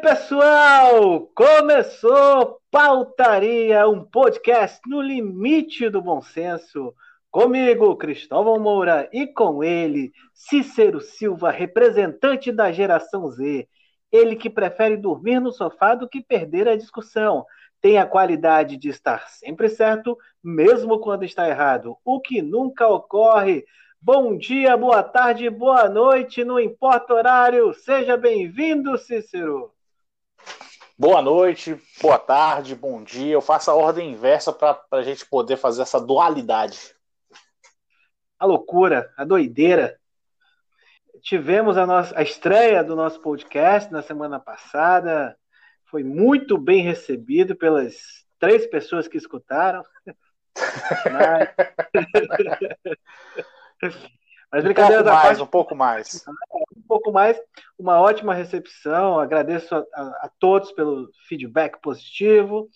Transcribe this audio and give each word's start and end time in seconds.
Pessoal? 0.00 1.28
Começou 1.34 2.60
Pautaria, 2.70 3.88
um 3.88 4.04
podcast 4.04 4.80
no 4.86 5.02
limite 5.02 5.90
do 5.90 6.00
bom 6.00 6.20
senso. 6.20 6.94
Comigo, 7.30 7.96
Cristóvão 7.96 8.60
Moura, 8.60 9.08
e 9.12 9.26
com 9.26 9.62
ele, 9.62 10.12
Cícero 10.32 11.00
Silva, 11.00 11.50
representante 11.50 12.52
da 12.52 12.70
geração 12.70 13.28
Z. 13.28 13.68
Ele 14.12 14.36
que 14.36 14.48
prefere 14.48 14.96
dormir 14.96 15.40
no 15.40 15.50
sofá 15.50 15.94
do 15.96 16.08
que 16.08 16.22
perder 16.22 16.68
a 16.68 16.76
discussão. 16.76 17.44
Tem 17.80 17.98
a 17.98 18.06
qualidade 18.06 18.76
de 18.76 18.88
estar 18.88 19.28
sempre 19.28 19.68
certo, 19.68 20.16
mesmo 20.42 21.00
quando 21.00 21.24
está 21.24 21.48
errado, 21.48 21.96
o 22.04 22.20
que 22.20 22.40
nunca 22.40 22.86
ocorre. 22.86 23.64
Bom 24.00 24.38
dia, 24.38 24.76
boa 24.76 25.02
tarde, 25.02 25.50
boa 25.50 25.88
noite, 25.88 26.44
não 26.44 26.60
importa 26.60 27.12
o 27.12 27.16
horário. 27.16 27.74
Seja 27.74 28.16
bem-vindo, 28.16 28.96
Cícero. 28.96 29.72
Boa 31.00 31.22
noite, 31.22 31.80
boa 32.02 32.18
tarde, 32.18 32.74
bom 32.74 33.04
dia. 33.04 33.32
Eu 33.32 33.40
faço 33.40 33.70
a 33.70 33.74
ordem 33.74 34.10
inversa 34.10 34.52
para 34.52 34.82
a 34.90 35.02
gente 35.02 35.24
poder 35.24 35.56
fazer 35.56 35.82
essa 35.82 36.00
dualidade. 36.00 36.92
A 38.36 38.44
loucura, 38.44 39.08
a 39.16 39.24
doideira. 39.24 39.96
Tivemos 41.22 41.78
a, 41.78 41.86
nossa, 41.86 42.18
a 42.18 42.22
estreia 42.22 42.82
do 42.82 42.96
nosso 42.96 43.20
podcast 43.20 43.92
na 43.92 44.02
semana 44.02 44.40
passada. 44.40 45.38
Foi 45.84 46.02
muito 46.02 46.58
bem 46.58 46.82
recebido 46.82 47.54
pelas 47.54 48.26
três 48.36 48.66
pessoas 48.66 49.06
que 49.06 49.18
escutaram. 49.18 49.84
Mas... 51.12 51.48
Mas 54.50 54.64
um 54.64 54.74
pouco 54.74 55.04
mais, 55.04 55.04
parte, 55.04 55.42
um 55.42 55.46
pouco 55.46 55.74
mais. 55.76 56.24
Pouco 56.88 57.12
mais, 57.12 57.38
uma 57.78 58.00
ótima 58.00 58.34
recepção. 58.34 59.20
Agradeço 59.20 59.74
a, 59.74 59.84
a, 59.94 60.02
a, 60.22 60.30
todos 60.38 60.72
pelo 60.72 61.10
feedback 61.28 61.80
positivo. 61.80 62.68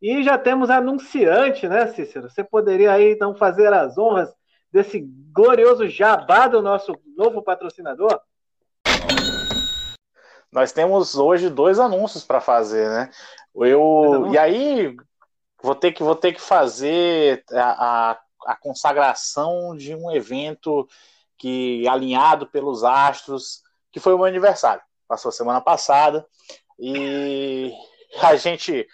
E 0.00 0.22
já 0.22 0.36
temos 0.36 0.68
anunciante, 0.68 1.66
né, 1.66 1.86
Cícero? 1.88 2.28
Você 2.28 2.44
poderia 2.44 2.92
aí 2.92 3.12
então 3.12 3.34
fazer 3.34 3.72
as 3.72 3.96
honras 3.96 4.30
desse 4.70 5.00
glorioso 5.32 5.88
jabá 5.88 6.46
do 6.46 6.60
nosso 6.60 6.94
novo 7.16 7.42
patrocinador? 7.42 8.20
Nós 10.52 10.70
temos 10.70 11.16
hoje 11.16 11.48
dois 11.48 11.78
anúncios 11.78 12.24
para 12.24 12.40
fazer, 12.40 12.88
né? 12.88 13.10
Eu 13.56 14.28
e 14.30 14.38
aí 14.38 14.94
vou 15.62 15.74
ter 15.74 15.92
que 15.92 16.02
vou 16.02 16.14
ter 16.14 16.32
que 16.32 16.40
fazer 16.40 17.42
a, 17.52 18.10
a 18.10 18.18
a 18.46 18.54
consagração 18.54 19.76
de 19.76 19.94
um 19.94 20.10
evento 20.10 20.88
que 21.38 21.86
alinhado 21.88 22.46
pelos 22.46 22.84
astros, 22.84 23.62
que 23.92 24.00
foi 24.00 24.14
o 24.14 24.18
meu 24.18 24.26
aniversário. 24.26 24.82
Passou 25.08 25.30
semana 25.30 25.60
passada 25.60 26.26
e 26.78 27.72
a 28.22 28.36
gente 28.36 28.86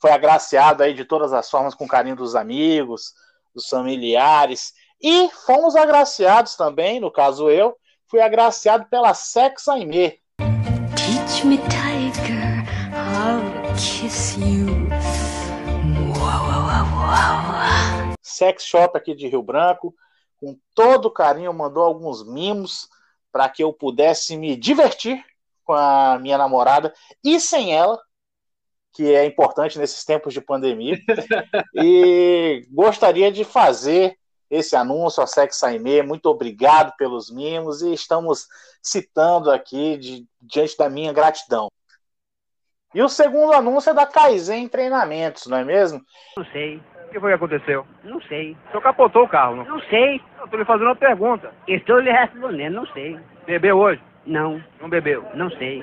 foi 0.00 0.10
agraciado 0.10 0.82
aí 0.82 0.94
de 0.94 1.04
todas 1.04 1.32
as 1.32 1.50
formas 1.50 1.74
com 1.74 1.84
o 1.84 1.88
carinho 1.88 2.16
dos 2.16 2.34
amigos, 2.34 3.12
dos 3.54 3.68
familiares 3.68 4.72
e 5.00 5.28
fomos 5.46 5.76
agraciados 5.76 6.56
também, 6.56 6.98
no 6.98 7.10
caso 7.10 7.48
eu, 7.50 7.76
fui 8.08 8.20
agraciado 8.20 8.86
pela 8.86 9.14
Sex 9.14 9.68
Aimee. 9.68 10.20
Teach 10.96 11.46
me, 11.46 11.58
tiger, 11.68 12.64
how 12.92 13.40
to 13.62 13.74
kiss 13.74 14.36
you. 14.40 14.66
Uau, 16.18 16.48
uau, 16.48 16.86
uau, 17.06 18.14
sex 18.22 18.64
shop 18.64 18.96
aqui 18.96 19.14
de 19.14 19.28
Rio 19.28 19.42
Branco, 19.42 19.94
com 20.40 20.58
todo 20.74 21.10
carinho, 21.10 21.52
mandou 21.52 21.82
alguns 21.82 22.26
mimos 22.26 22.88
para 23.30 23.48
que 23.48 23.62
eu 23.62 23.72
pudesse 23.72 24.36
me 24.36 24.56
divertir 24.56 25.24
com 25.64 25.74
a 25.74 26.18
minha 26.18 26.38
namorada 26.38 26.94
e 27.22 27.38
sem 27.38 27.74
ela, 27.74 28.00
que 28.92 29.12
é 29.14 29.24
importante 29.26 29.78
nesses 29.78 30.04
tempos 30.04 30.32
de 30.32 30.40
pandemia. 30.40 30.98
e 31.74 32.66
gostaria 32.70 33.30
de 33.30 33.44
fazer 33.44 34.16
esse 34.50 34.74
anúncio 34.74 35.22
a 35.22 35.26
Sex 35.26 35.62
Aimee. 35.62 36.02
Muito 36.02 36.26
obrigado 36.26 36.96
pelos 36.96 37.30
mimos 37.30 37.82
e 37.82 37.92
estamos 37.92 38.46
citando 38.82 39.50
aqui 39.50 39.98
de, 39.98 40.26
diante 40.40 40.76
da 40.76 40.88
minha 40.88 41.12
gratidão. 41.12 41.68
E 42.94 43.02
o 43.02 43.08
segundo 43.08 43.52
anúncio 43.52 43.90
é 43.90 43.94
da 43.94 44.06
Kaizen 44.06 44.66
Treinamentos, 44.66 45.46
não 45.46 45.58
é 45.58 45.64
mesmo? 45.64 46.00
Não 46.36 46.44
sei. 46.46 46.82
O 47.08 47.10
que 47.10 47.18
foi 47.18 47.30
que 47.30 47.36
aconteceu? 47.36 47.86
Não 48.04 48.20
sei. 48.22 48.52
O 48.52 48.70
senhor 48.70 48.82
capotou 48.82 49.24
o 49.24 49.28
carro, 49.28 49.56
não? 49.56 49.64
Não 49.64 49.80
sei. 49.84 50.20
Eu 50.38 50.44
estou 50.44 50.58
lhe 50.58 50.64
fazendo 50.66 50.88
uma 50.88 50.96
pergunta. 50.96 51.50
Estou 51.66 51.98
lhe 52.00 52.12
respondendo, 52.12 52.74
não 52.74 52.86
sei. 52.88 53.18
Bebeu 53.46 53.78
hoje? 53.78 54.02
Não. 54.26 54.62
Não 54.78 54.90
bebeu? 54.90 55.24
Não 55.34 55.50
sei. 55.52 55.82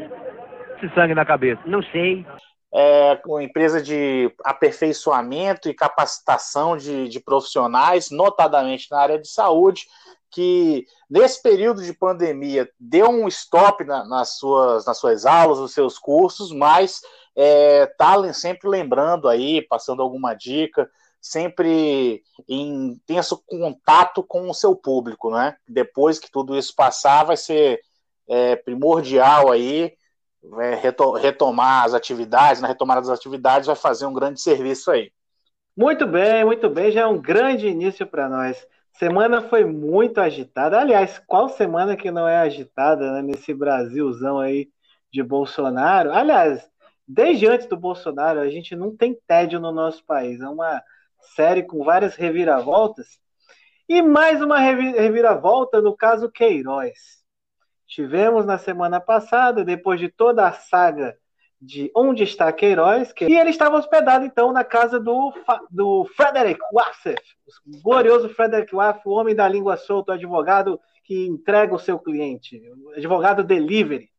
Esse 0.77 0.93
sangue 0.93 1.15
na 1.15 1.25
cabeça? 1.25 1.59
Não 1.65 1.81
sei. 1.81 2.23
É 2.71 3.19
uma 3.25 3.41
empresa 3.41 3.81
de 3.81 4.31
aperfeiçoamento 4.43 5.67
e 5.67 5.73
capacitação 5.73 6.77
de, 6.77 7.09
de 7.09 7.19
profissionais, 7.19 8.11
notadamente 8.11 8.87
na 8.91 8.99
área 8.99 9.17
de 9.17 9.27
saúde, 9.27 9.87
que 10.29 10.85
nesse 11.09 11.41
período 11.41 11.81
de 11.81 11.93
pandemia 11.93 12.69
deu 12.79 13.09
um 13.09 13.27
stop 13.29 13.83
na, 13.83 14.05
nas, 14.05 14.37
suas, 14.37 14.85
nas 14.85 14.99
suas 14.99 15.25
aulas, 15.25 15.59
nos 15.59 15.73
seus 15.73 15.97
cursos, 15.97 16.51
mas 16.51 17.01
está 17.35 18.15
é, 18.27 18.33
sempre 18.33 18.69
lembrando 18.69 19.27
aí, 19.27 19.61
passando 19.63 20.03
alguma 20.03 20.35
dica, 20.35 20.87
sempre 21.25 22.23
em 22.47 22.91
intenso 22.91 23.41
contato 23.47 24.21
com 24.21 24.47
o 24.47 24.53
seu 24.53 24.75
público, 24.75 25.31
né? 25.31 25.55
Depois 25.67 26.19
que 26.19 26.29
tudo 26.29 26.55
isso 26.55 26.75
passar, 26.75 27.23
vai 27.23 27.35
ser 27.35 27.79
é, 28.29 28.55
primordial 28.55 29.51
aí 29.51 29.91
é, 30.59 30.75
retomar 31.19 31.83
as 31.83 31.95
atividades, 31.95 32.61
na 32.61 32.67
retomada 32.67 33.01
das 33.01 33.09
atividades 33.09 33.65
vai 33.65 33.75
fazer 33.75 34.05
um 34.05 34.13
grande 34.13 34.39
serviço 34.39 34.91
aí. 34.91 35.11
Muito 35.75 36.05
bem, 36.05 36.45
muito 36.45 36.69
bem, 36.69 36.91
já 36.91 37.01
é 37.01 37.07
um 37.07 37.19
grande 37.19 37.67
início 37.67 38.05
para 38.05 38.29
nós. 38.29 38.63
Semana 38.93 39.41
foi 39.41 39.65
muito 39.65 40.21
agitada. 40.21 40.79
Aliás, 40.79 41.19
qual 41.25 41.49
semana 41.49 41.97
que 41.97 42.11
não 42.11 42.27
é 42.27 42.37
agitada 42.37 43.13
né, 43.13 43.23
nesse 43.23 43.51
Brasilzão 43.51 44.39
aí 44.39 44.69
de 45.11 45.23
Bolsonaro? 45.23 46.13
Aliás, 46.13 46.69
desde 47.07 47.47
antes 47.47 47.65
do 47.65 47.75
Bolsonaro, 47.75 48.39
a 48.39 48.47
gente 48.47 48.75
não 48.75 48.95
tem 48.95 49.19
tédio 49.25 49.59
no 49.59 49.71
nosso 49.71 50.05
país. 50.05 50.39
É 50.39 50.47
uma 50.47 50.83
série 51.33 51.63
com 51.63 51.83
várias 51.83 52.15
reviravoltas. 52.15 53.19
E 53.87 54.01
mais 54.01 54.41
uma 54.41 54.59
reviravolta 54.59 55.81
no 55.81 55.95
caso 55.95 56.31
Queiroz. 56.31 57.23
Tivemos 57.87 58.45
na 58.45 58.57
semana 58.57 58.99
passada, 58.99 59.63
depois 59.63 59.99
de 59.99 60.09
toda 60.09 60.47
a 60.47 60.51
saga 60.51 61.15
de 61.61 61.91
Onde 61.95 62.23
está 62.23 62.51
Queiroz, 62.51 63.11
que... 63.11 63.25
e 63.25 63.37
ele 63.37 63.49
estava 63.49 63.77
hospedado 63.77 64.25
então 64.25 64.51
na 64.51 64.63
casa 64.63 64.99
do, 64.99 65.33
do 65.69 66.05
Frederick 66.15 66.59
Wassef, 66.71 67.21
o 67.65 67.81
glorioso 67.81 68.29
Frederick 68.29 68.75
Wassef, 68.75 69.07
o 69.07 69.11
homem 69.11 69.35
da 69.35 69.47
língua 69.47 69.77
solta, 69.77 70.11
o 70.11 70.15
advogado 70.15 70.79
que 71.03 71.25
entrega 71.25 71.73
o 71.73 71.79
seu 71.79 71.97
cliente, 71.97 72.61
o 72.83 72.91
advogado 72.91 73.43
delivery. 73.43 74.09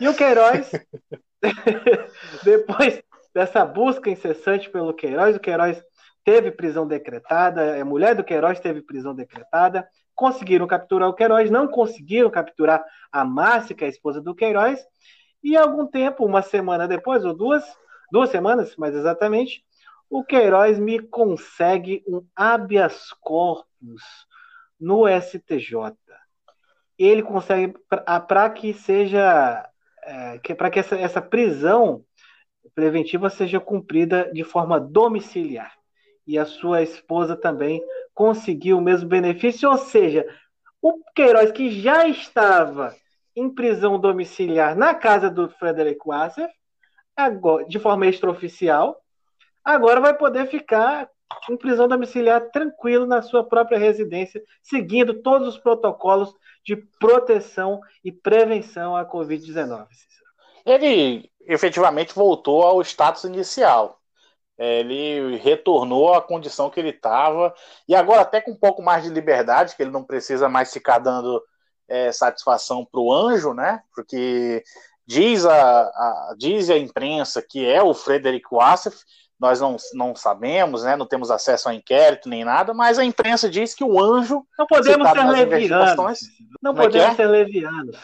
E 0.00 0.08
o 0.08 0.14
Queiroz, 0.14 0.70
depois 2.44 3.02
dessa 3.34 3.64
busca 3.64 4.10
incessante 4.10 4.70
pelo 4.70 4.94
Queiroz, 4.94 5.36
o 5.36 5.40
Queiroz 5.40 5.82
teve 6.26 6.50
prisão 6.50 6.88
decretada, 6.88 7.80
a 7.80 7.84
mulher 7.84 8.16
do 8.16 8.24
Queiroz 8.24 8.58
teve 8.58 8.82
prisão 8.82 9.14
decretada, 9.14 9.88
conseguiram 10.12 10.66
capturar 10.66 11.08
o 11.08 11.14
Queiroz, 11.14 11.48
não 11.52 11.68
conseguiram 11.68 12.28
capturar 12.28 12.84
a 13.12 13.24
Márcia, 13.24 13.76
que 13.76 13.84
é 13.84 13.86
a 13.86 13.90
esposa 13.90 14.20
do 14.20 14.34
Queiroz, 14.34 14.84
e 15.40 15.56
algum 15.56 15.86
tempo, 15.86 16.26
uma 16.26 16.42
semana 16.42 16.88
depois, 16.88 17.24
ou 17.24 17.32
duas, 17.32 17.62
duas 18.10 18.28
semanas, 18.28 18.74
mais 18.76 18.92
exatamente, 18.92 19.64
o 20.10 20.24
Queiroz 20.24 20.80
me 20.80 20.98
consegue 20.98 22.02
um 22.08 22.26
habeas 22.34 23.12
corpus 23.20 24.02
no 24.80 25.04
STJ. 25.06 25.96
Ele 26.98 27.22
consegue 27.22 27.72
para 27.88 28.50
que 28.50 28.74
seja 28.74 29.64
é, 30.02 30.54
para 30.56 30.70
que 30.70 30.80
essa, 30.80 30.96
essa 30.96 31.22
prisão 31.22 32.04
preventiva 32.74 33.30
seja 33.30 33.60
cumprida 33.60 34.28
de 34.32 34.42
forma 34.42 34.80
domiciliar 34.80 35.76
e 36.26 36.38
a 36.38 36.44
sua 36.44 36.82
esposa 36.82 37.36
também 37.36 37.82
conseguiu 38.14 38.78
o 38.78 38.82
mesmo 38.82 39.08
benefício, 39.08 39.70
ou 39.70 39.78
seja, 39.78 40.26
o 40.82 41.00
Queiroz 41.14 41.52
que 41.52 41.70
já 41.70 42.06
estava 42.08 42.94
em 43.34 43.48
prisão 43.50 43.98
domiciliar 43.98 44.74
na 44.74 44.94
casa 44.94 45.30
do 45.30 45.48
Frederic 45.48 46.00
Wasser, 46.04 46.48
agora, 47.14 47.64
de 47.66 47.78
forma 47.78 48.06
extraoficial, 48.06 49.00
agora 49.64 50.00
vai 50.00 50.16
poder 50.16 50.46
ficar 50.48 51.08
em 51.50 51.56
prisão 51.56 51.88
domiciliar 51.88 52.50
tranquilo 52.50 53.06
na 53.06 53.20
sua 53.20 53.44
própria 53.44 53.78
residência, 53.78 54.42
seguindo 54.62 55.22
todos 55.22 55.48
os 55.48 55.58
protocolos 55.58 56.32
de 56.64 56.76
proteção 56.98 57.80
e 58.04 58.10
prevenção 58.10 58.96
à 58.96 59.04
Covid-19. 59.04 59.86
Ele 60.64 61.30
efetivamente 61.40 62.14
voltou 62.14 62.62
ao 62.62 62.80
status 62.82 63.24
inicial. 63.24 64.00
É, 64.58 64.80
ele 64.80 65.36
retornou 65.36 66.14
à 66.14 66.22
condição 66.22 66.70
que 66.70 66.80
ele 66.80 66.90
estava, 66.90 67.54
e 67.86 67.94
agora 67.94 68.22
até 68.22 68.40
com 68.40 68.52
um 68.52 68.56
pouco 68.56 68.82
mais 68.82 69.04
de 69.04 69.10
liberdade, 69.10 69.76
que 69.76 69.82
ele 69.82 69.90
não 69.90 70.02
precisa 70.02 70.48
mais 70.48 70.72
ficar 70.72 70.98
dando 70.98 71.42
é, 71.88 72.10
satisfação 72.10 72.84
para 72.84 73.00
o 73.00 73.12
anjo, 73.12 73.52
né? 73.52 73.82
Porque 73.94 74.62
diz 75.06 75.44
a, 75.44 75.82
a, 75.82 76.34
diz 76.38 76.70
a 76.70 76.76
imprensa 76.76 77.42
que 77.42 77.64
é 77.64 77.82
o 77.82 77.94
Frederic 77.94 78.46
Wassef, 78.50 78.96
nós 79.38 79.60
não, 79.60 79.76
não 79.92 80.14
sabemos, 80.14 80.82
né, 80.82 80.96
não 80.96 81.06
temos 81.06 81.30
acesso 81.30 81.68
ao 81.68 81.74
inquérito 81.74 82.28
nem 82.28 82.42
nada, 82.44 82.72
mas 82.72 82.98
a 82.98 83.04
imprensa 83.04 83.48
diz 83.50 83.74
que 83.74 83.84
o 83.84 84.00
anjo. 84.00 84.46
Não 84.58 84.66
podemos 84.66 85.10
ser 85.10 85.24
levianos. 85.24 86.20
Não 86.62 86.72
Como 86.72 86.82
é 86.82 86.86
podemos 86.86 87.12
é 87.12 87.14
ser 87.14 87.26
levianos. 87.26 87.96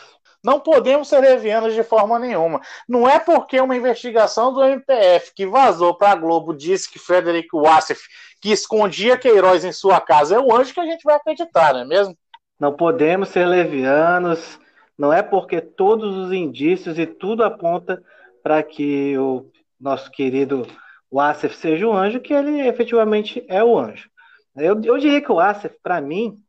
Não 0.43 0.59
podemos 0.59 1.09
ser 1.09 1.21
levianos 1.21 1.75
de 1.75 1.83
forma 1.83 2.19
nenhuma. 2.19 2.61
Não 2.89 3.09
é 3.09 3.19
porque 3.19 3.61
uma 3.61 3.77
investigação 3.77 4.53
do 4.53 4.65
MPF 4.65 5.33
que 5.35 5.47
vazou 5.47 5.95
para 5.95 6.11
a 6.11 6.17
Globo 6.17 6.53
disse 6.53 6.91
que 6.91 6.99
Frederic 6.99 7.49
Wassef, 7.53 8.01
que 8.41 8.51
escondia 8.51 9.17
Queiroz 9.17 9.65
em 9.65 9.73
sua 9.73 10.01
casa, 10.01 10.35
é 10.35 10.41
o 10.41 10.55
anjo 10.55 10.75
que 10.75 10.81
a 10.81 10.87
gente 10.87 11.05
vai 11.05 11.15
acreditar, 11.15 11.73
não 11.73 11.81
é 11.81 11.85
mesmo? 11.85 12.17
Não 12.59 12.73
podemos 12.73 13.29
ser 13.29 13.47
levianos. 13.47 14.59
Não 14.99 15.13
é 15.13 15.23
porque 15.23 15.61
todos 15.61 16.17
os 16.17 16.33
indícios 16.33 16.99
e 16.99 17.07
tudo 17.07 17.45
aponta 17.45 18.03
para 18.43 18.63
que 18.63 19.17
o 19.17 19.51
nosso 19.81 20.11
querido 20.11 20.67
Wassef 21.11 21.57
seja 21.57 21.87
o 21.87 21.93
anjo 21.93 22.21
que 22.21 22.33
ele 22.33 22.61
efetivamente 22.67 23.45
é 23.49 23.63
o 23.63 23.79
anjo. 23.79 24.09
Eu, 24.57 24.81
eu 24.83 24.99
diria 24.99 25.21
que 25.21 25.33
o 25.33 25.37
Wassef, 25.37 25.77
para 25.83 26.01
mim, 26.01 26.42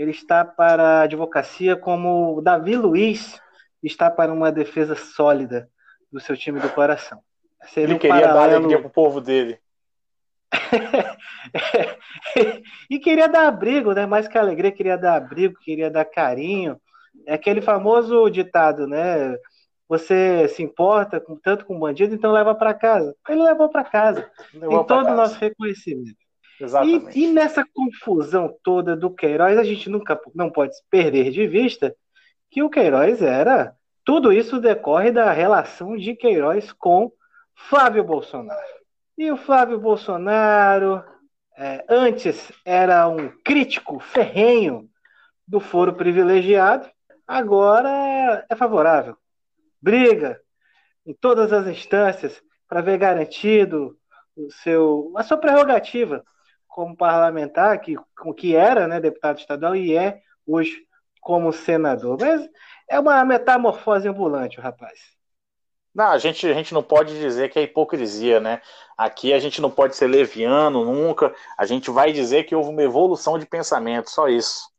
ele 0.00 0.12
está 0.12 0.44
para 0.44 0.82
a 0.82 1.02
advocacia 1.02 1.76
como 1.76 2.36
o 2.36 2.40
Davi 2.40 2.74
Luiz 2.74 3.38
está 3.82 4.10
para 4.10 4.32
uma 4.32 4.50
defesa 4.50 4.94
sólida 4.94 5.68
do 6.10 6.18
seu 6.18 6.36
time 6.36 6.58
do 6.58 6.70
coração. 6.70 7.20
Seria 7.66 7.88
ele 7.88 7.94
um 7.94 7.98
queria 7.98 8.20
paralelo... 8.20 8.38
dar 8.38 8.56
alegria 8.56 8.78
para 8.78 8.88
o 8.88 8.90
povo 8.90 9.20
dele. 9.20 9.58
e 12.88 12.98
queria 12.98 13.28
dar 13.28 13.46
abrigo, 13.46 13.92
né? 13.92 14.06
Mais 14.06 14.26
que 14.26 14.38
alegria, 14.38 14.72
queria 14.72 14.96
dar 14.96 15.16
abrigo, 15.16 15.60
queria 15.60 15.90
dar 15.90 16.06
carinho. 16.06 16.80
É 17.26 17.34
aquele 17.34 17.60
famoso 17.60 18.30
ditado, 18.30 18.86
né? 18.86 19.36
Você 19.86 20.48
se 20.48 20.62
importa 20.62 21.20
com, 21.20 21.36
tanto 21.36 21.66
com 21.66 21.78
bandido, 21.78 22.14
então 22.14 22.32
leva 22.32 22.54
para 22.54 22.72
casa. 22.72 23.14
Ele 23.28 23.42
levou 23.42 23.68
para 23.68 23.84
casa. 23.84 24.30
Levou 24.54 24.78
Tem 24.78 24.86
todo 24.86 25.10
o 25.10 25.14
nosso 25.14 25.38
reconhecimento. 25.38 26.16
Exatamente. 26.60 27.18
E, 27.18 27.24
e, 27.24 27.32
nessa 27.32 27.64
confusão 27.64 28.54
toda 28.62 28.96
do 28.96 29.10
Queiroz, 29.10 29.56
a 29.56 29.64
gente 29.64 29.88
nunca 29.88 30.20
não 30.34 30.50
pode 30.50 30.74
perder 30.90 31.30
de 31.30 31.46
vista 31.46 31.94
que 32.50 32.62
o 32.62 32.70
Queiroz 32.70 33.22
era. 33.22 33.74
Tudo 34.04 34.32
isso 34.32 34.60
decorre 34.60 35.10
da 35.10 35.30
relação 35.32 35.96
de 35.96 36.14
Queiroz 36.14 36.72
com 36.72 37.12
Flávio 37.54 38.04
Bolsonaro. 38.04 38.60
E 39.16 39.30
o 39.30 39.36
Flávio 39.36 39.78
Bolsonaro, 39.78 41.04
é, 41.56 41.84
antes 41.88 42.50
era 42.64 43.08
um 43.08 43.28
crítico 43.44 43.98
ferrenho 44.00 44.88
do 45.46 45.60
foro 45.60 45.94
privilegiado, 45.94 46.88
agora 47.26 48.44
é 48.48 48.56
favorável. 48.56 49.16
Briga 49.80 50.40
em 51.06 51.14
todas 51.14 51.52
as 51.52 51.66
instâncias 51.66 52.42
para 52.68 52.80
ver 52.80 52.98
garantido 52.98 53.96
o 54.36 54.50
seu, 54.50 55.12
a 55.16 55.22
sua 55.22 55.36
prerrogativa 55.36 56.24
como 56.70 56.96
parlamentar, 56.96 57.80
que, 57.80 57.96
que 58.36 58.54
era 58.56 58.86
né, 58.86 59.00
deputado 59.00 59.38
estadual 59.38 59.76
e 59.76 59.96
é 59.96 60.20
hoje 60.46 60.86
como 61.20 61.52
senador. 61.52 62.16
Mas 62.18 62.48
é 62.88 62.98
uma 62.98 63.22
metamorfose 63.24 64.08
ambulante, 64.08 64.58
o 64.58 64.62
rapaz. 64.62 64.98
Não, 65.92 66.12
a 66.12 66.18
gente, 66.18 66.46
a 66.46 66.54
gente 66.54 66.72
não 66.72 66.82
pode 66.82 67.18
dizer 67.18 67.50
que 67.50 67.58
é 67.58 67.62
hipocrisia, 67.62 68.38
né? 68.38 68.62
Aqui 68.96 69.32
a 69.32 69.40
gente 69.40 69.60
não 69.60 69.70
pode 69.70 69.96
ser 69.96 70.06
leviano 70.06 70.84
nunca. 70.84 71.34
A 71.58 71.66
gente 71.66 71.90
vai 71.90 72.12
dizer 72.12 72.44
que 72.44 72.54
houve 72.54 72.70
uma 72.70 72.82
evolução 72.82 73.38
de 73.38 73.44
pensamento, 73.44 74.08
só 74.08 74.28
isso. 74.28 74.70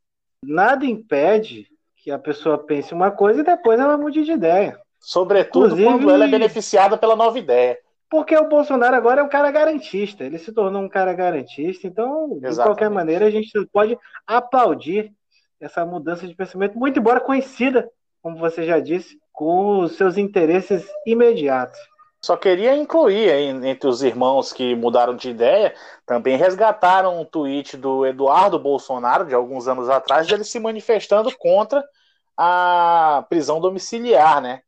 Nada 0.42 0.86
impede 0.86 1.68
que 1.96 2.10
a 2.10 2.18
pessoa 2.18 2.58
pense 2.58 2.94
uma 2.94 3.10
coisa 3.10 3.40
e 3.40 3.44
depois 3.44 3.78
ela 3.78 3.98
mude 3.98 4.24
de 4.24 4.32
ideia. 4.32 4.80
Sobretudo 4.98 5.66
Inclusive, 5.66 5.88
quando 5.88 6.10
ela 6.10 6.24
é 6.24 6.28
beneficiada 6.28 6.96
pela 6.96 7.14
nova 7.14 7.38
ideia. 7.38 7.78
Porque 8.12 8.36
o 8.36 8.46
Bolsonaro 8.46 8.94
agora 8.94 9.22
é 9.22 9.24
um 9.24 9.28
cara 9.28 9.50
garantista, 9.50 10.22
ele 10.22 10.36
se 10.36 10.52
tornou 10.52 10.82
um 10.82 10.88
cara 10.88 11.14
garantista, 11.14 11.86
então, 11.86 12.24
Exatamente. 12.26 12.50
de 12.50 12.62
qualquer 12.62 12.90
maneira, 12.90 13.24
a 13.24 13.30
gente 13.30 13.50
pode 13.72 13.98
aplaudir 14.26 15.10
essa 15.58 15.86
mudança 15.86 16.28
de 16.28 16.34
pensamento, 16.34 16.78
muito 16.78 16.98
embora 16.98 17.20
conhecida, 17.20 17.90
como 18.20 18.36
você 18.36 18.64
já 18.64 18.78
disse, 18.78 19.18
com 19.32 19.78
os 19.78 19.96
seus 19.96 20.18
interesses 20.18 20.86
imediatos. 21.06 21.80
Só 22.20 22.36
queria 22.36 22.76
incluir 22.76 23.30
aí, 23.30 23.46
entre 23.46 23.88
os 23.88 24.02
irmãos 24.02 24.52
que 24.52 24.74
mudaram 24.74 25.16
de 25.16 25.30
ideia, 25.30 25.74
também 26.04 26.36
resgataram 26.36 27.18
um 27.18 27.24
tweet 27.24 27.78
do 27.78 28.04
Eduardo 28.04 28.58
Bolsonaro, 28.58 29.24
de 29.24 29.34
alguns 29.34 29.66
anos 29.66 29.88
atrás, 29.88 30.26
dele 30.26 30.44
se 30.44 30.60
manifestando 30.60 31.34
contra 31.38 31.82
a 32.36 33.24
prisão 33.30 33.58
domiciliar, 33.58 34.42
né? 34.42 34.60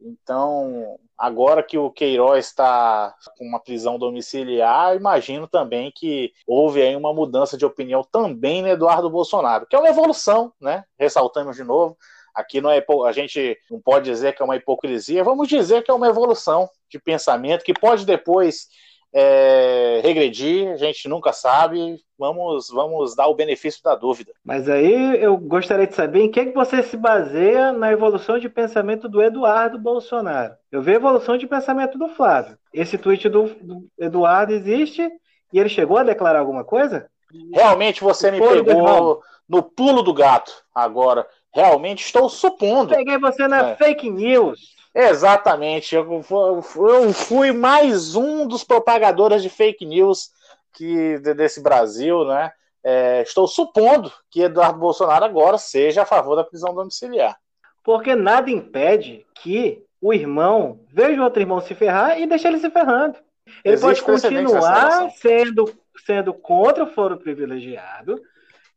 Então, 0.00 0.96
agora 1.16 1.62
que 1.62 1.78
o 1.78 1.90
Queiroz 1.90 2.46
está 2.46 3.14
com 3.38 3.44
uma 3.44 3.60
prisão 3.60 3.98
domiciliar, 3.98 4.96
imagino 4.96 5.46
também 5.46 5.92
que 5.94 6.32
houve 6.46 6.82
aí 6.82 6.94
uma 6.96 7.14
mudança 7.14 7.56
de 7.56 7.64
opinião 7.64 8.02
também 8.02 8.62
no 8.62 8.68
Eduardo 8.68 9.08
Bolsonaro, 9.10 9.66
que 9.66 9.76
é 9.76 9.78
uma 9.78 9.88
evolução, 9.88 10.52
né? 10.60 10.84
Ressaltamos 10.98 11.56
de 11.56 11.64
novo. 11.64 11.96
Aqui 12.34 12.60
não 12.60 12.70
é, 12.70 12.84
a 13.06 13.12
gente 13.12 13.56
não 13.70 13.80
pode 13.80 14.10
dizer 14.10 14.34
que 14.34 14.42
é 14.42 14.44
uma 14.44 14.56
hipocrisia, 14.56 15.22
vamos 15.22 15.46
dizer 15.46 15.84
que 15.84 15.90
é 15.90 15.94
uma 15.94 16.08
evolução 16.08 16.68
de 16.90 16.98
pensamento 16.98 17.64
que 17.64 17.72
pode 17.72 18.04
depois 18.04 18.66
é, 19.16 20.00
regredir, 20.02 20.72
a 20.72 20.76
gente 20.76 21.08
nunca 21.08 21.32
sabe. 21.32 21.96
Vamos, 22.18 22.68
vamos 22.68 23.14
dar 23.14 23.28
o 23.28 23.34
benefício 23.34 23.80
da 23.82 23.94
dúvida. 23.94 24.32
Mas 24.44 24.68
aí 24.68 25.22
eu 25.22 25.36
gostaria 25.36 25.86
de 25.86 25.94
saber 25.94 26.22
em 26.22 26.30
que, 26.30 26.40
é 26.40 26.46
que 26.46 26.54
você 26.54 26.82
se 26.82 26.96
baseia 26.96 27.72
na 27.72 27.92
evolução 27.92 28.40
de 28.40 28.48
pensamento 28.48 29.08
do 29.08 29.22
Eduardo 29.22 29.78
Bolsonaro. 29.78 30.54
Eu 30.70 30.82
vejo 30.82 30.96
a 30.96 31.00
evolução 31.00 31.38
de 31.38 31.46
pensamento 31.46 31.96
do 31.96 32.08
Flávio. 32.08 32.58
Esse 32.72 32.98
tweet 32.98 33.28
do, 33.28 33.44
do 33.62 33.86
Eduardo 33.96 34.52
existe 34.52 35.08
e 35.52 35.60
ele 35.60 35.68
chegou 35.68 35.96
a 35.96 36.02
declarar 36.02 36.40
alguma 36.40 36.64
coisa? 36.64 37.08
Realmente 37.52 38.02
você 38.02 38.32
me 38.32 38.40
pegou 38.40 39.22
no 39.48 39.62
pulo 39.62 40.02
do 40.02 40.12
gato 40.12 40.52
agora. 40.74 41.26
Realmente 41.52 42.04
estou 42.04 42.28
supondo. 42.28 42.94
Peguei 42.94 43.18
você 43.18 43.46
na 43.46 43.70
é. 43.70 43.76
fake 43.76 44.10
news. 44.10 44.73
Exatamente. 44.94 45.94
Eu, 45.94 46.24
eu 46.30 47.12
fui 47.12 47.52
mais 47.52 48.14
um 48.14 48.46
dos 48.46 48.62
propagadores 48.62 49.42
de 49.42 49.48
fake 49.48 49.84
news 49.84 50.30
que 50.72 51.18
desse 51.18 51.60
Brasil, 51.62 52.24
né? 52.24 52.52
É, 52.82 53.22
estou 53.22 53.48
supondo 53.48 54.12
que 54.30 54.42
Eduardo 54.42 54.78
Bolsonaro 54.78 55.24
agora 55.24 55.56
seja 55.56 56.02
a 56.02 56.06
favor 56.06 56.36
da 56.36 56.44
prisão 56.44 56.74
domiciliar. 56.74 57.36
Porque 57.82 58.14
nada 58.14 58.50
impede 58.50 59.26
que 59.34 59.82
o 60.00 60.12
irmão 60.12 60.80
veja 60.92 61.20
o 61.20 61.24
outro 61.24 61.40
irmão 61.40 61.60
se 61.60 61.74
ferrar 61.74 62.20
e 62.20 62.26
deixe 62.26 62.46
ele 62.46 62.58
se 62.58 62.70
ferrando. 62.70 63.18
Ele 63.64 63.74
Existe 63.74 64.02
pode 64.04 64.22
continuar 64.22 65.10
sendo, 65.12 65.74
sendo 66.04 66.34
contra 66.34 66.84
o 66.84 66.92
foro 66.92 67.16
privilegiado 67.16 68.20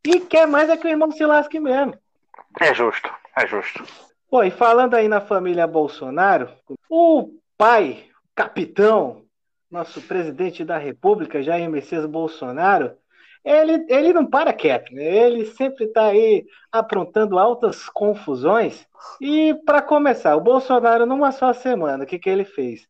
e 0.05 0.21
quer 0.21 0.47
mais 0.47 0.69
é 0.69 0.77
que 0.77 0.87
o 0.87 0.89
irmão 0.89 1.11
se 1.11 1.25
lasque 1.25 1.59
mesmo. 1.59 1.97
É 2.61 2.73
justo, 2.73 3.09
é 3.35 3.45
justo. 3.45 3.83
Pô, 4.29 4.43
e 4.43 4.51
falando 4.51 4.93
aí 4.93 5.07
na 5.07 5.21
família 5.21 5.65
Bolsonaro, 5.65 6.49
o 6.89 7.29
pai, 7.57 8.03
capitão, 8.35 9.23
nosso 9.71 10.01
presidente 10.01 10.65
da 10.65 10.77
República, 10.77 11.41
Jair 11.41 11.69
Messias 11.69 12.05
Bolsonaro, 12.05 12.91
ele, 13.43 13.85
ele 13.87 14.11
não 14.11 14.25
para 14.25 14.51
quieto, 14.51 14.93
né? 14.93 15.03
ele 15.03 15.45
sempre 15.45 15.85
está 15.85 16.07
aí 16.07 16.45
aprontando 16.69 17.39
altas 17.39 17.87
confusões. 17.87 18.85
E 19.21 19.53
para 19.65 19.81
começar, 19.81 20.35
o 20.35 20.41
Bolsonaro, 20.41 21.05
numa 21.05 21.31
só 21.31 21.53
semana, 21.53 22.03
o 22.03 22.07
que, 22.07 22.19
que 22.19 22.29
ele 22.29 22.43
fez? 22.43 22.85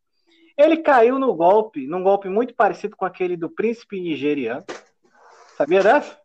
Ele 0.57 0.77
caiu 0.77 1.19
no 1.19 1.35
golpe, 1.35 1.85
num 1.85 2.01
golpe 2.01 2.27
muito 2.29 2.55
parecido 2.55 2.97
com 2.97 3.05
aquele 3.05 3.37
do 3.37 3.47
príncipe 3.47 4.01
nigeriano. 4.01 4.63
Sabia 5.55 5.83
dessa? 5.83 6.17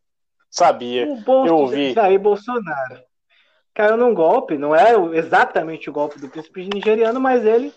Sabia. 0.51 1.07
O 1.07 1.17
Bolso, 1.17 1.49
eu 1.49 1.57
ouvi. 1.57 1.93
Jair 1.93 2.19
Bolsonaro 2.19 3.12
caiu 3.75 3.97
num 3.97 4.15
golpe, 4.15 4.59
não 4.59 4.75
é 4.75 4.95
exatamente 5.17 5.89
o 5.89 5.93
golpe 5.93 6.19
do 6.19 6.29
príncipe 6.29 6.69
nigeriano, 6.73 7.21
mas 7.21 7.45
ele 7.45 7.73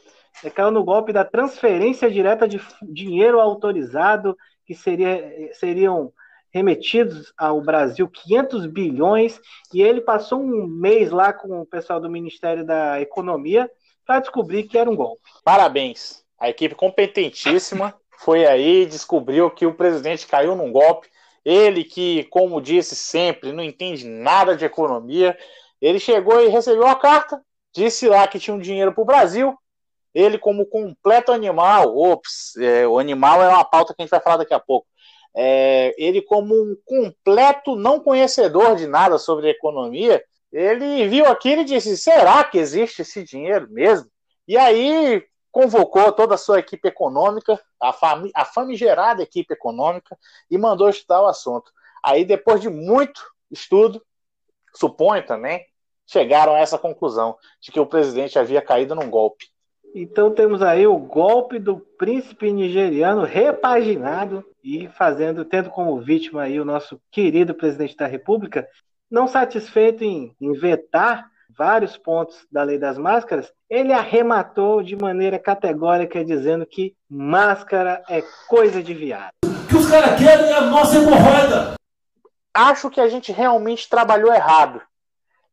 caiu 0.53 0.71
no 0.71 0.83
golpe 0.83 1.13
da 1.13 1.23
transferência 1.23 2.09
direta 2.11 2.47
de 2.47 2.59
dinheiro 2.83 3.39
autorizado, 3.39 4.37
que 4.65 4.75
seria, 4.75 5.23
seriam 5.53 6.11
remetidos 6.51 7.33
ao 7.37 7.61
Brasil 7.61 8.07
500 8.07 8.65
bilhões, 8.67 9.39
e 9.73 9.81
ele 9.81 10.01
passou 10.01 10.41
um 10.41 10.67
mês 10.67 11.11
lá 11.11 11.33
com 11.33 11.61
o 11.61 11.65
pessoal 11.65 11.99
do 11.99 12.09
Ministério 12.09 12.65
da 12.65 12.99
Economia 13.01 13.69
para 14.05 14.19
descobrir 14.19 14.63
que 14.63 14.77
era 14.77 14.89
um 14.89 14.95
golpe. 14.95 15.21
Parabéns. 15.43 16.23
A 16.39 16.49
equipe 16.49 16.75
competentíssima 16.75 17.93
foi 18.19 18.45
aí, 18.45 18.85
descobriu 18.85 19.49
que 19.49 19.65
o 19.65 19.73
presidente 19.73 20.27
caiu 20.27 20.55
num 20.55 20.71
golpe. 20.71 21.09
Ele 21.43 21.83
que, 21.83 22.23
como 22.25 22.61
disse 22.61 22.95
sempre, 22.95 23.51
não 23.51 23.63
entende 23.63 24.07
nada 24.07 24.55
de 24.55 24.65
economia, 24.65 25.37
ele 25.81 25.99
chegou 25.99 26.41
e 26.41 26.47
recebeu 26.47 26.87
a 26.87 26.95
carta, 26.95 27.41
disse 27.73 28.07
lá 28.07 28.27
que 28.27 28.39
tinha 28.39 28.55
um 28.55 28.59
dinheiro 28.59 28.93
para 28.93 29.01
o 29.01 29.05
Brasil. 29.05 29.57
Ele, 30.13 30.37
como 30.37 30.65
completo 30.65 31.31
animal, 31.31 31.97
ops, 31.97 32.55
é, 32.57 32.87
o 32.87 32.97
animal 32.97 33.41
é 33.43 33.49
uma 33.49 33.65
pauta 33.65 33.93
que 33.93 34.01
a 34.01 34.03
gente 34.03 34.11
vai 34.11 34.21
falar 34.21 34.37
daqui 34.37 34.53
a 34.53 34.59
pouco. 34.59 34.87
É, 35.35 35.93
ele, 35.97 36.21
como 36.21 36.55
um 36.55 36.77
completo 36.85 37.75
não 37.75 37.99
conhecedor 37.99 38.77
de 38.77 38.87
nada 38.87 39.17
sobre 39.17 39.49
economia, 39.49 40.23
ele 40.51 41.09
viu 41.09 41.25
aquilo 41.25 41.61
e 41.61 41.65
disse: 41.65 41.97
será 41.97 42.43
que 42.45 42.57
existe 42.57 43.01
esse 43.01 43.23
dinheiro 43.23 43.67
mesmo? 43.69 44.09
E 44.47 44.57
aí 44.57 45.21
convocou 45.51 46.11
toda 46.13 46.35
a 46.35 46.37
sua 46.37 46.59
equipe 46.59 46.87
econômica, 46.87 47.61
a, 47.81 47.91
fami 47.91 48.31
a 48.33 48.45
famigerada 48.45 49.23
equipe 49.23 49.53
econômica, 49.53 50.17
e 50.49 50.57
mandou 50.57 50.89
estudar 50.89 51.21
o 51.21 51.27
assunto. 51.27 51.71
Aí, 52.03 52.23
depois 52.23 52.61
de 52.61 52.69
muito 52.69 53.21
estudo, 53.51 54.01
suponho 54.75 55.25
também, 55.25 55.65
chegaram 56.07 56.53
a 56.53 56.59
essa 56.59 56.77
conclusão 56.77 57.35
de 57.61 57.71
que 57.71 57.79
o 57.79 57.85
presidente 57.85 58.37
havia 58.37 58.61
caído 58.61 58.93
num 58.93 59.09
golpe. 59.09 59.45
Então 59.93 60.29
temos 60.29 60.61
aí 60.61 60.85
o 60.85 60.97
golpe 60.97 61.57
do 61.57 61.77
príncipe 61.77 62.51
nigeriano 62.51 63.23
repaginado 63.23 64.43
e 64.61 64.89
fazendo, 64.89 65.45
tendo 65.45 65.69
como 65.69 66.01
vítima 66.01 66.43
aí 66.43 66.59
o 66.59 66.65
nosso 66.65 66.99
querido 67.09 67.53
presidente 67.53 67.95
da 67.95 68.05
República, 68.05 68.67
não 69.09 69.27
satisfeito 69.27 70.03
em, 70.03 70.35
em 70.41 70.51
vetar 70.51 71.29
vários 71.57 71.95
pontos 71.95 72.45
da 72.51 72.63
lei 72.63 72.77
das 72.77 72.97
máscaras, 72.97 73.49
ele 73.69 73.93
arrematou 73.93 74.83
de 74.83 74.95
maneira 74.97 75.39
categórica 75.39 76.25
dizendo 76.25 76.65
que 76.65 76.93
máscara 77.09 78.03
é 78.09 78.21
coisa 78.49 78.83
de 78.83 78.93
viado. 78.93 79.31
que 79.69 79.75
os 79.77 79.89
caras 79.89 80.19
querem 80.19 80.47
é 80.47 80.53
a 80.55 80.61
nossa 80.61 80.97
hemorroida. 80.97 81.75
Acho 82.55 82.89
que 82.89 83.01
a 83.01 83.09
gente 83.09 83.33
realmente 83.33 83.89
trabalhou 83.89 84.33
errado. 84.33 84.81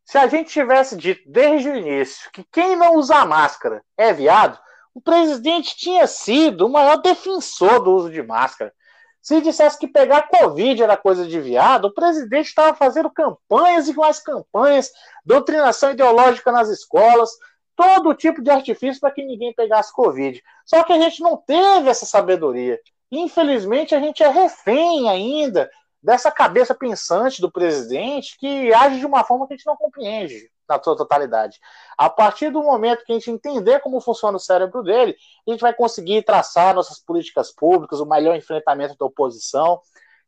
Se 0.04 0.16
a 0.18 0.28
gente 0.28 0.50
tivesse 0.50 0.97
dito 0.97 1.23
desde 1.26 1.68
o 1.68 1.75
início 1.75 2.30
que 2.30 2.44
quem 2.44 2.76
não 2.76 2.94
usar 2.94 3.26
máscara 3.26 3.82
é 3.97 4.12
viado, 4.12 4.56
o 4.94 5.00
presidente 5.00 5.76
tinha 5.76 6.06
sido 6.06 6.64
o 6.66 6.68
maior 6.68 6.99
defensor 6.99 7.82
do 7.82 7.92
uso 7.92 8.09
de 8.09 8.23
máscara. 8.23 8.73
Se 9.21 9.40
dissesse 9.40 9.78
que 9.78 9.88
pegar 9.88 10.28
Covid 10.28 10.80
era 10.80 10.97
coisa 10.97 11.26
de 11.26 11.40
viado, 11.40 11.87
o 11.87 11.94
presidente 11.94 12.47
estava 12.47 12.76
fazendo 12.76 13.11
campanhas 13.11 13.88
e 13.88 13.94
mais 13.94 14.21
campanhas, 14.21 14.92
doutrinação 15.25 15.90
ideológica 15.90 16.52
nas 16.52 16.68
escolas, 16.68 17.30
todo 17.75 18.14
tipo 18.14 18.40
de 18.40 18.50
artifício 18.50 19.00
para 19.00 19.11
que 19.11 19.25
ninguém 19.25 19.52
pegasse 19.52 19.92
Covid. 19.92 20.40
Só 20.64 20.85
que 20.85 20.92
a 20.92 21.00
gente 21.00 21.21
não 21.21 21.37
teve 21.37 21.90
essa 21.90 22.06
sabedoria. 22.06 22.78
Infelizmente, 23.11 23.94
a 23.94 24.00
gente 24.00 24.23
é 24.23 24.28
refém 24.28 25.09
ainda 25.09 25.68
dessa 26.02 26.30
cabeça 26.30 26.75
pensante 26.75 27.40
do 27.40 27.50
presidente 27.50 28.37
que 28.38 28.73
age 28.75 28.99
de 28.99 29.06
uma 29.06 29.23
forma 29.25 29.47
que 29.47 29.54
a 29.54 29.56
gente 29.56 29.66
não 29.66 29.76
compreende 29.76 30.50
na 30.68 30.82
sua 30.82 30.97
totalidade. 30.97 31.59
A 31.97 32.09
partir 32.09 32.50
do 32.50 32.62
momento 32.62 33.04
que 33.04 33.12
a 33.12 33.14
gente 33.14 33.30
entender 33.30 33.80
como 33.80 34.00
funciona 34.00 34.37
o 34.37 34.40
cérebro 34.40 34.82
dele, 34.82 35.16
a 35.47 35.50
gente 35.50 35.61
vai 35.61 35.75
conseguir 35.75 36.23
traçar 36.23 36.75
nossas 36.75 36.99
políticas 36.99 37.52
públicas, 37.52 38.00
o 38.00 38.06
melhor 38.06 38.35
enfrentamento 38.35 38.97
da 38.99 39.06
oposição. 39.06 39.80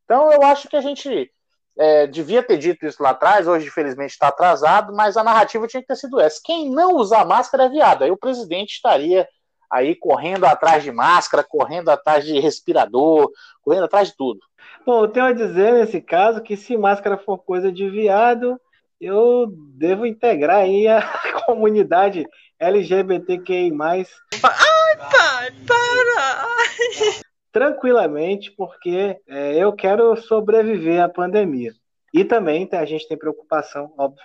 Então, 0.05 0.31
eu 0.31 0.43
acho 0.43 0.69
que 0.69 0.77
a 0.77 0.81
gente 0.81 1.33
é, 1.77 2.07
devia 2.07 2.43
ter 2.43 2.59
dito 2.59 2.87
isso 2.87 3.03
lá 3.03 3.11
atrás, 3.11 3.49
hoje, 3.49 3.67
infelizmente, 3.67 4.11
está 4.11 4.29
atrasado, 4.29 4.95
mas 4.95 5.17
a 5.17 5.25
narrativa 5.25 5.67
tinha 5.67 5.81
que 5.81 5.89
ter 5.89 5.97
sido 5.97 6.21
essa. 6.21 6.41
Quem 6.45 6.71
não 6.71 6.95
usar 6.97 7.25
máscara 7.25 7.65
é 7.65 7.69
viado. 7.69 8.05
Aí 8.05 8.11
o 8.11 8.17
presidente 8.17 8.75
estaria 8.75 9.27
aí 9.75 9.97
correndo 9.97 10.45
atrás 10.45 10.85
de 10.85 10.93
máscara, 10.93 11.43
correndo 11.43 11.89
atrás 11.89 12.25
de 12.25 12.39
respirador, 12.39 13.29
correndo 13.61 13.87
atrás 13.87 14.09
de 14.09 14.17
tudo. 14.17 14.39
Bom, 14.87 15.03
eu 15.03 15.09
tenho 15.09 15.27
a 15.27 15.33
dizer 15.33 15.73
nesse 15.73 16.01
caso 16.01 16.41
que 16.41 16.57
se 16.57 16.77
máscara 16.77 17.19
for 17.19 17.39
coisa 17.39 17.73
de 17.73 17.91
viado, 17.91 18.61
eu 19.01 19.49
devo 19.77 20.07
integrar 20.07 20.59
aí 20.59 20.87
a 20.87 21.03
comunidade 21.45 22.25
LGBTQI+. 22.57 23.73
Ai, 23.73 24.97
pai, 24.97 25.51
para! 25.67 27.21
Tranquilamente, 27.51 28.53
porque 28.53 29.19
é, 29.27 29.57
eu 29.57 29.73
quero 29.73 30.17
sobreviver 30.17 31.03
à 31.03 31.09
pandemia. 31.09 31.73
E 32.13 32.25
também 32.25 32.69
a 32.71 32.85
gente 32.85 33.09
tem 33.09 33.19
preocupação, 33.19 33.93
óbvio, 33.99 34.23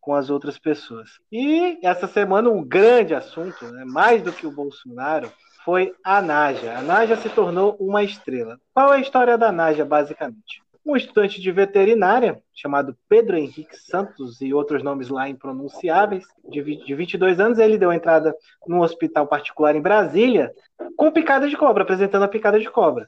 com 0.00 0.14
as 0.14 0.30
outras 0.30 0.58
pessoas. 0.58 1.10
E 1.30 1.78
essa 1.82 2.06
semana 2.06 2.48
um 2.48 2.64
grande 2.64 3.14
assunto, 3.14 3.64
né, 3.66 3.84
mais 3.84 4.22
do 4.22 4.32
que 4.32 4.46
o 4.46 4.52
Bolsonaro, 4.52 5.30
foi 5.64 5.94
a 6.02 6.22
Naja. 6.22 6.78
A 6.78 6.82
Naja 6.82 7.16
se 7.16 7.28
tornou 7.28 7.76
uma 7.78 8.02
estrela. 8.02 8.58
Qual 8.72 8.92
é 8.92 8.96
a 8.96 9.00
história 9.00 9.36
da 9.36 9.52
Naja, 9.52 9.84
basicamente? 9.84 10.62
Um 10.84 10.96
estudante 10.96 11.40
de 11.40 11.52
veterinária, 11.52 12.40
chamado 12.54 12.96
Pedro 13.08 13.36
Henrique 13.36 13.76
Santos 13.76 14.40
e 14.40 14.54
outros 14.54 14.82
nomes 14.82 15.10
lá 15.10 15.28
impronunciáveis, 15.28 16.24
de 16.48 16.94
22 16.94 17.38
anos, 17.38 17.58
ele 17.58 17.76
deu 17.76 17.92
entrada 17.92 18.34
num 18.66 18.80
hospital 18.80 19.26
particular 19.26 19.76
em 19.76 19.82
Brasília 19.82 20.50
com 20.96 21.10
picada 21.10 21.48
de 21.48 21.56
cobra, 21.56 21.82
apresentando 21.82 22.24
a 22.24 22.28
picada 22.28 22.58
de 22.58 22.70
cobra. 22.70 23.06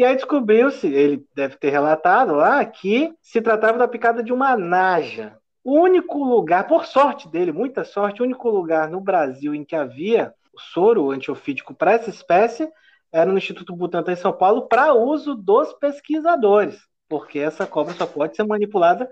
E 0.00 0.04
aí 0.04 0.16
descobriu-se, 0.16 0.86
ele 0.86 1.26
deve 1.34 1.58
ter 1.58 1.68
relatado 1.68 2.32
lá, 2.32 2.64
que 2.64 3.12
se 3.20 3.38
tratava 3.42 3.76
da 3.76 3.86
picada 3.86 4.22
de 4.22 4.32
uma 4.32 4.56
naja. 4.56 5.36
O 5.62 5.78
único 5.78 6.24
lugar, 6.24 6.66
por 6.66 6.86
sorte 6.86 7.28
dele, 7.28 7.52
muita 7.52 7.84
sorte, 7.84 8.22
o 8.22 8.24
único 8.24 8.48
lugar 8.48 8.88
no 8.88 8.98
Brasil 8.98 9.54
em 9.54 9.62
que 9.62 9.76
havia 9.76 10.32
soro 10.56 11.10
antiofídico 11.10 11.74
para 11.74 11.92
essa 11.92 12.08
espécie 12.08 12.66
era 13.12 13.30
no 13.30 13.36
Instituto 13.36 13.76
Butantan 13.76 14.12
em 14.12 14.16
São 14.16 14.32
Paulo 14.32 14.68
para 14.68 14.94
uso 14.94 15.34
dos 15.34 15.74
pesquisadores, 15.74 16.80
porque 17.06 17.38
essa 17.38 17.66
cobra 17.66 17.92
só 17.92 18.06
pode 18.06 18.34
ser 18.34 18.44
manipulada 18.44 19.06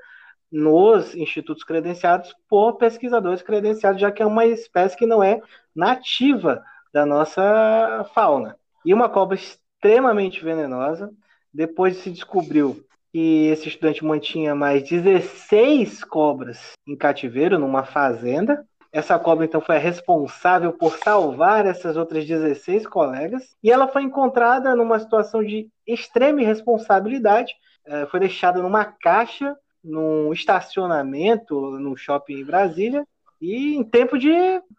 nos 0.50 1.14
institutos 1.14 1.64
credenciados 1.64 2.34
por 2.48 2.78
pesquisadores 2.78 3.42
credenciados, 3.42 4.00
já 4.00 4.10
que 4.10 4.22
é 4.22 4.26
uma 4.26 4.46
espécie 4.46 4.96
que 4.96 5.04
não 5.04 5.22
é 5.22 5.38
nativa 5.76 6.64
da 6.94 7.04
nossa 7.04 8.08
fauna. 8.14 8.56
E 8.86 8.94
uma 8.94 9.10
cobra 9.10 9.36
extremamente 9.78 10.44
venenosa. 10.44 11.10
Depois 11.54 11.98
se 11.98 12.10
descobriu 12.10 12.84
que 13.12 13.46
esse 13.46 13.68
estudante 13.68 14.04
mantinha 14.04 14.54
mais 14.54 14.82
16 14.82 16.04
cobras 16.04 16.72
em 16.86 16.96
cativeiro 16.96 17.58
numa 17.58 17.84
fazenda. 17.84 18.66
Essa 18.92 19.18
cobra 19.18 19.44
então 19.44 19.60
foi 19.60 19.76
a 19.76 19.80
responsável 19.80 20.72
por 20.72 20.96
salvar 20.98 21.64
essas 21.66 21.96
outras 21.96 22.26
16 22.26 22.86
colegas 22.86 23.54
e 23.62 23.70
ela 23.70 23.86
foi 23.86 24.02
encontrada 24.02 24.74
numa 24.74 24.98
situação 24.98 25.42
de 25.42 25.68
extrema 25.86 26.42
irresponsabilidade. 26.42 27.54
É, 27.86 28.06
foi 28.06 28.20
deixada 28.20 28.60
numa 28.60 28.84
caixa 28.84 29.56
num 29.82 30.32
estacionamento 30.32 31.54
no 31.78 31.96
shopping 31.96 32.40
em 32.40 32.44
Brasília 32.44 33.06
e 33.40 33.76
em 33.76 33.84
tempo 33.84 34.18
de 34.18 34.32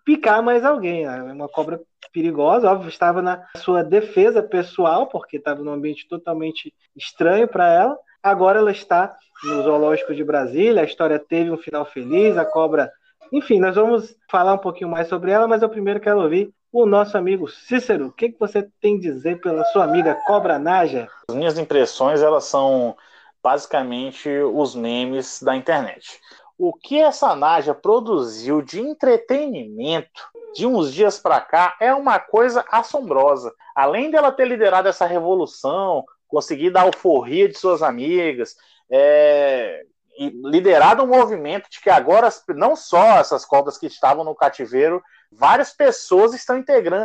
picar 0.05 0.43
mais 0.43 0.63
alguém. 0.63 1.05
Né? 1.05 1.21
Uma 1.33 1.47
cobra 1.47 1.79
perigosa, 2.11 2.69
óbvio, 2.71 2.89
estava 2.89 3.21
na 3.21 3.45
sua 3.57 3.83
defesa 3.83 4.41
pessoal, 4.41 5.07
porque 5.07 5.37
estava 5.37 5.61
num 5.61 5.71
ambiente 5.71 6.07
totalmente 6.07 6.73
estranho 6.95 7.47
para 7.47 7.71
ela. 7.71 7.97
Agora 8.21 8.59
ela 8.59 8.71
está 8.71 9.15
no 9.43 9.63
Zoológico 9.63 10.13
de 10.13 10.23
Brasília, 10.23 10.81
a 10.81 10.85
história 10.85 11.17
teve 11.17 11.49
um 11.51 11.57
final 11.57 11.85
feliz, 11.85 12.37
a 12.37 12.45
cobra. 12.45 12.91
Enfim, 13.31 13.59
nós 13.59 13.75
vamos 13.75 14.15
falar 14.29 14.53
um 14.53 14.57
pouquinho 14.57 14.89
mais 14.89 15.07
sobre 15.07 15.31
ela, 15.31 15.47
mas 15.47 15.61
eu 15.61 15.69
primeiro 15.69 15.99
quero 15.99 16.19
ouvir 16.19 16.51
o 16.71 16.85
nosso 16.85 17.17
amigo 17.17 17.47
Cícero. 17.47 18.07
O 18.07 18.11
que, 18.11 18.29
que 18.29 18.39
você 18.39 18.67
tem 18.81 18.97
a 18.97 18.99
dizer 18.99 19.39
pela 19.39 19.63
sua 19.65 19.85
amiga 19.85 20.17
Cobra 20.25 20.59
Naja? 20.59 21.07
As 21.29 21.35
minhas 21.35 21.57
impressões, 21.57 22.21
elas 22.21 22.45
são 22.45 22.95
basicamente 23.41 24.29
os 24.29 24.75
memes 24.75 25.41
da 25.41 25.55
internet 25.55 26.19
o 26.59 26.73
que 26.73 26.99
essa 26.99 27.33
Naja 27.37 27.73
produziu 27.73 28.61
de 28.61 28.81
entretenimento 28.81 30.29
de 30.53 30.67
uns 30.67 30.93
dias 30.93 31.17
para 31.17 31.39
cá 31.39 31.77
é 31.79 31.93
uma 31.93 32.19
coisa 32.19 32.65
assombrosa. 32.69 33.53
Além 33.73 34.11
dela 34.11 34.29
ter 34.29 34.45
liderado 34.45 34.89
essa 34.89 35.05
revolução, 35.05 36.03
conseguido 36.27 36.77
a 36.77 36.81
alforria 36.81 37.47
de 37.47 37.57
suas 37.57 37.81
amigas, 37.81 38.57
é, 38.91 39.85
liderado 40.19 41.01
um 41.01 41.07
movimento 41.07 41.69
de 41.69 41.79
que 41.79 41.89
agora 41.89 42.27
não 42.49 42.75
só 42.75 43.19
essas 43.19 43.45
cobras 43.45 43.77
que 43.77 43.87
estavam 43.87 44.25
no 44.25 44.35
cativeiro, 44.35 45.01
várias 45.31 45.71
pessoas 45.71 46.33
estão 46.33 46.61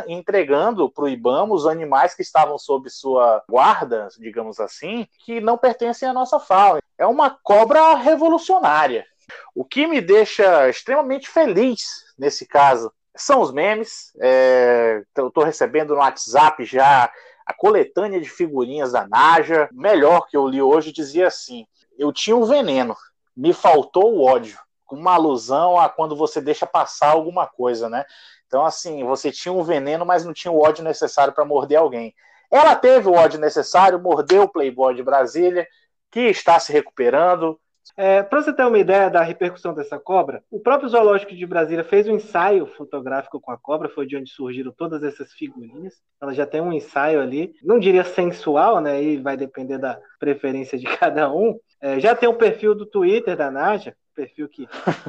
entregando 0.07 0.89
para 0.89 1.05
o 1.05 1.07
IBAMA 1.07 1.53
os 1.53 1.65
animais 1.65 2.13
que 2.13 2.21
estavam 2.21 2.57
sob 2.57 2.89
sua 2.89 3.41
guarda, 3.49 4.09
digamos 4.19 4.59
assim, 4.59 5.07
que 5.23 5.39
não 5.39 5.57
pertencem 5.57 6.09
à 6.09 6.13
nossa 6.13 6.41
fauna. 6.41 6.81
É 6.97 7.05
uma 7.05 7.29
cobra 7.29 7.95
revolucionária. 7.95 9.05
O 9.53 9.63
que 9.63 9.87
me 9.87 10.01
deixa 10.01 10.69
extremamente 10.69 11.29
feliz 11.29 12.05
nesse 12.17 12.45
caso 12.45 12.91
são 13.15 13.41
os 13.41 13.51
memes. 13.51 14.11
É, 14.19 15.01
eu 15.15 15.27
estou 15.27 15.43
recebendo 15.43 15.93
no 15.93 15.99
WhatsApp 15.99 16.63
já 16.65 17.11
a 17.45 17.53
coletânea 17.53 18.19
de 18.19 18.29
figurinhas 18.29 18.91
da 18.91 19.07
Naja. 19.07 19.69
Melhor 19.71 20.27
que 20.27 20.35
eu 20.35 20.47
li 20.47 20.61
hoje 20.61 20.91
dizia 20.91 21.27
assim: 21.27 21.65
eu 21.97 22.11
tinha 22.11 22.35
um 22.35 22.45
veneno, 22.45 22.95
me 23.35 23.53
faltou 23.53 24.13
o 24.13 24.25
ódio. 24.25 24.57
Uma 24.91 25.15
alusão 25.15 25.79
a 25.79 25.89
quando 25.89 26.15
você 26.15 26.39
deixa 26.39 26.65
passar 26.65 27.09
alguma 27.09 27.47
coisa, 27.47 27.89
né? 27.89 28.05
Então, 28.45 28.63
assim, 28.63 29.03
você 29.03 29.31
tinha 29.31 29.51
um 29.51 29.63
veneno, 29.63 30.05
mas 30.05 30.23
não 30.23 30.31
tinha 30.31 30.51
o 30.51 30.61
ódio 30.61 30.83
necessário 30.83 31.33
para 31.33 31.43
morder 31.43 31.79
alguém. 31.79 32.13
Ela 32.51 32.75
teve 32.75 33.09
o 33.09 33.13
ódio 33.13 33.39
necessário, 33.39 33.99
mordeu 33.99 34.43
o 34.43 34.47
Playboy 34.47 34.93
de 34.93 35.03
Brasília, 35.03 35.67
que 36.11 36.21
está 36.21 36.59
se 36.59 36.71
recuperando, 36.71 37.59
É, 37.97 38.23
para 38.23 38.41
você 38.41 38.51
ter 38.51 38.65
uma 38.65 38.77
ideia 38.77 39.09
da 39.09 39.21
repercussão 39.21 39.73
dessa 39.73 39.99
cobra, 39.99 40.43
o 40.49 40.59
próprio 40.59 40.89
Zoológico 40.89 41.35
de 41.35 41.45
Brasília 41.45 41.83
fez 41.83 42.07
um 42.07 42.15
ensaio 42.15 42.65
fotográfico 42.65 43.39
com 43.39 43.51
a 43.51 43.57
cobra, 43.57 43.89
foi 43.89 44.05
de 44.05 44.17
onde 44.17 44.29
surgiram 44.29 44.71
todas 44.71 45.03
essas 45.03 45.31
figurinhas. 45.33 45.93
Ela 46.21 46.33
já 46.33 46.45
tem 46.45 46.61
um 46.61 46.73
ensaio 46.73 47.21
ali, 47.21 47.53
não 47.63 47.79
diria 47.79 48.03
sensual, 48.03 48.81
né? 48.81 48.93
Aí 48.93 49.17
vai 49.17 49.37
depender 49.37 49.77
da 49.77 49.99
preferência 50.19 50.77
de 50.77 50.85
cada 50.97 51.31
um. 51.31 51.57
É, 51.81 51.99
já 51.99 52.15
tem 52.15 52.27
o 52.27 52.33
um 52.33 52.37
perfil 52.37 52.73
do 52.73 52.85
Twitter 52.85 53.37
da 53.37 53.51
Naja, 53.51 53.95
perfil 54.15 54.47
que 54.47 54.67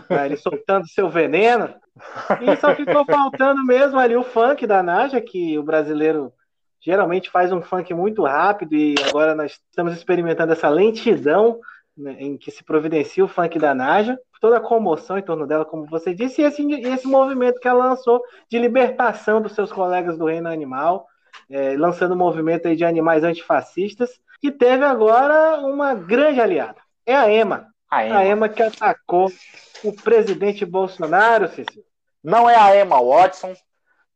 tá 0.08 0.26
ele 0.26 0.36
soltando 0.36 0.88
seu 0.88 1.08
veneno. 1.08 1.74
E 2.40 2.56
só 2.56 2.74
ficou 2.74 3.04
faltando 3.06 3.64
mesmo 3.64 3.98
ali 3.98 4.16
o 4.16 4.24
funk 4.24 4.66
da 4.66 4.82
Naja, 4.82 5.20
que 5.20 5.58
o 5.58 5.62
brasileiro 5.62 6.32
geralmente 6.80 7.30
faz 7.30 7.52
um 7.52 7.62
funk 7.62 7.92
muito 7.94 8.22
rápido 8.22 8.74
e 8.74 8.94
agora 9.08 9.34
nós 9.34 9.58
estamos 9.70 9.94
experimentando 9.94 10.52
essa 10.52 10.68
lentidão 10.68 11.58
né, 11.96 12.16
em 12.18 12.36
que 12.36 12.50
se 12.50 12.62
providencia 12.62 13.24
o 13.24 13.28
funk 13.28 13.58
da 13.58 13.74
Naja, 13.74 14.18
toda 14.40 14.58
a 14.58 14.60
comoção 14.60 15.16
em 15.16 15.22
torno 15.22 15.46
dela, 15.46 15.64
como 15.64 15.86
você 15.86 16.14
disse, 16.14 16.42
e 16.42 16.44
esse, 16.44 16.62
esse 16.72 17.06
movimento 17.06 17.58
que 17.58 17.66
ela 17.66 17.86
lançou 17.86 18.22
de 18.50 18.58
libertação 18.58 19.40
dos 19.40 19.52
seus 19.52 19.72
colegas 19.72 20.18
do 20.18 20.26
reino 20.26 20.48
animal, 20.48 21.06
é, 21.50 21.76
lançando 21.76 22.14
um 22.14 22.18
movimento 22.18 22.68
aí 22.68 22.76
de 22.76 22.84
animais 22.84 23.24
antifascistas, 23.24 24.20
que 24.40 24.50
teve 24.52 24.84
agora 24.84 25.60
uma 25.60 25.94
grande 25.94 26.40
aliada. 26.40 26.80
É 27.04 27.16
a 27.16 27.30
EMA. 27.30 27.68
A 27.90 28.04
EMA, 28.04 28.18
a 28.18 28.26
EMA 28.26 28.48
que 28.48 28.62
atacou 28.62 29.30
o 29.82 29.92
presidente 29.92 30.64
Bolsonaro, 30.64 31.48
Cecília. 31.48 31.84
Não 32.22 32.50
é 32.50 32.56
a 32.56 32.78
Emma 32.78 33.00
Watson, 33.00 33.54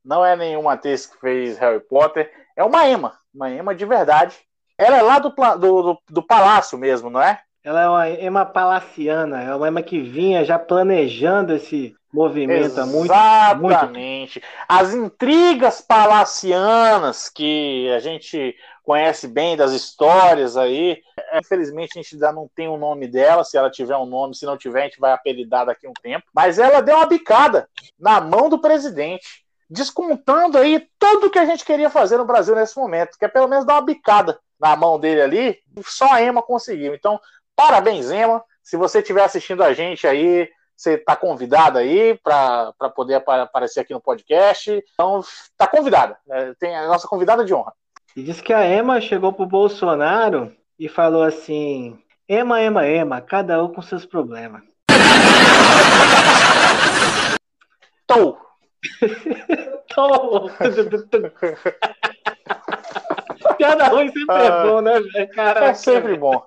não 0.04 0.24
é 0.24 0.36
nenhuma 0.36 0.72
atriz 0.72 1.06
que 1.06 1.18
fez 1.18 1.58
Harry 1.58 1.80
Potter, 1.80 2.30
é 2.56 2.64
uma 2.64 2.88
Emma, 2.88 3.16
uma 3.32 3.50
Emma 3.50 3.74
de 3.74 3.86
verdade. 3.86 4.36
Ela 4.76 4.96
é 4.98 5.02
lá 5.02 5.18
do, 5.18 5.30
do, 5.30 5.82
do, 5.82 5.98
do 6.08 6.22
palácio 6.22 6.76
mesmo, 6.76 7.08
não 7.08 7.22
é? 7.22 7.40
Ela 7.62 7.82
é 7.82 7.88
uma 7.88 8.08
Ema 8.08 8.46
palaciana, 8.46 9.42
é 9.42 9.54
uma 9.54 9.68
Ema 9.68 9.82
que 9.82 10.00
vinha 10.00 10.44
já 10.44 10.58
planejando 10.58 11.54
esse 11.54 11.94
movimento 12.12 12.80
há 12.80 12.86
muito 12.86 13.12
Exatamente. 13.12 14.42
As 14.66 14.94
intrigas 14.94 15.80
palacianas 15.80 17.28
que 17.28 17.90
a 17.94 17.98
gente 18.00 18.56
conhece 18.82 19.28
bem 19.28 19.56
das 19.56 19.72
histórias 19.72 20.56
aí. 20.56 21.02
Infelizmente 21.34 21.98
a 21.98 22.02
gente 22.02 22.14
ainda 22.14 22.32
não 22.32 22.48
tem 22.54 22.66
o 22.66 22.78
nome 22.78 23.06
dela, 23.06 23.44
se 23.44 23.56
ela 23.56 23.70
tiver 23.70 23.96
um 23.96 24.06
nome, 24.06 24.34
se 24.34 24.46
não 24.46 24.56
tiver 24.56 24.80
a 24.80 24.84
gente 24.84 24.98
vai 24.98 25.12
apelidar 25.12 25.66
daqui 25.66 25.86
a 25.86 25.90
um 25.90 25.94
tempo. 26.02 26.26
Mas 26.34 26.58
ela 26.58 26.80
deu 26.80 26.96
uma 26.96 27.06
bicada 27.06 27.68
na 27.98 28.20
mão 28.20 28.48
do 28.48 28.58
presidente, 28.58 29.44
descontando 29.68 30.58
aí 30.58 30.88
tudo 30.98 31.30
que 31.30 31.38
a 31.38 31.44
gente 31.44 31.64
queria 31.64 31.90
fazer 31.90 32.16
no 32.16 32.24
Brasil 32.24 32.54
nesse 32.56 32.76
momento, 32.76 33.18
que 33.18 33.24
é 33.24 33.28
pelo 33.28 33.46
menos 33.48 33.66
dar 33.66 33.74
uma 33.74 33.82
bicada 33.82 34.40
na 34.58 34.74
mão 34.76 34.98
dele 34.98 35.22
ali, 35.22 35.58
só 35.86 36.12
a 36.12 36.22
Ema 36.22 36.42
conseguiu. 36.42 36.94
Então, 36.94 37.18
Parabéns, 37.60 38.10
Emma. 38.10 38.42
Se 38.62 38.74
você 38.74 39.00
estiver 39.00 39.22
assistindo 39.22 39.62
a 39.62 39.74
gente 39.74 40.06
aí, 40.06 40.48
você 40.74 40.94
está 40.94 41.14
convidada 41.14 41.80
aí 41.80 42.18
para 42.24 42.72
poder 42.96 43.22
aparecer 43.26 43.80
aqui 43.80 43.92
no 43.92 44.00
podcast. 44.00 44.82
Então, 44.94 45.20
está 45.20 45.66
convidada. 45.66 46.16
É, 46.30 46.54
tem 46.54 46.74
a 46.74 46.86
nossa 46.86 47.06
convidada 47.06 47.44
de 47.44 47.52
honra. 47.52 47.74
E 48.16 48.22
disse 48.22 48.42
que 48.42 48.54
a 48.54 48.66
Emma 48.66 48.98
chegou 48.98 49.30
pro 49.30 49.44
Bolsonaro 49.44 50.50
e 50.78 50.88
falou 50.88 51.22
assim: 51.22 52.02
Emma, 52.26 52.62
Emma, 52.62 52.88
Emma, 52.88 53.20
cada 53.20 53.62
um 53.62 53.70
com 53.70 53.82
seus 53.82 54.06
problemas. 54.06 54.62
Tô. 58.06 58.38
Tô. 59.94 60.48
Piada 63.58 63.88
ruim 63.88 64.10
sempre 64.10 64.34
é 64.34 64.48
ah, 64.48 64.62
bom, 64.64 64.80
né, 64.80 65.02
cara? 65.34 65.66
É 65.66 65.74
sempre 65.74 66.16
bom. 66.16 66.42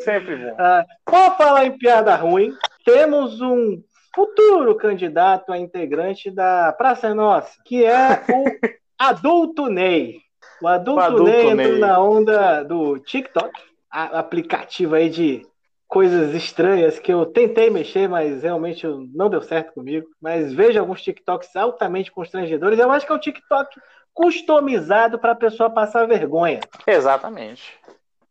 Sempre 0.00 0.36
bom. 0.36 0.56
Ah, 0.58 0.84
por 1.04 1.36
falar 1.36 1.66
em 1.66 1.76
piada 1.76 2.14
ruim, 2.16 2.52
temos 2.84 3.40
um 3.40 3.82
futuro 4.14 4.74
candidato 4.74 5.52
a 5.52 5.58
integrante 5.58 6.30
da 6.30 6.72
Praça 6.72 7.14
Nossa, 7.14 7.52
que 7.64 7.84
é 7.84 8.22
o 8.28 8.44
Adulto 8.98 9.66
Ney. 9.66 10.20
O 10.60 10.68
Adulto, 10.68 11.00
o 11.00 11.02
adulto 11.02 11.24
Ney 11.24 11.50
entrou 11.50 11.72
Ney. 11.72 11.78
na 11.78 12.00
onda 12.00 12.62
do 12.62 12.98
TikTok, 12.98 13.50
aplicativo 13.90 14.94
aí 14.94 15.08
de 15.08 15.46
coisas 15.88 16.34
estranhas 16.34 16.98
que 16.98 17.12
eu 17.12 17.26
tentei 17.26 17.68
mexer, 17.68 18.08
mas 18.08 18.42
realmente 18.42 18.86
não 19.12 19.28
deu 19.28 19.42
certo 19.42 19.72
comigo. 19.74 20.06
Mas 20.20 20.52
vejo 20.52 20.78
alguns 20.78 21.02
TikToks 21.02 21.56
altamente 21.56 22.12
constrangedores. 22.12 22.78
Eu 22.78 22.90
acho 22.92 23.04
que 23.04 23.12
é 23.12 23.14
um 23.14 23.18
TikTok 23.20 23.80
customizado 24.12 25.18
para 25.18 25.32
a 25.32 25.36
pessoa 25.36 25.70
passar 25.70 26.06
vergonha. 26.06 26.60
Exatamente. 26.86 27.72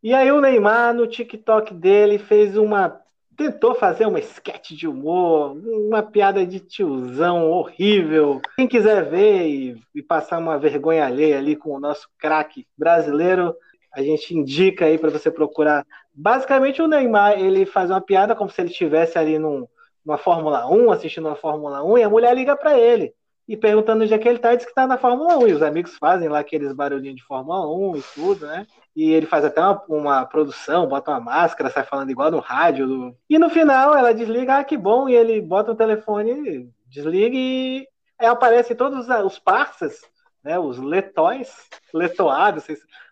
E 0.02 0.14
aí 0.14 0.32
o 0.32 0.40
Neymar, 0.40 0.94
no 0.94 1.08
TikTok 1.08 1.74
dele, 1.74 2.18
fez 2.18 2.56
uma. 2.56 3.02
Tentou 3.36 3.76
fazer 3.76 4.06
uma 4.06 4.20
sketch 4.20 4.72
de 4.72 4.88
humor, 4.88 5.58
uma 5.66 6.04
piada 6.04 6.46
de 6.46 6.60
tiozão 6.60 7.50
horrível. 7.50 8.42
Quem 8.56 8.68
quiser 8.68 9.10
ver 9.10 9.48
e, 9.48 9.82
e 9.96 10.02
passar 10.02 10.40
uma 10.40 10.58
vergonha 10.58 11.06
alheia 11.06 11.38
ali 11.38 11.56
com 11.56 11.72
o 11.72 11.80
nosso 11.80 12.10
craque 12.18 12.68
brasileiro, 12.78 13.56
a 13.94 14.02
gente 14.02 14.36
indica 14.36 14.86
aí 14.86 14.98
para 14.98 15.10
você 15.10 15.32
procurar. 15.32 15.86
Basicamente, 16.14 16.82
o 16.82 16.88
Neymar 16.88 17.40
ele 17.40 17.66
faz 17.66 17.90
uma 17.90 18.02
piada 18.02 18.36
como 18.36 18.50
se 18.50 18.62
ele 18.62 18.72
estivesse 18.72 19.18
ali 19.18 19.40
num, 19.40 19.66
numa 20.06 20.18
Fórmula 20.18 20.70
1, 20.70 20.92
assistindo 20.92 21.28
uma 21.28 21.36
Fórmula 21.36 21.84
1, 21.84 21.98
e 21.98 22.04
a 22.04 22.10
mulher 22.10 22.36
liga 22.36 22.58
para 22.58 22.78
ele 22.78 23.14
e 23.50 23.58
perguntando 23.58 24.04
onde 24.04 24.14
é 24.14 24.18
que 24.20 24.30
ele 24.30 24.38
tá, 24.38 24.54
e 24.54 24.58
diz 24.58 24.66
que 24.68 24.76
tá 24.76 24.86
na 24.86 25.00
Fórmula 25.00 25.40
1. 25.40 25.48
E 25.48 25.54
os 25.54 25.64
amigos 25.64 25.98
fazem 25.98 26.30
lá 26.30 26.38
aqueles 26.38 26.72
barulhinhos 26.72 27.16
de 27.16 27.24
Fórmula 27.24 27.68
1 27.68 27.98
e 27.98 28.02
tudo, 28.14 28.46
né? 28.46 28.68
E 29.00 29.14
ele 29.14 29.26
faz 29.26 29.46
até 29.46 29.62
uma, 29.62 29.82
uma, 29.88 30.26
produção, 30.26 30.86
bota 30.86 31.12
uma 31.12 31.22
máscara, 31.22 31.70
sai 31.70 31.86
falando 31.86 32.10
igual 32.10 32.30
no 32.30 32.40
rádio. 32.40 32.86
Do... 32.86 33.16
E 33.30 33.40
no 33.40 33.50
final 33.50 33.96
ela 33.96 34.14
desliga, 34.14 34.58
ah, 34.58 34.64
que 34.64 34.76
bom, 34.76 35.08
e 35.08 35.16
ele 35.16 35.40
bota 35.40 35.72
o 35.72 35.76
telefone, 35.76 36.70
desliga 36.86 37.34
e 37.34 37.88
aí 38.20 38.28
aparecem 38.28 38.76
todos 38.76 39.08
os 39.08 39.40
parças, 39.40 40.02
né, 40.44 40.60
os 40.60 40.78
letóis, 40.78 41.50
letoados, 41.94 42.66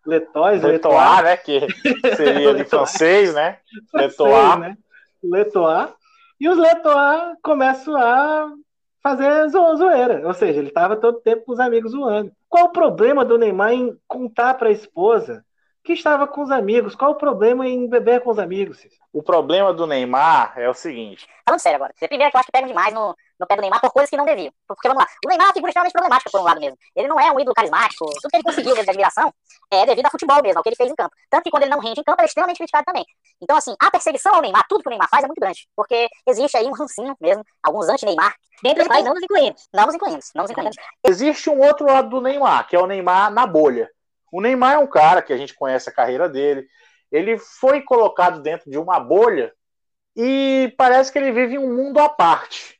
letóis, 0.06 0.62
letoar, 0.62 1.24
né, 1.24 1.38
que 1.38 1.66
seria 2.18 2.54
de 2.54 2.66
francês, 2.70 3.34
né, 3.34 3.60
letoar, 3.94 4.60
né, 4.60 4.78
letoar, 5.24 5.96
e 6.38 6.50
os 6.50 6.58
letoar 6.58 7.34
começam 7.42 7.96
a 7.96 8.52
fazer 9.02 9.48
zo 9.48 9.78
zoeira, 9.78 10.28
ou 10.28 10.34
seja, 10.34 10.60
ele 10.60 10.68
estava 10.68 10.98
todo 10.98 11.22
tempo 11.22 11.46
com 11.46 11.54
os 11.54 11.62
amigos 11.62 11.94
zoando. 11.94 12.30
Qual 12.50 12.66
o 12.66 12.74
problema 12.74 13.24
do 13.24 13.38
Neymar 13.38 13.72
em 13.72 13.98
contar 14.06 14.56
para 14.56 14.68
a 14.68 14.72
esposa 14.74 15.46
que 15.88 15.94
estava 15.94 16.28
com 16.28 16.44
os 16.44 16.52
amigos. 16.52 16.96
Qual 16.96 17.12
o 17.12 17.16
problema 17.16 17.66
em 17.66 17.88
beber 17.88 18.20
com 18.20 18.30
os 18.30 18.38
amigos? 18.38 18.86
O 19.14 19.24
problema 19.24 19.74
do 19.74 19.88
Neymar 19.88 20.52
é 20.58 20.70
o 20.70 20.74
seguinte. 20.74 21.26
Falando 21.46 21.62
sério 21.62 21.78
agora, 21.78 21.94
você 21.96 22.10
primeiro 22.10 22.30
que 22.30 22.36
eu 22.36 22.40
acho 22.40 22.48
que 22.48 22.52
pegam 22.52 22.68
demais 22.68 22.94
no, 22.94 23.16
no 23.40 23.48
pé 23.48 23.56
do 23.56 23.62
Neymar 23.62 23.80
por 23.80 23.94
coisas 23.94 24.10
que 24.10 24.18
não 24.18 24.26
deviam. 24.26 24.52
Porque 24.68 24.86
vamos 24.86 25.02
lá, 25.02 25.10
o 25.26 25.30
Neymar 25.30 25.46
é 25.46 25.48
uma 25.48 25.54
figura 25.54 25.70
extremamente 25.70 25.94
problemática 25.94 26.30
por 26.30 26.42
um 26.42 26.44
lado 26.44 26.60
mesmo. 26.60 26.78
Ele 26.94 27.08
não 27.08 27.18
é 27.18 27.32
um 27.32 27.40
ídolo 27.40 27.56
carismático. 27.56 28.06
Tudo 28.06 28.30
que 28.30 28.36
ele 28.36 28.44
conseguiu 28.44 28.72
mesmo 28.72 28.84
de 28.84 28.90
admiração 28.90 29.34
é 29.72 29.86
devido 29.86 30.06
ao 30.06 30.12
futebol 30.12 30.44
mesmo, 30.44 30.60
ao 30.60 30.64
que 30.64 30.70
ele 30.70 30.76
fez 30.76 30.92
em 30.92 30.96
campo. 30.96 31.16
Tanto 31.30 31.44
que 31.46 31.52
quando 31.52 31.64
ele 31.64 31.72
não 31.72 31.80
rende 31.80 32.02
em 32.02 32.04
campo, 32.04 32.20
ele 32.20 32.26
é 32.26 32.28
extremamente 32.28 32.58
criticado 32.58 32.84
também. 32.86 33.06
Então, 33.42 33.56
assim, 33.56 33.74
a 33.82 33.90
perseguição 33.90 34.36
ao 34.36 34.42
Neymar, 34.42 34.66
tudo 34.68 34.84
que 34.84 34.90
o 34.90 34.92
Neymar 34.92 35.08
faz 35.10 35.24
é 35.24 35.28
muito 35.28 35.40
grande. 35.40 35.70
Porque 35.74 36.10
existe 36.28 36.58
aí 36.58 36.66
um 36.66 36.74
rancinho 36.74 37.16
mesmo, 37.22 37.46
alguns 37.64 37.88
anti-Neymar, 37.88 38.36
dentre 38.62 38.82
os 38.82 38.88
quais 38.88 39.06
não 39.06 39.14
nos 39.14 39.24
incluímos. 39.24 39.70
Não 39.74 39.86
nos 39.86 39.96
incluímos, 39.96 40.32
não 40.36 40.42
nos 40.42 40.52
incluímos. 40.52 40.76
Existe 41.06 41.50
um 41.50 41.62
outro 41.62 41.88
lado 41.88 42.10
do 42.10 42.20
Neymar, 42.20 42.68
que 42.68 42.76
é 42.76 42.80
o 42.80 42.86
Neymar 42.86 43.32
na 43.32 43.48
bolha. 43.48 43.90
O 44.32 44.42
Neymar 44.42 44.74
é 44.74 44.78
um 44.78 44.88
cara 44.88 45.22
que 45.22 45.32
a 45.32 45.38
gente 45.38 45.54
conhece 45.54 45.90
a 45.90 45.94
carreira 45.94 46.28
dele. 46.28 46.68
Ele 47.12 47.38
foi 47.38 47.82
colocado 47.82 48.42
dentro 48.42 48.70
de 48.70 48.78
uma 48.78 49.00
bolha 49.00 49.54
e 50.16 50.74
parece 50.78 51.12
que 51.12 51.18
ele 51.18 51.32
vive 51.32 51.58
um 51.58 51.74
mundo 51.74 52.00
à 52.00 52.10
parte. 52.10 52.78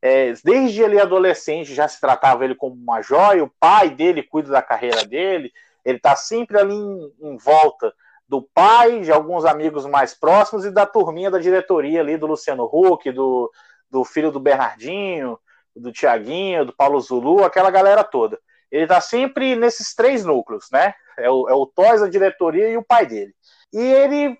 É, 0.00 0.32
desde 0.44 0.82
ele 0.82 1.00
adolescente 1.00 1.74
já 1.74 1.88
se 1.88 2.00
tratava 2.00 2.44
ele 2.44 2.54
como 2.54 2.74
uma 2.74 3.02
joia, 3.02 3.42
o 3.42 3.52
pai 3.58 3.90
dele 3.90 4.22
cuida 4.22 4.50
da 4.50 4.62
carreira 4.62 5.04
dele, 5.04 5.52
ele 5.84 5.96
está 5.96 6.14
sempre 6.14 6.56
ali 6.56 6.74
em, 6.74 7.12
em, 7.20 7.36
volta 7.36 7.92
do 8.28 8.40
pai, 8.42 9.00
de 9.00 9.10
alguns 9.10 9.44
amigos 9.44 9.86
mais 9.86 10.14
próximos 10.14 10.64
e 10.64 10.70
da 10.70 10.86
turminha 10.86 11.30
da 11.30 11.38
diretoria 11.40 12.00
ali 12.00 12.16
do 12.16 12.26
Luciano 12.28 12.64
Huck, 12.72 13.10
do, 13.10 13.50
do 13.90 14.04
filho 14.04 14.30
do 14.30 14.38
Bernardinho, 14.38 15.38
do 15.74 15.90
Tiaguinho, 15.90 16.64
do 16.64 16.72
Paulo 16.72 17.00
Zulu, 17.00 17.44
aquela 17.44 17.70
galera 17.70 18.04
toda 18.04 18.38
ele 18.70 18.84
está 18.84 19.00
sempre 19.00 19.56
nesses 19.56 19.94
três 19.94 20.24
núcleos, 20.24 20.66
né? 20.70 20.94
É 21.16 21.30
o, 21.30 21.48
é 21.48 21.54
o 21.54 21.66
Toys, 21.66 22.02
a 22.02 22.08
diretoria 22.08 22.68
e 22.68 22.76
o 22.76 22.84
pai 22.84 23.06
dele. 23.06 23.34
E 23.72 23.78
ele 23.78 24.38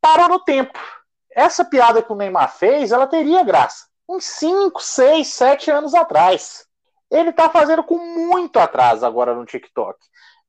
parou 0.00 0.28
no 0.28 0.40
tempo. 0.40 0.78
Essa 1.30 1.64
piada 1.64 2.02
que 2.02 2.12
o 2.12 2.16
Neymar 2.16 2.56
fez, 2.56 2.92
ela 2.92 3.06
teria 3.06 3.44
graça. 3.44 3.86
Uns 4.08 4.24
5, 4.24 4.80
6, 4.80 5.26
7 5.26 5.70
anos 5.70 5.94
atrás. 5.94 6.66
Ele 7.10 7.30
está 7.30 7.48
fazendo 7.48 7.84
com 7.84 7.98
muito 7.98 8.58
atraso 8.58 9.06
agora 9.06 9.34
no 9.34 9.44
TikTok. 9.44 9.98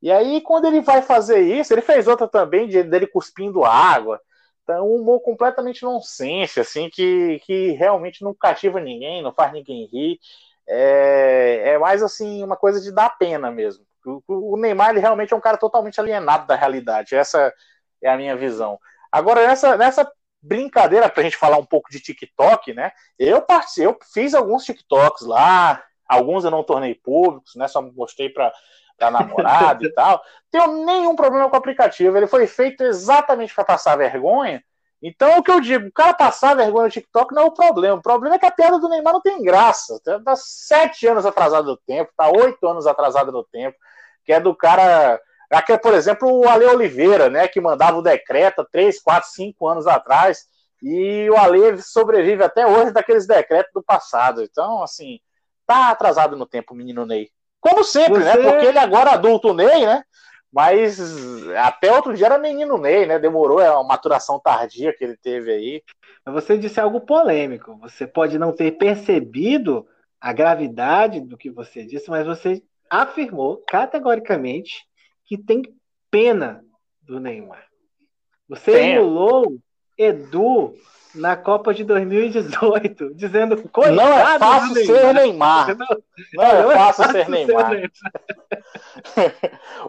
E 0.01 0.11
aí, 0.11 0.41
quando 0.41 0.65
ele 0.65 0.81
vai 0.81 1.01
fazer 1.01 1.39
isso, 1.41 1.73
ele 1.73 1.81
fez 1.81 2.07
outra 2.07 2.27
também 2.27 2.67
de, 2.67 2.83
dele 2.83 3.07
cuspindo 3.07 3.65
água. 3.65 4.21
Então, 4.63 4.87
um 4.87 5.01
humor 5.01 5.21
completamente 5.21 5.83
nonsense, 5.83 6.59
assim, 6.59 6.89
que, 6.89 7.39
que 7.45 7.71
realmente 7.71 8.23
não 8.23 8.33
cativa 8.33 8.79
ninguém, 8.79 9.21
não 9.21 9.33
faz 9.33 9.53
ninguém 9.53 9.85
rir 9.85 10.19
é, 10.67 11.69
é 11.69 11.77
mais 11.77 12.03
assim 12.03 12.43
uma 12.43 12.57
coisa 12.57 12.81
de 12.81 12.91
dar 12.91 13.17
pena 13.17 13.51
mesmo. 13.51 13.85
O, 14.05 14.53
o 14.53 14.57
Neymar 14.57 14.91
ele 14.91 14.99
realmente 14.99 15.33
é 15.33 15.37
um 15.37 15.41
cara 15.41 15.57
totalmente 15.57 15.99
alienado 15.99 16.47
da 16.47 16.55
realidade. 16.55 17.15
Essa 17.15 17.53
é 18.01 18.09
a 18.09 18.17
minha 18.17 18.35
visão. 18.35 18.79
Agora 19.11 19.45
nessa 19.47 19.77
nessa 19.77 20.09
brincadeira 20.41 21.09
para 21.09 21.21
a 21.21 21.23
gente 21.23 21.37
falar 21.37 21.57
um 21.57 21.65
pouco 21.65 21.89
de 21.89 21.99
TikTok, 21.99 22.73
né? 22.73 22.91
Eu 23.17 23.41
participei, 23.41 23.85
eu 23.85 23.97
fiz 24.13 24.33
alguns 24.33 24.63
TikToks 24.63 25.25
lá, 25.25 25.83
alguns 26.07 26.45
eu 26.45 26.51
não 26.51 26.63
tornei 26.63 26.95
públicos, 26.95 27.55
né? 27.55 27.67
Só 27.67 27.81
mostrei 27.81 28.29
para 28.29 28.51
da 28.97 29.11
namorada 29.11 29.83
e 29.85 29.89
tal. 29.93 30.21
Tenho 30.49 30.85
nenhum 30.85 31.15
problema 31.15 31.49
com 31.49 31.55
o 31.55 31.59
aplicativo. 31.59 32.17
Ele 32.17 32.27
foi 32.27 32.47
feito 32.47 32.83
exatamente 32.83 33.53
para 33.53 33.63
passar 33.63 33.97
vergonha. 33.97 34.63
Então, 35.01 35.37
o 35.37 35.43
que 35.43 35.51
eu 35.51 35.59
digo, 35.61 35.87
o 35.87 35.91
cara 35.91 36.13
passar 36.13 36.55
vergonha 36.55 36.85
no 36.85 36.91
TikTok 36.91 37.33
não 37.33 37.43
é 37.43 37.45
o 37.45 37.51
problema. 37.51 37.97
O 37.97 38.01
problema 38.01 38.35
é 38.35 38.39
que 38.39 38.45
a 38.45 38.51
piada 38.51 38.79
do 38.79 38.89
Neymar 38.89 39.13
não 39.13 39.21
tem 39.21 39.41
graça. 39.43 39.99
Tá 40.03 40.35
sete 40.35 41.05
anos 41.07 41.25
atrasado 41.25 41.65
no 41.67 41.77
tempo, 41.77 42.11
tá 42.17 42.29
oito 42.29 42.67
anos 42.67 42.87
atrasado 42.87 43.31
no 43.31 43.43
tempo, 43.43 43.77
que 44.25 44.33
é 44.33 44.39
do 44.39 44.55
cara. 44.55 45.19
Aqui, 45.51 45.77
por 45.77 45.93
exemplo, 45.93 46.29
o 46.29 46.49
Ale 46.49 46.65
Oliveira, 46.65 47.29
né, 47.29 47.47
que 47.47 47.61
mandava 47.61 47.97
o 47.97 48.01
decreto 48.01 48.67
três, 48.71 48.99
quatro, 48.99 49.29
cinco 49.29 49.67
anos 49.67 49.87
atrás, 49.87 50.45
e 50.81 51.29
o 51.29 51.37
Ale 51.37 51.81
sobrevive 51.81 52.43
até 52.43 52.67
hoje 52.67 52.91
daqueles 52.91 53.25
decretos 53.25 53.71
do 53.73 53.83
passado. 53.83 54.43
Então, 54.43 54.83
assim, 54.83 55.19
tá 55.65 55.89
atrasado 55.89 56.35
no 56.35 56.45
tempo, 56.45 56.73
o 56.73 56.77
menino 56.77 57.05
Ney. 57.05 57.29
Como 57.61 57.83
sempre, 57.83 58.23
né? 58.23 58.33
Você... 58.33 58.39
né? 58.39 58.51
Porque 58.51 58.65
ele 58.65 58.79
agora 58.79 59.11
adulto 59.11 59.53
Ney, 59.53 59.85
né? 59.85 60.03
Mas 60.51 60.99
até 61.57 61.91
outro 61.91 62.13
dia 62.13 62.27
era 62.27 62.37
menino 62.37 62.77
Ney, 62.77 63.05
né? 63.05 63.19
Demorou, 63.19 63.59
é 63.59 63.69
uma 63.69 63.83
maturação 63.83 64.39
tardia 64.39 64.93
que 64.93 65.03
ele 65.03 65.17
teve 65.17 65.51
aí. 65.51 65.83
Você 66.25 66.57
disse 66.57 66.79
algo 66.79 67.01
polêmico. 67.01 67.77
Você 67.79 68.07
pode 68.07 68.39
não 68.39 68.53
ter 68.53 68.71
percebido 68.71 69.85
a 70.19 70.33
gravidade 70.33 71.21
do 71.21 71.37
que 71.37 71.49
você 71.49 71.85
disse, 71.85 72.09
mas 72.09 72.25
você 72.25 72.63
afirmou 72.89 73.63
categoricamente 73.67 74.85
que 75.25 75.37
tem 75.37 75.61
pena 76.09 76.63
do 77.01 77.19
Neymar. 77.19 77.65
Você 78.47 78.71
Tenho. 78.71 79.01
emulou 79.01 79.57
Edu 79.97 80.73
na 81.13 81.35
Copa 81.35 81.73
de 81.73 81.83
2018, 81.83 83.13
dizendo 83.15 83.69
coitado 83.69 83.95
Não 83.95 84.13
é 84.13 84.39
fácil 84.39 84.85
ser 84.85 85.13
Neymar. 85.13 85.77
Não, 85.77 85.87
não, 86.33 86.43
é, 86.43 86.61
não 86.63 86.71
é 86.71 86.75
fácil, 86.75 87.03
fácil 87.03 87.23
ser 87.23 87.29
Neymar. 87.29 87.69
Ser 87.69 87.75
Neymar. 87.75 87.91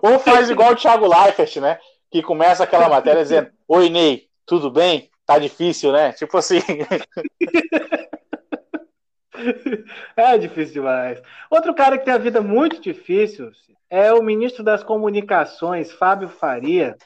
Ou 0.03 0.19
faz 0.21 0.51
igual 0.51 0.73
o 0.73 0.77
Thiago 0.77 1.07
Leifert, 1.07 1.61
né? 1.61 1.79
Que 2.11 2.23
começa 2.23 2.65
aquela 2.65 2.89
matéria 2.89 3.23
dizendo: 3.23 3.51
Oi, 3.67 3.89
Ney, 3.89 4.29
tudo 4.47 4.71
bem? 4.71 5.11
Tá 5.27 5.39
difícil, 5.39 5.93
né? 5.93 6.13
Tipo 6.13 6.39
assim. 6.39 6.59
é 10.17 10.39
difícil 10.39 10.75
demais. 10.75 11.21
Outro 11.51 11.75
cara 11.75 11.99
que 11.99 12.05
tem 12.05 12.15
a 12.15 12.19
vida 12.19 12.41
muito 12.41 12.81
difícil 12.81 13.51
é 13.91 14.13
o 14.13 14.23
ministro 14.23 14.63
das 14.63 14.83
Comunicações, 14.83 15.93
Fábio 15.93 16.29
Faria, 16.29 16.97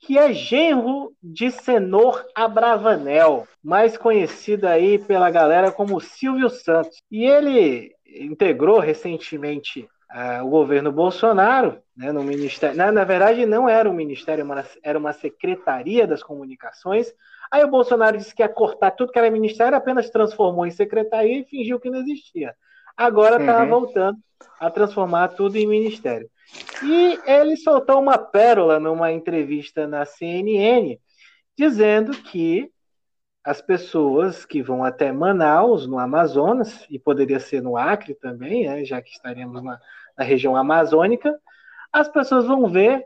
que 0.00 0.16
é 0.16 0.32
genro 0.32 1.12
de 1.22 1.50
Senor 1.50 2.24
Abravanel, 2.34 3.46
mais 3.62 3.96
conhecido 3.96 4.66
aí 4.66 4.98
pela 4.98 5.30
galera 5.30 5.72
como 5.72 6.00
Silvio 6.00 6.48
Santos. 6.48 7.02
E 7.10 7.24
ele 7.24 7.94
integrou 8.06 8.78
recentemente 8.78 9.88
uh, 10.12 10.44
o 10.44 10.48
governo 10.48 10.90
Bolsonaro, 10.92 11.80
né, 11.96 12.12
no 12.12 12.22
ministério. 12.22 12.76
Na, 12.76 12.90
na 12.90 13.04
verdade, 13.04 13.46
não 13.46 13.68
era 13.68 13.88
um 13.88 13.94
ministério, 13.94 14.46
era 14.82 14.98
uma 14.98 15.12
secretaria 15.12 16.06
das 16.06 16.22
comunicações. 16.22 17.12
Aí 17.50 17.64
o 17.64 17.70
Bolsonaro 17.70 18.16
disse 18.16 18.34
que 18.34 18.42
ia 18.42 18.48
cortar 18.48 18.90
tudo 18.92 19.12
que 19.12 19.18
era 19.18 19.30
ministério, 19.30 19.76
apenas 19.76 20.10
transformou 20.10 20.66
em 20.66 20.70
secretaria 20.70 21.40
e 21.40 21.44
fingiu 21.44 21.80
que 21.80 21.90
não 21.90 22.00
existia. 22.00 22.54
Agora 22.96 23.40
está 23.40 23.62
uhum. 23.62 23.68
voltando 23.68 24.18
a 24.58 24.70
transformar 24.70 25.28
tudo 25.28 25.56
em 25.56 25.66
ministério. 25.66 26.28
E 26.82 27.18
ele 27.26 27.56
soltou 27.56 28.00
uma 28.00 28.18
pérola 28.18 28.80
numa 28.80 29.12
entrevista 29.12 29.86
na 29.86 30.04
CNN, 30.04 30.98
dizendo 31.56 32.12
que 32.12 32.70
as 33.48 33.62
pessoas 33.62 34.44
que 34.44 34.62
vão 34.62 34.84
até 34.84 35.10
Manaus, 35.10 35.86
no 35.86 35.98
Amazonas, 35.98 36.84
e 36.90 36.98
poderia 36.98 37.40
ser 37.40 37.62
no 37.62 37.78
Acre 37.78 38.12
também, 38.12 38.66
né, 38.66 38.84
já 38.84 39.00
que 39.00 39.08
estaremos 39.08 39.64
na, 39.64 39.78
na 40.18 40.22
região 40.22 40.54
amazônica, 40.54 41.34
as 41.90 42.06
pessoas 42.08 42.44
vão 42.44 42.68
ver 42.68 43.04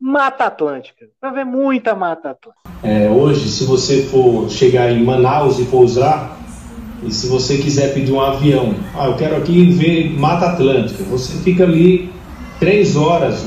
Mata 0.00 0.44
Atlântica. 0.44 1.06
Vai 1.20 1.32
ver 1.32 1.44
muita 1.44 1.92
Mata 1.96 2.30
Atlântica. 2.30 2.70
É, 2.84 3.10
hoje, 3.10 3.48
se 3.48 3.64
você 3.64 4.04
for 4.04 4.48
chegar 4.48 4.92
em 4.92 5.02
Manaus 5.02 5.58
e 5.58 5.64
pousar, 5.64 6.38
e 7.02 7.10
se 7.10 7.26
você 7.26 7.58
quiser 7.58 7.92
pedir 7.92 8.12
um 8.12 8.20
avião, 8.20 8.72
ah, 8.96 9.08
eu 9.08 9.16
quero 9.16 9.38
aqui 9.38 9.72
ver 9.72 10.16
Mata 10.16 10.50
Atlântica, 10.50 11.02
você 11.02 11.36
fica 11.42 11.64
ali 11.64 12.12
três 12.60 12.94
horas 12.94 13.44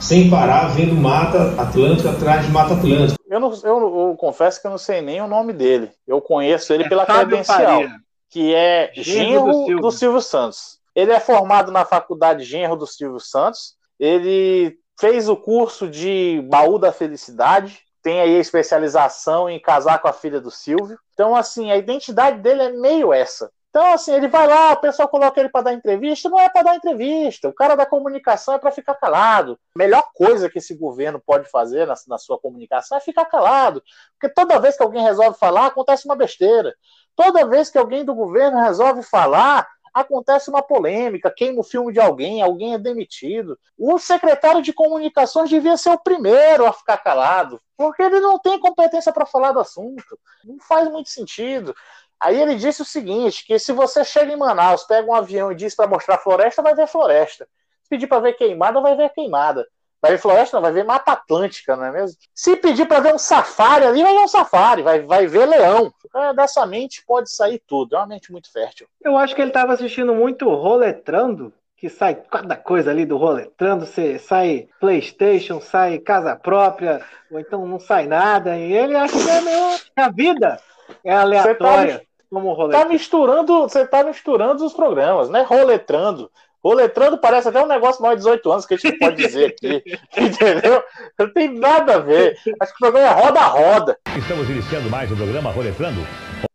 sem 0.00 0.30
parar 0.30 0.68
vendo 0.68 0.94
Mata 0.94 1.54
Atlântica 1.60 2.12
atrás 2.12 2.46
de 2.46 2.50
Mata 2.50 2.72
Atlântica. 2.72 3.21
Eu, 3.32 3.40
não, 3.40 3.50
eu, 3.64 4.10
eu 4.10 4.16
confesso 4.18 4.60
que 4.60 4.66
eu 4.66 4.70
não 4.70 4.76
sei 4.76 5.00
nem 5.00 5.22
o 5.22 5.26
nome 5.26 5.54
dele. 5.54 5.90
Eu 6.06 6.20
conheço 6.20 6.70
ele 6.70 6.84
é 6.84 6.88
pela 6.90 7.06
Fábio 7.06 7.28
credencial, 7.28 7.80
Faria. 7.80 7.96
que 8.28 8.54
é 8.54 8.92
Genro, 8.94 9.50
do, 9.68 9.80
do 9.80 9.90
Silvio 9.90 10.20
Santos. 10.20 10.78
Ele 10.94 11.12
é 11.12 11.18
formado 11.18 11.72
na 11.72 11.86
faculdade 11.86 12.44
Genro 12.44 12.76
do 12.76 12.86
Silvio 12.86 13.18
Santos. 13.18 13.74
Ele 13.98 14.76
fez 15.00 15.30
o 15.30 15.36
curso 15.36 15.88
de 15.88 16.46
Baú 16.50 16.78
da 16.78 16.92
Felicidade, 16.92 17.80
tem 18.02 18.20
aí 18.20 18.36
a 18.36 18.40
especialização 18.40 19.48
em 19.48 19.58
casar 19.58 20.02
com 20.02 20.08
a 20.08 20.12
filha 20.12 20.38
do 20.38 20.50
Silvio. 20.50 20.98
Então, 21.14 21.34
assim, 21.34 21.70
a 21.70 21.78
identidade 21.78 22.38
dele 22.38 22.60
é 22.60 22.70
meio 22.72 23.14
essa. 23.14 23.50
Então, 23.72 23.94
assim, 23.94 24.12
ele 24.12 24.28
vai 24.28 24.46
lá, 24.46 24.72
o 24.72 24.76
pessoal 24.82 25.08
coloca 25.08 25.40
ele 25.40 25.48
para 25.48 25.62
dar 25.62 25.72
entrevista, 25.72 26.28
não 26.28 26.38
é 26.38 26.46
para 26.46 26.62
dar 26.62 26.76
entrevista. 26.76 27.48
O 27.48 27.54
cara 27.54 27.74
da 27.74 27.86
comunicação 27.86 28.52
é 28.52 28.58
para 28.58 28.70
ficar 28.70 28.94
calado. 28.96 29.58
A 29.74 29.78
melhor 29.78 30.10
coisa 30.14 30.50
que 30.50 30.58
esse 30.58 30.74
governo 30.74 31.18
pode 31.18 31.48
fazer 31.48 31.86
na, 31.86 31.94
na, 32.06 32.18
sua 32.18 32.38
comunicação 32.38 32.98
é 32.98 33.00
ficar 33.00 33.24
calado. 33.24 33.82
Porque 34.12 34.34
toda 34.34 34.60
vez 34.60 34.76
que 34.76 34.82
alguém 34.82 35.02
resolve 35.02 35.38
falar, 35.38 35.68
acontece 35.68 36.04
uma 36.04 36.14
besteira. 36.14 36.74
Toda 37.16 37.48
vez 37.48 37.70
que 37.70 37.78
alguém 37.78 38.04
do 38.04 38.14
governo 38.14 38.60
resolve 38.60 39.02
falar, 39.02 39.66
acontece 39.92 40.48
uma 40.48 40.62
polêmica, 40.62 41.32
queima 41.34 41.60
o 41.60 41.64
filme 41.64 41.92
de 41.92 42.00
alguém, 42.00 42.42
alguém 42.42 42.74
é 42.74 42.78
demitido. 42.78 43.58
O 43.78 43.98
secretário 43.98 44.62
de 44.62 44.72
comunicações 44.72 45.50
devia 45.50 45.76
ser 45.76 45.90
o 45.90 45.98
primeiro 45.98 46.66
a 46.66 46.72
ficar 46.72 46.98
calado, 46.98 47.60
porque 47.76 48.02
ele 48.02 48.20
não 48.20 48.38
tem 48.38 48.58
competência 48.58 49.12
para 49.12 49.26
falar 49.26 49.52
do 49.52 49.60
assunto. 49.60 50.18
Não 50.44 50.58
faz 50.60 50.90
muito 50.90 51.10
sentido. 51.10 51.74
Aí 52.22 52.40
ele 52.40 52.54
disse 52.54 52.80
o 52.80 52.84
seguinte: 52.84 53.44
que 53.44 53.58
se 53.58 53.72
você 53.72 54.04
chega 54.04 54.32
em 54.32 54.36
Manaus, 54.36 54.84
pega 54.84 55.10
um 55.10 55.14
avião 55.14 55.50
e 55.50 55.56
diz 55.56 55.74
para 55.74 55.88
mostrar 55.88 56.18
floresta, 56.18 56.62
vai 56.62 56.74
ver 56.74 56.86
floresta. 56.86 57.48
Se 57.82 57.90
pedir 57.90 58.06
para 58.06 58.20
ver 58.20 58.34
queimada, 58.34 58.80
vai 58.80 58.96
ver 58.96 59.10
queimada. 59.10 59.66
Vai 60.00 60.12
ver 60.12 60.18
floresta, 60.18 60.56
não, 60.56 60.62
vai 60.62 60.72
ver 60.72 60.84
Mata 60.84 61.12
Atlântica, 61.12 61.76
não 61.76 61.84
é 61.84 61.92
mesmo? 61.92 62.16
Se 62.34 62.56
pedir 62.56 62.86
para 62.86 63.00
ver 63.00 63.14
um 63.14 63.18
safari 63.18 63.86
ali, 63.86 64.02
vai 64.02 64.12
ver 64.12 64.20
um 64.20 64.28
safari, 64.28 64.82
vai, 64.82 65.00
vai 65.00 65.26
ver 65.26 65.46
leão. 65.46 65.92
É, 66.14 66.34
dessa 66.34 66.66
mente 66.66 67.04
pode 67.06 67.32
sair 67.32 67.62
tudo, 67.66 67.94
é 67.94 67.98
uma 67.98 68.06
mente 68.08 68.32
muito 68.32 68.50
fértil. 68.50 68.88
Eu 69.00 69.16
acho 69.16 69.34
que 69.34 69.40
ele 69.40 69.50
estava 69.50 69.72
assistindo 69.72 70.12
muito 70.12 70.48
Roletrando, 70.48 71.52
que 71.76 71.88
sai 71.88 72.16
cada 72.16 72.56
coisa 72.56 72.90
ali 72.90 73.04
do 73.04 73.16
Roletrando, 73.16 73.86
você 73.86 74.18
sai 74.18 74.68
Playstation, 74.80 75.60
sai 75.60 76.00
casa 76.00 76.34
própria, 76.34 77.04
ou 77.30 77.38
então 77.38 77.64
não 77.64 77.78
sai 77.78 78.06
nada, 78.06 78.56
e 78.56 78.72
ele 78.72 78.96
acha 78.96 79.16
que 79.16 79.30
é 79.30 79.40
meio 79.40 79.80
a 79.96 80.08
vida 80.08 80.60
é 81.04 81.12
aleatória. 81.12 82.02
Como 82.32 82.70
Tá 82.70 82.86
misturando, 82.86 83.68
você 83.68 83.86
tá 83.86 84.02
misturando 84.02 84.64
os 84.64 84.72
programas, 84.72 85.28
né? 85.28 85.42
Roletrando. 85.42 86.30
Roletrando 86.64 87.18
parece 87.18 87.48
até 87.48 87.62
um 87.62 87.66
negócio 87.66 88.00
mais 88.00 88.16
de 88.16 88.20
18 88.20 88.52
anos 88.52 88.64
que 88.64 88.72
a 88.72 88.76
gente 88.78 88.98
pode 88.98 89.16
dizer 89.16 89.48
aqui. 89.48 89.82
entendeu? 90.16 90.82
Não 91.18 91.30
tem 91.30 91.52
nada 91.52 91.96
a 91.96 91.98
ver. 91.98 92.38
Acho 92.58 92.72
que 92.72 92.76
o 92.76 92.90
programa 92.90 93.06
é 93.06 93.22
roda-roda. 93.22 93.98
Estamos 94.16 94.48
iniciando 94.48 94.88
mais 94.88 95.12
o 95.12 95.16
programa 95.16 95.50
Roletrando. 95.50 96.00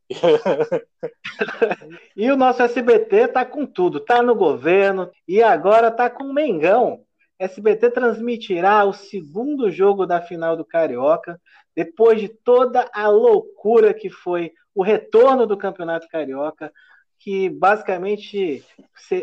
e 2.18 2.32
o 2.32 2.36
nosso 2.36 2.64
SBT 2.64 3.28
tá 3.28 3.46
com 3.46 3.68
tudo, 3.68 4.00
tá 4.00 4.24
no 4.24 4.34
governo 4.34 5.12
e 5.28 5.44
agora 5.44 5.92
tá 5.92 6.10
com 6.10 6.24
o 6.24 6.34
Mengão. 6.34 7.02
SBT 7.38 7.92
transmitirá 7.92 8.84
o 8.84 8.94
segundo 8.94 9.70
jogo 9.70 10.08
da 10.08 10.22
final 10.22 10.58
do 10.58 10.66
Carioca, 10.66 11.40
depois 11.76 12.20
de 12.20 12.30
toda 12.30 12.90
a 12.92 13.08
loucura 13.10 13.94
que 13.94 14.10
foi 14.10 14.54
o 14.78 14.84
retorno 14.84 15.48
do 15.48 15.58
Campeonato 15.58 16.08
Carioca, 16.08 16.72
que 17.20 17.50
basicamente 17.50 18.64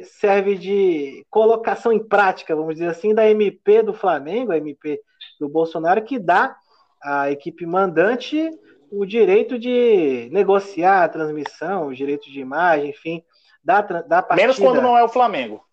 serve 0.03 0.57
de 0.57 1.25
colocação 1.31 1.93
em 1.93 2.05
prática, 2.05 2.57
vamos 2.57 2.75
dizer 2.75 2.89
assim, 2.89 3.15
da 3.15 3.31
MP 3.31 3.81
do 3.81 3.95
Flamengo, 3.95 4.51
a 4.51 4.57
MP 4.57 5.01
do 5.39 5.49
Bolsonaro, 5.49 6.03
que 6.03 6.19
dá 6.19 6.57
à 7.01 7.31
equipe 7.31 7.65
mandante 7.65 8.51
o 8.91 9.07
direito 9.07 9.57
de 9.57 10.29
negociar 10.33 11.05
a 11.05 11.09
transmissão, 11.09 11.87
o 11.87 11.95
direito 11.95 12.29
de 12.29 12.41
imagem, 12.41 12.91
enfim, 12.91 13.23
da, 13.63 13.81
da 13.81 14.23
partida. 14.23 14.35
Menos 14.35 14.59
quando 14.59 14.83
não 14.83 14.99
é 14.99 15.05
o 15.05 15.09
Flamengo. 15.09 15.65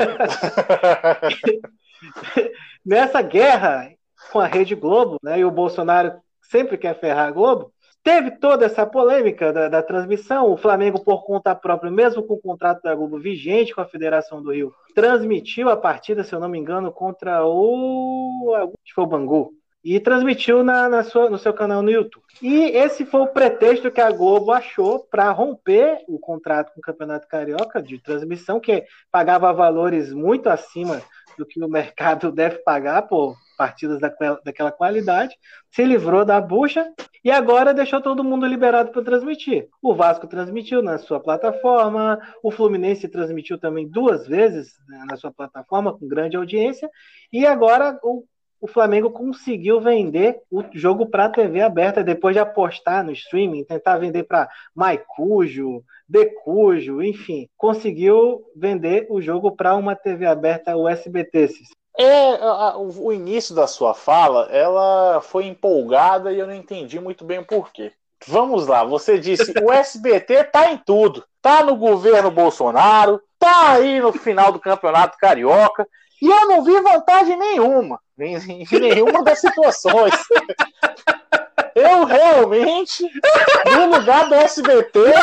Nessa 2.84 3.22
guerra 3.22 3.92
com 4.32 4.40
a 4.40 4.46
Rede 4.46 4.74
Globo, 4.74 5.18
né, 5.22 5.38
e 5.38 5.44
o 5.44 5.52
Bolsonaro 5.52 6.20
sempre 6.42 6.76
quer 6.76 6.98
ferrar 6.98 7.28
a 7.28 7.30
Globo, 7.30 7.72
Teve 8.02 8.30
toda 8.32 8.64
essa 8.64 8.86
polêmica 8.86 9.52
da, 9.52 9.68
da, 9.68 9.82
transmissão. 9.82 10.50
O 10.50 10.56
Flamengo, 10.56 11.04
por 11.04 11.22
conta 11.24 11.54
própria, 11.54 11.90
mesmo 11.90 12.22
com 12.22 12.34
o 12.34 12.40
contrato 12.40 12.82
da 12.82 12.94
Globo 12.94 13.18
vigente 13.18 13.74
com 13.74 13.82
a 13.82 13.86
Federação 13.86 14.42
do 14.42 14.52
Rio, 14.52 14.72
transmitiu 14.94 15.68
a 15.68 15.76
partida, 15.76 16.24
se 16.24 16.34
eu 16.34 16.40
não 16.40 16.48
me 16.48 16.58
engano, 16.58 16.90
contra 16.90 17.44
o. 17.44 18.54
Acho 18.56 18.94
foi 18.94 19.04
o 19.04 19.06
Bangu. 19.06 19.52
e 19.84 20.00
transmitiu 20.00 20.64
na, 20.64 20.88
na 20.88 21.02
sua, 21.02 21.28
no 21.28 21.36
seu 21.36 21.52
canal 21.52 21.82
no 21.82 21.90
YouTube. 21.90 22.24
E 22.40 22.70
esse 22.70 23.04
foi 23.04 23.20
o 23.20 23.28
pretexto 23.28 23.90
que 23.90 24.00
a 24.00 24.10
Globo 24.10 24.50
achou 24.50 25.00
para 25.00 25.30
romper 25.30 25.98
o 26.08 26.18
contrato 26.18 26.72
com 26.72 26.80
o 26.80 26.82
Campeonato 26.82 27.28
Carioca 27.28 27.82
de 27.82 27.98
transmissão, 27.98 28.58
que 28.58 28.82
pagava 29.12 29.52
valores 29.52 30.10
muito 30.10 30.48
acima 30.48 31.02
do 31.36 31.46
que 31.46 31.62
o 31.62 31.68
mercado 31.68 32.30
deve 32.32 32.58
pagar 32.58 33.02
por 33.02 33.36
partidas 33.56 34.00
daquela, 34.00 34.72
qualidade, 34.72 35.36
se 35.70 35.84
livrou 35.84 36.24
da 36.24 36.40
bucha 36.40 36.90
e 37.22 37.30
agora 37.30 37.74
deixou 37.74 38.00
todo 38.00 38.24
mundo 38.24 38.46
liberado 38.46 38.90
para 38.90 39.04
transmitir. 39.04 39.68
O 39.82 39.94
Vasco 39.94 40.26
transmitiu 40.26 40.82
na 40.82 40.96
sua 40.96 41.20
plataforma, 41.20 42.18
o 42.42 42.50
Fluminense 42.50 43.06
transmitiu 43.06 43.58
também 43.58 43.86
duas 43.86 44.26
vezes 44.26 44.72
né, 44.88 45.04
na 45.06 45.16
sua 45.18 45.30
plataforma, 45.30 45.92
com 45.92 46.08
grande 46.08 46.38
audiência, 46.38 46.88
e 47.30 47.44
agora 47.44 48.00
o 48.02 48.24
o 48.60 48.66
Flamengo 48.66 49.10
conseguiu 49.10 49.80
vender 49.80 50.40
o 50.50 50.62
jogo 50.72 51.06
para 51.06 51.24
a 51.24 51.30
TV 51.30 51.62
aberta 51.62 52.04
depois 52.04 52.34
de 52.34 52.40
apostar 52.40 53.02
no 53.02 53.12
streaming, 53.12 53.64
tentar 53.64 53.96
vender 53.96 54.24
para 54.24 54.48
Maicujo, 54.74 55.82
Decujo, 56.08 57.02
enfim, 57.02 57.48
conseguiu 57.56 58.44
vender 58.54 59.06
o 59.08 59.20
jogo 59.22 59.52
para 59.54 59.76
uma 59.76 59.96
TV 59.96 60.26
aberta 60.26 60.76
USBT. 60.76 61.48
É, 61.98 62.34
o 62.76 63.12
início 63.12 63.54
da 63.54 63.66
sua 63.66 63.94
fala, 63.94 64.48
ela 64.50 65.20
foi 65.20 65.46
empolgada 65.46 66.32
e 66.32 66.38
eu 66.38 66.46
não 66.46 66.54
entendi 66.54 67.00
muito 67.00 67.24
bem 67.24 67.38
o 67.38 67.46
porquê. 67.46 67.92
Vamos 68.26 68.66
lá, 68.66 68.84
você 68.84 69.18
disse 69.18 69.54
o 69.62 69.72
SBT 69.72 70.44
tá 70.44 70.70
em 70.70 70.76
tudo. 70.76 71.24
Tá 71.40 71.64
no 71.64 71.74
governo 71.74 72.30
Bolsonaro, 72.30 73.20
tá 73.38 73.72
aí 73.72 73.98
no 73.98 74.12
final 74.12 74.52
do 74.52 74.60
Campeonato 74.60 75.16
Carioca, 75.16 75.86
e 76.20 76.26
eu 76.26 76.48
não 76.48 76.62
vi 76.62 76.80
vantagem 76.80 77.36
nenhuma 77.36 78.00
em, 78.18 78.66
nenhuma 78.78 79.22
das 79.22 79.40
situações. 79.40 80.14
Eu 81.74 82.04
realmente, 82.04 83.08
no 83.72 83.96
lugar 83.96 84.28
do 84.28 84.34
SBT. 84.34 85.00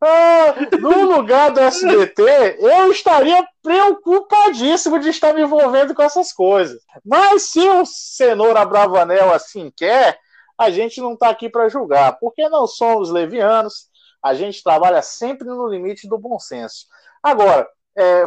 ah, 0.00 0.54
no 0.78 1.16
lugar 1.16 1.50
do 1.52 1.60
SBT, 1.60 2.58
eu 2.60 2.90
estaria 2.90 3.46
preocupadíssimo 3.62 4.98
de 4.98 5.10
estar 5.10 5.32
me 5.32 5.42
envolvendo 5.42 5.94
com 5.94 6.02
essas 6.02 6.32
coisas. 6.32 6.80
Mas 7.04 7.50
se 7.50 7.60
o 7.60 7.86
Cenoura 7.86 8.64
Bravanel 8.64 9.32
assim 9.32 9.72
quer, 9.74 10.18
a 10.58 10.70
gente 10.70 11.00
não 11.00 11.14
está 11.14 11.30
aqui 11.30 11.48
para 11.48 11.68
julgar, 11.68 12.18
porque 12.18 12.48
não 12.48 12.66
somos 12.66 13.10
levianos, 13.10 13.88
a 14.24 14.32
gente 14.32 14.62
trabalha 14.62 15.02
sempre 15.02 15.46
no 15.46 15.68
limite 15.68 16.08
do 16.08 16.16
bom 16.16 16.38
senso. 16.38 16.86
Agora, 17.22 17.68
é, 17.94 18.24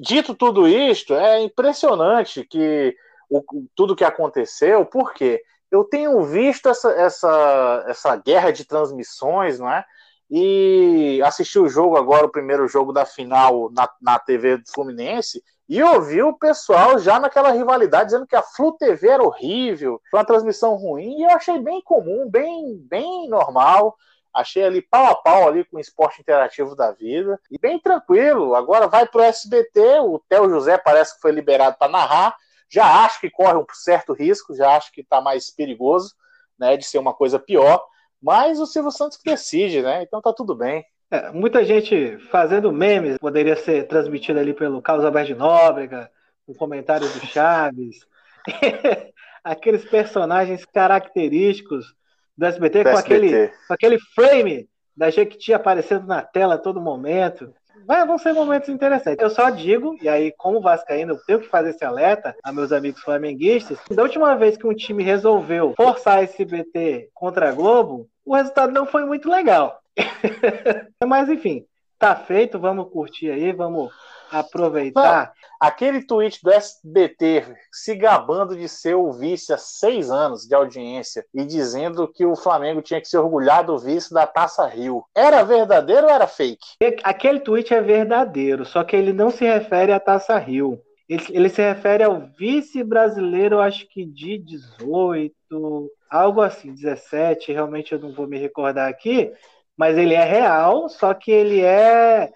dito 0.00 0.34
tudo 0.34 0.66
isto, 0.66 1.14
é 1.14 1.42
impressionante 1.42 2.44
que 2.44 2.96
o, 3.28 3.42
tudo 3.76 3.94
que 3.94 4.04
aconteceu, 4.04 4.86
porque 4.86 5.42
eu 5.70 5.84
tenho 5.84 6.22
visto 6.22 6.70
essa, 6.70 6.90
essa, 6.92 7.84
essa 7.86 8.16
guerra 8.16 8.50
de 8.50 8.64
transmissões, 8.64 9.58
não 9.58 9.70
é? 9.70 9.84
E 10.30 11.20
assisti 11.22 11.58
o 11.58 11.68
jogo 11.68 11.98
agora, 11.98 12.24
o 12.24 12.32
primeiro 12.32 12.66
jogo 12.66 12.90
da 12.90 13.04
final 13.04 13.70
na, 13.70 13.86
na 14.00 14.18
TV 14.18 14.56
do 14.56 14.70
Fluminense, 14.72 15.42
e 15.68 15.82
ouvi 15.82 16.22
o 16.22 16.32
pessoal 16.32 16.98
já 16.98 17.20
naquela 17.20 17.50
rivalidade 17.50 18.06
dizendo 18.06 18.26
que 18.26 18.36
a 18.36 18.42
Flu 18.42 18.72
TV 18.72 19.08
era 19.08 19.22
horrível, 19.22 20.00
foi 20.10 20.20
uma 20.20 20.26
transmissão 20.26 20.74
ruim, 20.74 21.18
e 21.18 21.24
eu 21.24 21.30
achei 21.32 21.58
bem 21.58 21.82
comum, 21.82 22.30
bem, 22.30 22.78
bem 22.88 23.28
normal. 23.28 23.94
Achei 24.38 24.62
ali 24.62 24.80
pau 24.80 25.06
a 25.06 25.16
pau 25.16 25.48
ali 25.48 25.64
com 25.64 25.78
o 25.78 25.80
esporte 25.80 26.20
interativo 26.20 26.76
da 26.76 26.92
vida. 26.92 27.40
E 27.50 27.58
bem 27.58 27.76
tranquilo. 27.76 28.54
Agora 28.54 28.86
vai 28.86 29.04
pro 29.04 29.20
SBT. 29.20 29.98
O 29.98 30.20
Theo 30.28 30.48
José 30.48 30.78
parece 30.78 31.16
que 31.16 31.20
foi 31.20 31.32
liberado 31.32 31.76
para 31.76 31.90
narrar. 31.90 32.36
Já 32.70 33.04
acho 33.04 33.20
que 33.20 33.28
corre 33.28 33.56
um 33.56 33.66
certo 33.72 34.12
risco, 34.12 34.54
já 34.54 34.76
acho 34.76 34.92
que 34.92 35.00
está 35.00 35.20
mais 35.20 35.50
perigoso, 35.50 36.14
né? 36.56 36.76
De 36.76 36.84
ser 36.84 36.98
uma 36.98 37.12
coisa 37.12 37.36
pior. 37.36 37.84
Mas 38.22 38.60
o 38.60 38.66
Silvio 38.66 38.92
Santos 38.92 39.18
decide, 39.24 39.82
né? 39.82 40.04
Então 40.04 40.22
tá 40.22 40.32
tudo 40.32 40.54
bem. 40.54 40.86
É, 41.10 41.32
muita 41.32 41.64
gente 41.64 42.16
fazendo 42.30 42.70
memes, 42.70 43.18
poderia 43.18 43.56
ser 43.56 43.88
transmitido 43.88 44.38
ali 44.38 44.54
pelo 44.54 44.80
Carlos 44.80 45.04
Alberto 45.04 45.32
de 45.32 45.34
Nóbrega, 45.34 46.08
o 46.46 46.54
comentário 46.54 47.08
do 47.08 47.26
Chaves. 47.26 48.06
Aqueles 49.42 49.84
personagens 49.84 50.64
característicos 50.64 51.97
do 52.38 52.46
SBT, 52.46 52.84
do 52.84 52.90
com, 52.90 52.96
SBT. 52.96 53.26
Aquele, 53.26 53.52
com 53.66 53.74
aquele 53.74 53.98
frame 54.14 54.68
da 54.96 55.10
Jequiti 55.10 55.52
aparecendo 55.52 56.06
na 56.06 56.22
tela 56.22 56.54
a 56.54 56.58
todo 56.58 56.80
momento. 56.80 57.52
Vai, 57.86 58.06
vão 58.06 58.18
ser 58.18 58.32
momentos 58.32 58.68
interessantes. 58.68 59.22
Eu 59.22 59.30
só 59.30 59.50
digo, 59.50 59.96
e 60.00 60.08
aí, 60.08 60.32
como 60.36 60.60
Vascaíno, 60.60 61.14
eu 61.14 61.24
tenho 61.24 61.40
que 61.40 61.48
fazer 61.48 61.70
esse 61.70 61.84
alerta 61.84 62.36
a 62.44 62.52
meus 62.52 62.70
amigos 62.70 63.00
flamenguistas. 63.00 63.78
Da 63.90 64.02
última 64.02 64.36
vez 64.36 64.56
que 64.56 64.66
um 64.66 64.74
time 64.74 65.02
resolveu 65.02 65.74
forçar 65.76 66.22
esse 66.22 66.42
SBT 66.42 67.08
contra 67.14 67.48
a 67.48 67.52
Globo, 67.52 68.08
o 68.24 68.34
resultado 68.34 68.72
não 68.72 68.86
foi 68.86 69.04
muito 69.04 69.28
legal. 69.28 69.80
Mas 71.06 71.28
enfim, 71.28 71.64
tá 71.98 72.14
feito, 72.14 72.58
vamos 72.58 72.90
curtir 72.90 73.30
aí, 73.30 73.52
vamos 73.52 73.90
aproveitar. 74.30 75.32
Aquele 75.60 76.02
tweet 76.02 76.40
do 76.42 76.52
SBT 76.52 77.56
se 77.72 77.96
gabando 77.96 78.56
de 78.56 78.68
ser 78.68 78.94
o 78.94 79.12
vice 79.12 79.52
há 79.52 79.58
seis 79.58 80.08
anos 80.08 80.46
de 80.46 80.54
audiência 80.54 81.24
e 81.34 81.44
dizendo 81.44 82.06
que 82.06 82.24
o 82.24 82.36
Flamengo 82.36 82.80
tinha 82.80 83.00
que 83.00 83.08
se 83.08 83.18
orgulhar 83.18 83.64
do 83.64 83.76
vice 83.76 84.14
da 84.14 84.26
Taça 84.26 84.66
Rio. 84.66 85.04
Era 85.16 85.42
verdadeiro 85.42 86.06
ou 86.06 86.12
era 86.12 86.28
fake? 86.28 86.64
Aquele 87.02 87.40
tweet 87.40 87.74
é 87.74 87.80
verdadeiro, 87.80 88.64
só 88.64 88.84
que 88.84 88.94
ele 88.94 89.12
não 89.12 89.30
se 89.30 89.44
refere 89.44 89.90
à 89.92 89.98
Taça 89.98 90.38
Rio. 90.38 90.80
Ele, 91.08 91.24
ele 91.30 91.48
se 91.48 91.62
refere 91.62 92.04
ao 92.04 92.20
vice 92.38 92.84
brasileiro, 92.84 93.60
acho 93.60 93.88
que 93.88 94.04
de 94.04 94.38
18, 94.38 95.90
algo 96.08 96.40
assim, 96.40 96.72
17, 96.72 97.52
realmente 97.52 97.92
eu 97.92 97.98
não 97.98 98.12
vou 98.12 98.28
me 98.28 98.38
recordar 98.38 98.88
aqui, 98.88 99.32
mas 99.76 99.96
ele 99.96 100.14
é 100.14 100.24
real, 100.24 100.88
só 100.88 101.14
que 101.14 101.30
ele 101.30 101.62
é 101.62 102.30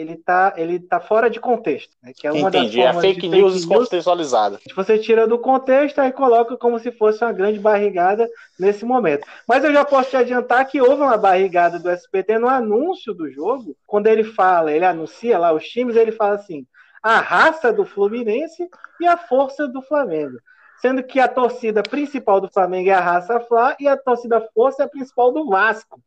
ele 0.00 0.16
tá, 0.16 0.54
ele 0.56 0.78
tá 0.78 1.00
fora 1.00 1.28
de 1.28 1.40
contexto. 1.40 1.90
Né? 2.02 2.12
Que 2.16 2.26
é 2.26 2.32
uma 2.32 2.48
Entendi, 2.48 2.80
é 2.80 2.92
fake 2.92 3.28
news 3.28 3.54
descontextualizada. 3.54 4.60
Você 4.76 4.98
tira 4.98 5.26
do 5.26 5.38
contexto 5.38 6.00
e 6.00 6.12
coloca 6.12 6.56
como 6.56 6.78
se 6.78 6.92
fosse 6.92 7.24
uma 7.24 7.32
grande 7.32 7.58
barrigada 7.58 8.28
nesse 8.58 8.84
momento. 8.84 9.26
Mas 9.46 9.64
eu 9.64 9.72
já 9.72 9.84
posso 9.84 10.10
te 10.10 10.16
adiantar 10.16 10.66
que 10.66 10.80
houve 10.80 11.02
uma 11.02 11.16
barrigada 11.16 11.78
do 11.78 11.90
SPT 11.90 12.38
no 12.38 12.48
anúncio 12.48 13.12
do 13.14 13.30
jogo, 13.30 13.76
quando 13.86 14.06
ele 14.06 14.24
fala, 14.24 14.72
ele 14.72 14.84
anuncia 14.84 15.38
lá 15.38 15.52
os 15.52 15.64
times, 15.64 15.96
ele 15.96 16.12
fala 16.12 16.34
assim: 16.34 16.66
a 17.02 17.20
raça 17.20 17.72
do 17.72 17.84
Fluminense 17.84 18.68
e 19.00 19.06
a 19.06 19.16
força 19.16 19.66
do 19.66 19.82
Flamengo. 19.82 20.38
Sendo 20.80 21.02
que 21.02 21.18
a 21.18 21.26
torcida 21.26 21.82
principal 21.82 22.40
do 22.40 22.48
Flamengo 22.48 22.88
é 22.88 22.92
a 22.92 23.00
raça 23.00 23.40
Fla 23.40 23.74
e 23.80 23.88
a 23.88 23.96
torcida 23.96 24.40
força 24.54 24.82
é 24.82 24.86
a 24.86 24.88
principal 24.88 25.32
do 25.32 25.48
Vasco. 25.48 26.00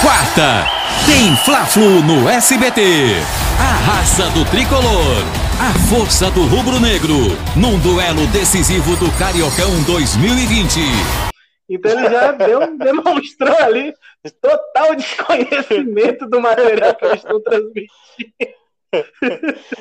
Quarta, 0.00 0.83
tem 1.06 1.36
Fla-Flu 1.36 2.02
no 2.02 2.28
SBT. 2.28 2.80
A 3.58 3.92
raça 3.92 4.30
do 4.30 4.44
tricolor, 4.46 5.22
a 5.60 5.72
força 5.88 6.30
do 6.30 6.42
rubro-negro, 6.46 7.14
num 7.56 7.78
duelo 7.78 8.26
decisivo 8.28 8.96
do 8.96 9.10
Cariocão 9.18 9.82
2020. 9.84 10.80
Então 11.68 11.90
ele 11.92 12.10
já 12.10 12.32
deu, 12.32 12.76
demonstrou 12.78 13.56
ali 13.60 13.94
total 14.40 14.94
desconhecimento 14.96 16.26
do 16.26 16.40
material 16.40 16.94
que 16.94 17.04
eles 17.04 17.18
estão 17.18 17.42
transmitindo. 17.42 17.92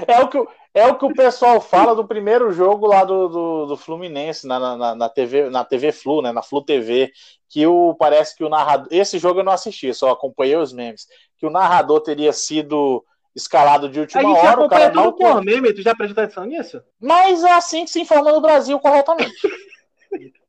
É 0.07 0.19
o 0.19 0.27
que, 0.27 0.43
é 0.73 0.87
o 0.87 0.95
que 0.95 1.05
o 1.05 1.13
pessoal 1.13 1.61
fala 1.61 1.95
do 1.95 2.07
primeiro 2.07 2.51
jogo 2.51 2.87
lá 2.87 3.03
do, 3.03 3.27
do, 3.27 3.65
do 3.67 3.77
Fluminense 3.77 4.47
na, 4.47 4.75
na, 4.75 4.95
na, 4.95 5.09
TV, 5.09 5.49
na 5.49 5.63
TV 5.63 5.91
Flu, 5.91 6.21
né? 6.21 6.31
Na 6.31 6.41
Flu 6.41 6.63
TV, 6.63 7.11
que 7.49 7.65
o, 7.67 7.93
parece 7.95 8.35
que 8.35 8.43
o 8.43 8.49
narrador. 8.49 8.87
Esse 8.91 9.19
jogo 9.19 9.39
eu 9.39 9.43
não 9.43 9.51
assisti, 9.51 9.93
só 9.93 10.11
acompanhei 10.11 10.55
os 10.55 10.73
memes. 10.73 11.07
Que 11.37 11.45
o 11.45 11.51
narrador 11.51 12.01
teria 12.01 12.33
sido 12.33 13.03
escalado 13.35 13.89
de 13.89 13.99
última 13.99 14.21
hora. 14.21 14.31
A 14.31 14.35
gente 14.35 14.47
hora, 14.47 14.65
o 14.65 14.69
cara 14.69 14.89
tudo 14.89 15.03
não... 15.03 15.13
por 15.13 15.43
meme, 15.43 15.73
tu 15.73 15.81
já 15.81 15.95
prestou 15.95 16.23
atenção 16.23 16.45
nisso? 16.45 16.81
Mas 16.99 17.43
é 17.43 17.51
assim 17.51 17.85
que 17.85 17.91
se 17.91 18.01
informa 18.01 18.31
no 18.31 18.41
Brasil 18.41 18.79
corretamente. 18.79 19.33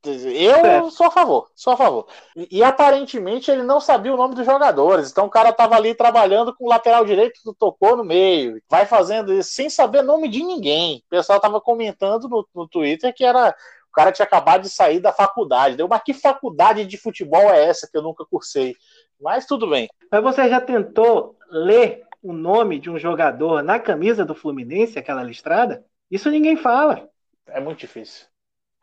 Eu 0.05 0.90
sou 0.90 1.07
a 1.07 1.11
favor, 1.11 1.50
sou 1.55 1.72
a 1.72 1.77
favor. 1.77 2.07
E, 2.37 2.59
e, 2.59 2.62
aparentemente 2.62 3.50
ele 3.50 3.62
não 3.62 3.81
sabia 3.81 4.12
o 4.12 4.16
nome 4.16 4.35
dos 4.35 4.44
jogadores. 4.44 5.11
Então 5.11 5.27
o 5.27 5.31
cara 5.31 5.53
tava 5.53 5.77
ali 5.77 5.94
trabalhando 5.94 6.55
com 6.55 6.64
o 6.64 6.68
lateral 6.68 7.05
direito 7.05 7.40
que 7.42 7.55
tocou 7.59 7.96
no 7.96 8.05
meio. 8.05 8.61
Vai 8.68 8.85
fazendo 8.87 9.33
isso 9.33 9.53
sem 9.53 9.70
saber 9.70 10.03
nome 10.03 10.29
de 10.29 10.42
ninguém. 10.42 11.03
O 11.07 11.11
pessoal 11.11 11.40
tava 11.40 11.61
comentando 11.61 12.29
no, 12.29 12.46
no 12.55 12.68
Twitter 12.68 13.14
que 13.14 13.24
era. 13.24 13.55
O 13.88 13.94
cara 13.94 14.11
tinha 14.11 14.27
acabado 14.27 14.62
de 14.62 14.70
sair 14.70 14.98
da 14.98 15.12
faculdade. 15.12 15.77
Deu, 15.77 15.87
mas 15.87 16.03
que 16.03 16.12
faculdade 16.12 16.85
de 16.85 16.98
futebol 16.98 17.42
é 17.42 17.64
essa 17.64 17.88
que 17.88 17.96
eu 17.96 18.03
nunca 18.03 18.24
cursei? 18.24 18.74
Mas 19.20 19.46
tudo 19.46 19.70
bem. 19.70 19.88
Mas 20.11 20.22
você 20.22 20.48
já 20.48 20.61
tentou 20.61 21.37
ler 21.48 22.05
o 22.20 22.33
nome 22.33 22.81
de 22.81 22.90
um 22.90 22.98
jogador 22.98 23.62
na 23.62 23.79
camisa 23.79 24.24
do 24.24 24.35
Fluminense, 24.35 24.98
aquela 24.98 25.22
listrada? 25.22 25.85
Isso 26.11 26.29
ninguém 26.31 26.57
fala. 26.57 27.09
É 27.46 27.61
muito 27.61 27.79
difícil. 27.79 28.27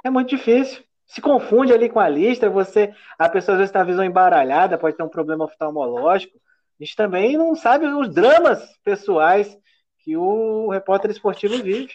É 0.03 0.09
muito 0.09 0.29
difícil. 0.29 0.83
Se 1.05 1.19
confunde 1.19 1.73
ali 1.73 1.89
com 1.89 1.99
a 1.99 2.07
lista, 2.07 2.49
você, 2.49 2.93
a 3.19 3.27
pessoa 3.27 3.55
às 3.55 3.59
vezes 3.59 3.69
está 3.69 3.81
a 3.81 3.85
visão 3.85 4.03
embaralhada, 4.03 4.77
pode 4.77 4.95
ter 4.95 5.03
um 5.03 5.09
problema 5.09 5.45
oftalmológico. 5.45 6.37
A 6.79 6.83
gente 6.83 6.95
também 6.95 7.37
não 7.37 7.55
sabe 7.55 7.85
os 7.85 8.13
dramas 8.13 8.63
pessoais 8.83 9.57
que 9.99 10.15
o 10.15 10.69
repórter 10.69 11.11
esportivo 11.11 11.61
vive. 11.61 11.93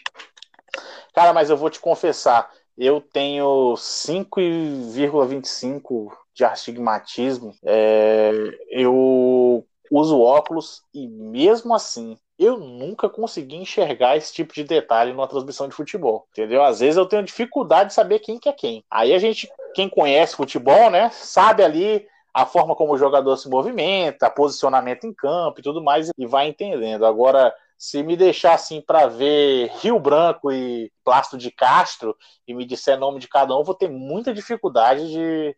Cara, 1.13 1.33
mas 1.33 1.49
eu 1.49 1.57
vou 1.57 1.69
te 1.69 1.79
confessar, 1.79 2.49
eu 2.77 3.01
tenho 3.01 3.73
5,25 3.75 6.11
de 6.33 6.45
astigmatismo. 6.45 7.53
É, 7.65 8.31
eu 8.69 9.65
uso 9.91 10.19
óculos 10.19 10.83
e 10.93 11.07
mesmo 11.07 11.73
assim 11.73 12.17
eu 12.39 12.57
nunca 12.57 13.09
consegui 13.09 13.55
enxergar 13.55 14.15
esse 14.15 14.31
tipo 14.31 14.53
de 14.53 14.63
detalhe 14.63 15.11
numa 15.11 15.27
transmissão 15.27 15.67
de 15.67 15.73
futebol, 15.73 16.27
entendeu? 16.31 16.63
Às 16.63 16.79
vezes 16.79 16.97
eu 16.97 17.05
tenho 17.07 17.23
dificuldade 17.23 17.89
de 17.89 17.95
saber 17.95 18.19
quem 18.19 18.37
que 18.37 18.47
é 18.47 18.53
quem. 18.53 18.83
Aí 18.91 19.13
a 19.13 19.17
gente, 19.17 19.49
quem 19.73 19.89
conhece 19.89 20.35
futebol, 20.35 20.91
né, 20.91 21.09
sabe 21.11 21.63
ali 21.63 22.05
a 22.33 22.45
forma 22.45 22.75
como 22.75 22.93
o 22.93 22.97
jogador 22.97 23.35
se 23.37 23.49
movimenta, 23.49 24.29
posicionamento 24.29 25.05
em 25.07 25.13
campo 25.13 25.59
e 25.59 25.63
tudo 25.63 25.83
mais 25.83 26.11
e 26.15 26.25
vai 26.27 26.47
entendendo. 26.47 27.03
Agora, 27.07 27.51
se 27.77 28.03
me 28.03 28.15
deixar 28.15 28.53
assim 28.53 28.79
para 28.79 29.07
ver 29.07 29.71
Rio 29.79 29.99
Branco 29.99 30.51
e 30.51 30.91
Plástico 31.03 31.37
de 31.37 31.49
Castro 31.49 32.15
e 32.47 32.53
me 32.53 32.65
disser 32.65 32.99
nome 32.99 33.19
de 33.19 33.27
cada 33.27 33.57
um, 33.57 33.63
vou 33.63 33.73
ter 33.73 33.89
muita 33.89 34.31
dificuldade 34.33 35.09
de, 35.09 35.55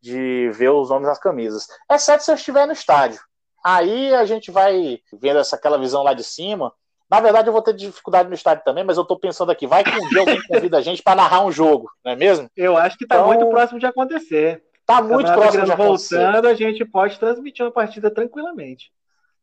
de 0.00 0.50
ver 0.52 0.70
os 0.70 0.90
nomes 0.90 1.08
das 1.08 1.18
camisas. 1.18 1.66
Exceto 1.90 2.22
se 2.22 2.30
eu 2.30 2.36
estiver 2.36 2.66
no 2.66 2.72
estádio. 2.72 3.20
Aí 3.64 4.14
a 4.14 4.24
gente 4.24 4.50
vai 4.50 4.98
vendo 5.12 5.38
essa, 5.38 5.56
aquela 5.56 5.78
visão 5.78 6.02
lá 6.02 6.14
de 6.14 6.24
cima. 6.24 6.72
Na 7.10 7.20
verdade, 7.20 7.48
eu 7.48 7.52
vou 7.52 7.62
ter 7.62 7.74
dificuldade 7.74 8.28
no 8.28 8.34
estádio 8.34 8.64
também, 8.64 8.84
mas 8.84 8.96
eu 8.96 9.04
tô 9.04 9.18
pensando 9.18 9.50
aqui, 9.50 9.66
vai 9.66 9.82
que 9.82 9.90
um 9.90 10.08
dia 10.08 10.20
alguém 10.20 10.40
convida 10.46 10.78
a 10.78 10.80
gente 10.80 11.02
para 11.02 11.16
narrar 11.16 11.44
um 11.44 11.50
jogo, 11.50 11.90
não 12.04 12.12
é 12.12 12.16
mesmo? 12.16 12.48
Eu 12.56 12.76
acho 12.76 12.96
que 12.96 13.06
tá 13.06 13.16
então, 13.16 13.26
muito 13.26 13.48
próximo 13.48 13.80
de 13.80 13.86
acontecer. 13.86 14.62
Tá 14.86 15.02
muito 15.02 15.32
próximo 15.32 15.64
de 15.64 15.72
acontecer. 15.72 16.18
Voltando, 16.18 16.48
a 16.48 16.54
gente 16.54 16.84
pode 16.84 17.18
transmitir 17.18 17.64
uma 17.64 17.72
partida 17.72 18.12
tranquilamente. 18.12 18.92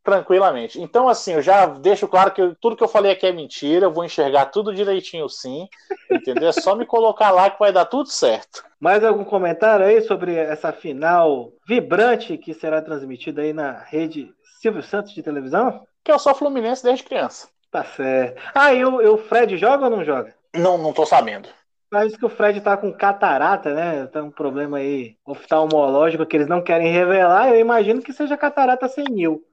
Tranquilamente. 0.07 0.81
Então, 0.81 1.09
assim, 1.09 1.33
eu 1.33 1.41
já 1.41 1.65
deixo 1.65 2.07
claro 2.07 2.31
que 2.31 2.41
eu, 2.41 2.55
tudo 2.55 2.77
que 2.77 2.83
eu 2.83 2.87
falei 2.87 3.11
aqui 3.11 3.27
é 3.27 3.31
mentira, 3.33 3.87
eu 3.87 3.91
vou 3.91 4.05
enxergar 4.05 4.45
tudo 4.45 4.73
direitinho 4.73 5.27
sim, 5.27 5.67
entendeu? 6.09 6.47
É 6.47 6.53
só 6.53 6.77
me 6.77 6.85
colocar 6.85 7.29
lá 7.29 7.49
que 7.49 7.59
vai 7.59 7.73
dar 7.73 7.83
tudo 7.83 8.07
certo. 8.07 8.63
Mais 8.79 9.03
algum 9.03 9.25
comentário 9.25 9.85
aí 9.85 9.99
sobre 9.99 10.33
essa 10.33 10.71
final 10.71 11.51
vibrante 11.67 12.37
que 12.37 12.53
será 12.53 12.81
transmitida 12.81 13.41
aí 13.41 13.51
na 13.51 13.83
rede 13.83 14.33
Silvio 14.61 14.81
Santos 14.81 15.11
de 15.13 15.21
televisão? 15.21 15.85
Que 16.05 16.11
eu 16.13 16.19
sou 16.19 16.33
Fluminense 16.33 16.81
desde 16.81 17.03
criança. 17.03 17.49
Tá 17.69 17.83
certo. 17.83 18.41
Ah, 18.55 18.73
e 18.73 18.85
o, 18.85 19.01
e 19.01 19.07
o 19.07 19.17
Fred 19.17 19.57
joga 19.57 19.83
ou 19.83 19.91
não 19.91 20.05
joga? 20.05 20.33
Não, 20.55 20.77
não 20.77 20.93
tô 20.93 21.05
sabendo. 21.05 21.49
Parece 21.89 22.17
que 22.17 22.25
o 22.25 22.29
Fred 22.29 22.61
tá 22.61 22.77
com 22.77 22.93
catarata, 22.93 23.73
né? 23.73 24.07
Tá 24.07 24.23
um 24.23 24.31
problema 24.31 24.77
aí 24.77 25.17
oftalmológico 25.25 26.25
que 26.25 26.37
eles 26.37 26.47
não 26.47 26.63
querem 26.63 26.93
revelar. 26.93 27.49
Eu 27.49 27.59
imagino 27.59 28.01
que 28.01 28.13
seja 28.13 28.37
catarata 28.37 28.87
senil. 28.87 29.43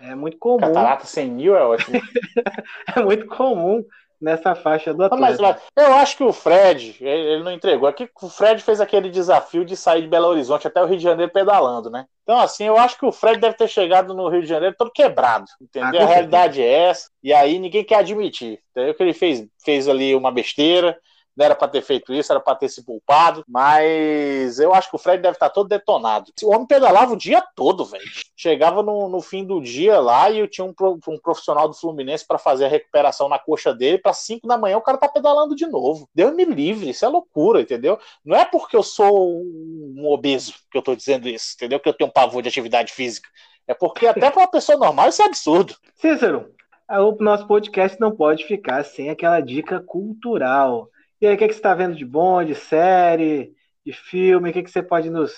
É 0.00 0.14
muito 0.14 0.38
comum. 0.38 0.58
Catarata 0.58 1.06
senil 1.06 1.56
é 1.56 1.62
ótimo. 1.64 2.00
é 2.96 3.02
muito 3.02 3.26
comum 3.26 3.84
nessa 4.20 4.54
faixa 4.54 4.94
do 4.94 5.04
atleta. 5.04 5.42
Mas, 5.42 5.62
eu 5.76 5.94
acho 5.94 6.16
que 6.16 6.24
o 6.24 6.32
Fred, 6.32 6.96
ele 7.00 7.42
não 7.42 7.52
entregou. 7.52 7.86
Aqui 7.86 8.08
o 8.22 8.28
Fred 8.28 8.62
fez 8.62 8.80
aquele 8.80 9.10
desafio 9.10 9.64
de 9.64 9.76
sair 9.76 10.02
de 10.02 10.08
Belo 10.08 10.28
Horizonte 10.28 10.66
até 10.66 10.82
o 10.82 10.86
Rio 10.86 10.96
de 10.96 11.02
Janeiro 11.02 11.30
pedalando, 11.30 11.90
né? 11.90 12.06
Então, 12.22 12.38
assim, 12.38 12.64
eu 12.64 12.78
acho 12.78 12.98
que 12.98 13.04
o 13.04 13.12
Fred 13.12 13.38
deve 13.38 13.54
ter 13.54 13.68
chegado 13.68 14.14
no 14.14 14.28
Rio 14.28 14.40
de 14.40 14.48
Janeiro 14.48 14.74
todo 14.78 14.90
quebrado, 14.90 15.44
entendeu? 15.60 16.00
Ah, 16.00 16.04
a 16.04 16.06
realidade 16.06 16.62
é 16.62 16.88
essa, 16.88 17.10
e 17.22 17.34
aí 17.34 17.58
ninguém 17.58 17.84
quer 17.84 17.96
admitir. 17.96 18.60
Entendeu? 18.70 18.94
Que 18.94 19.02
ele 19.02 19.12
fez, 19.12 19.46
fez 19.62 19.88
ali 19.88 20.14
uma 20.14 20.32
besteira, 20.32 20.98
não 21.36 21.44
era 21.44 21.54
para 21.54 21.68
ter 21.68 21.82
feito 21.82 22.12
isso, 22.14 22.32
era 22.32 22.40
para 22.40 22.54
ter 22.54 22.68
se 22.68 22.84
poupado, 22.84 23.44
mas 23.48 24.58
eu 24.58 24.72
acho 24.74 24.88
que 24.88 24.96
o 24.96 24.98
Fred 24.98 25.22
deve 25.22 25.36
estar 25.36 25.48
tá 25.48 25.54
todo 25.54 25.68
detonado. 25.68 26.32
O 26.42 26.54
homem 26.54 26.66
pedalava 26.66 27.12
o 27.12 27.16
dia 27.16 27.42
todo, 27.54 27.84
velho. 27.84 28.04
Chegava 28.36 28.82
no, 28.82 29.08
no, 29.08 29.20
fim 29.20 29.44
do 29.44 29.60
dia 29.60 29.98
lá 30.00 30.30
e 30.30 30.38
eu 30.38 30.48
tinha 30.48 30.64
um, 30.64 30.74
um 31.08 31.18
profissional 31.18 31.68
do 31.68 31.74
Fluminense 31.74 32.26
para 32.26 32.38
fazer 32.38 32.66
a 32.66 32.68
recuperação 32.68 33.28
na 33.28 33.38
coxa 33.38 33.74
dele, 33.74 33.98
para 33.98 34.12
5 34.12 34.46
da 34.46 34.58
manhã 34.58 34.76
o 34.76 34.82
cara 34.82 34.98
tá 34.98 35.08
pedalando 35.08 35.54
de 35.56 35.66
novo. 35.66 36.08
Deus 36.14 36.34
me 36.34 36.44
livre, 36.44 36.90
isso 36.90 37.04
é 37.04 37.08
loucura, 37.08 37.60
entendeu? 37.60 37.98
Não 38.24 38.36
é 38.36 38.44
porque 38.44 38.76
eu 38.76 38.82
sou 38.82 39.42
um 39.42 40.06
obeso 40.06 40.54
que 40.70 40.78
eu 40.78 40.82
tô 40.82 40.94
dizendo 40.94 41.28
isso, 41.28 41.54
entendeu? 41.56 41.80
Que 41.80 41.88
eu 41.88 41.94
tenho 41.94 42.08
um 42.08 42.12
pavor 42.12 42.42
de 42.42 42.48
atividade 42.48 42.92
física. 42.92 43.28
É 43.66 43.74
porque 43.74 44.06
até 44.06 44.30
para 44.30 44.42
uma 44.42 44.50
pessoa 44.50 44.78
normal 44.78 45.08
isso 45.08 45.22
é 45.22 45.26
absurdo. 45.26 45.74
Cícero, 45.94 46.52
o 46.90 47.22
nosso 47.22 47.46
podcast 47.46 47.98
não 47.98 48.14
pode 48.14 48.44
ficar 48.44 48.84
sem 48.84 49.08
aquela 49.08 49.40
dica 49.40 49.80
cultural. 49.80 50.90
E 51.24 51.26
aí, 51.26 51.36
o 51.36 51.38
que, 51.38 51.44
é 51.44 51.48
que 51.48 51.54
você 51.54 51.58
está 51.58 51.72
vendo 51.72 51.96
de 51.96 52.04
bom, 52.04 52.44
de 52.44 52.54
série, 52.54 53.54
de 53.82 53.94
filme? 53.94 54.50
O 54.50 54.52
que, 54.52 54.58
é 54.58 54.62
que 54.62 54.70
você 54.70 54.82
pode 54.82 55.08
nos 55.08 55.32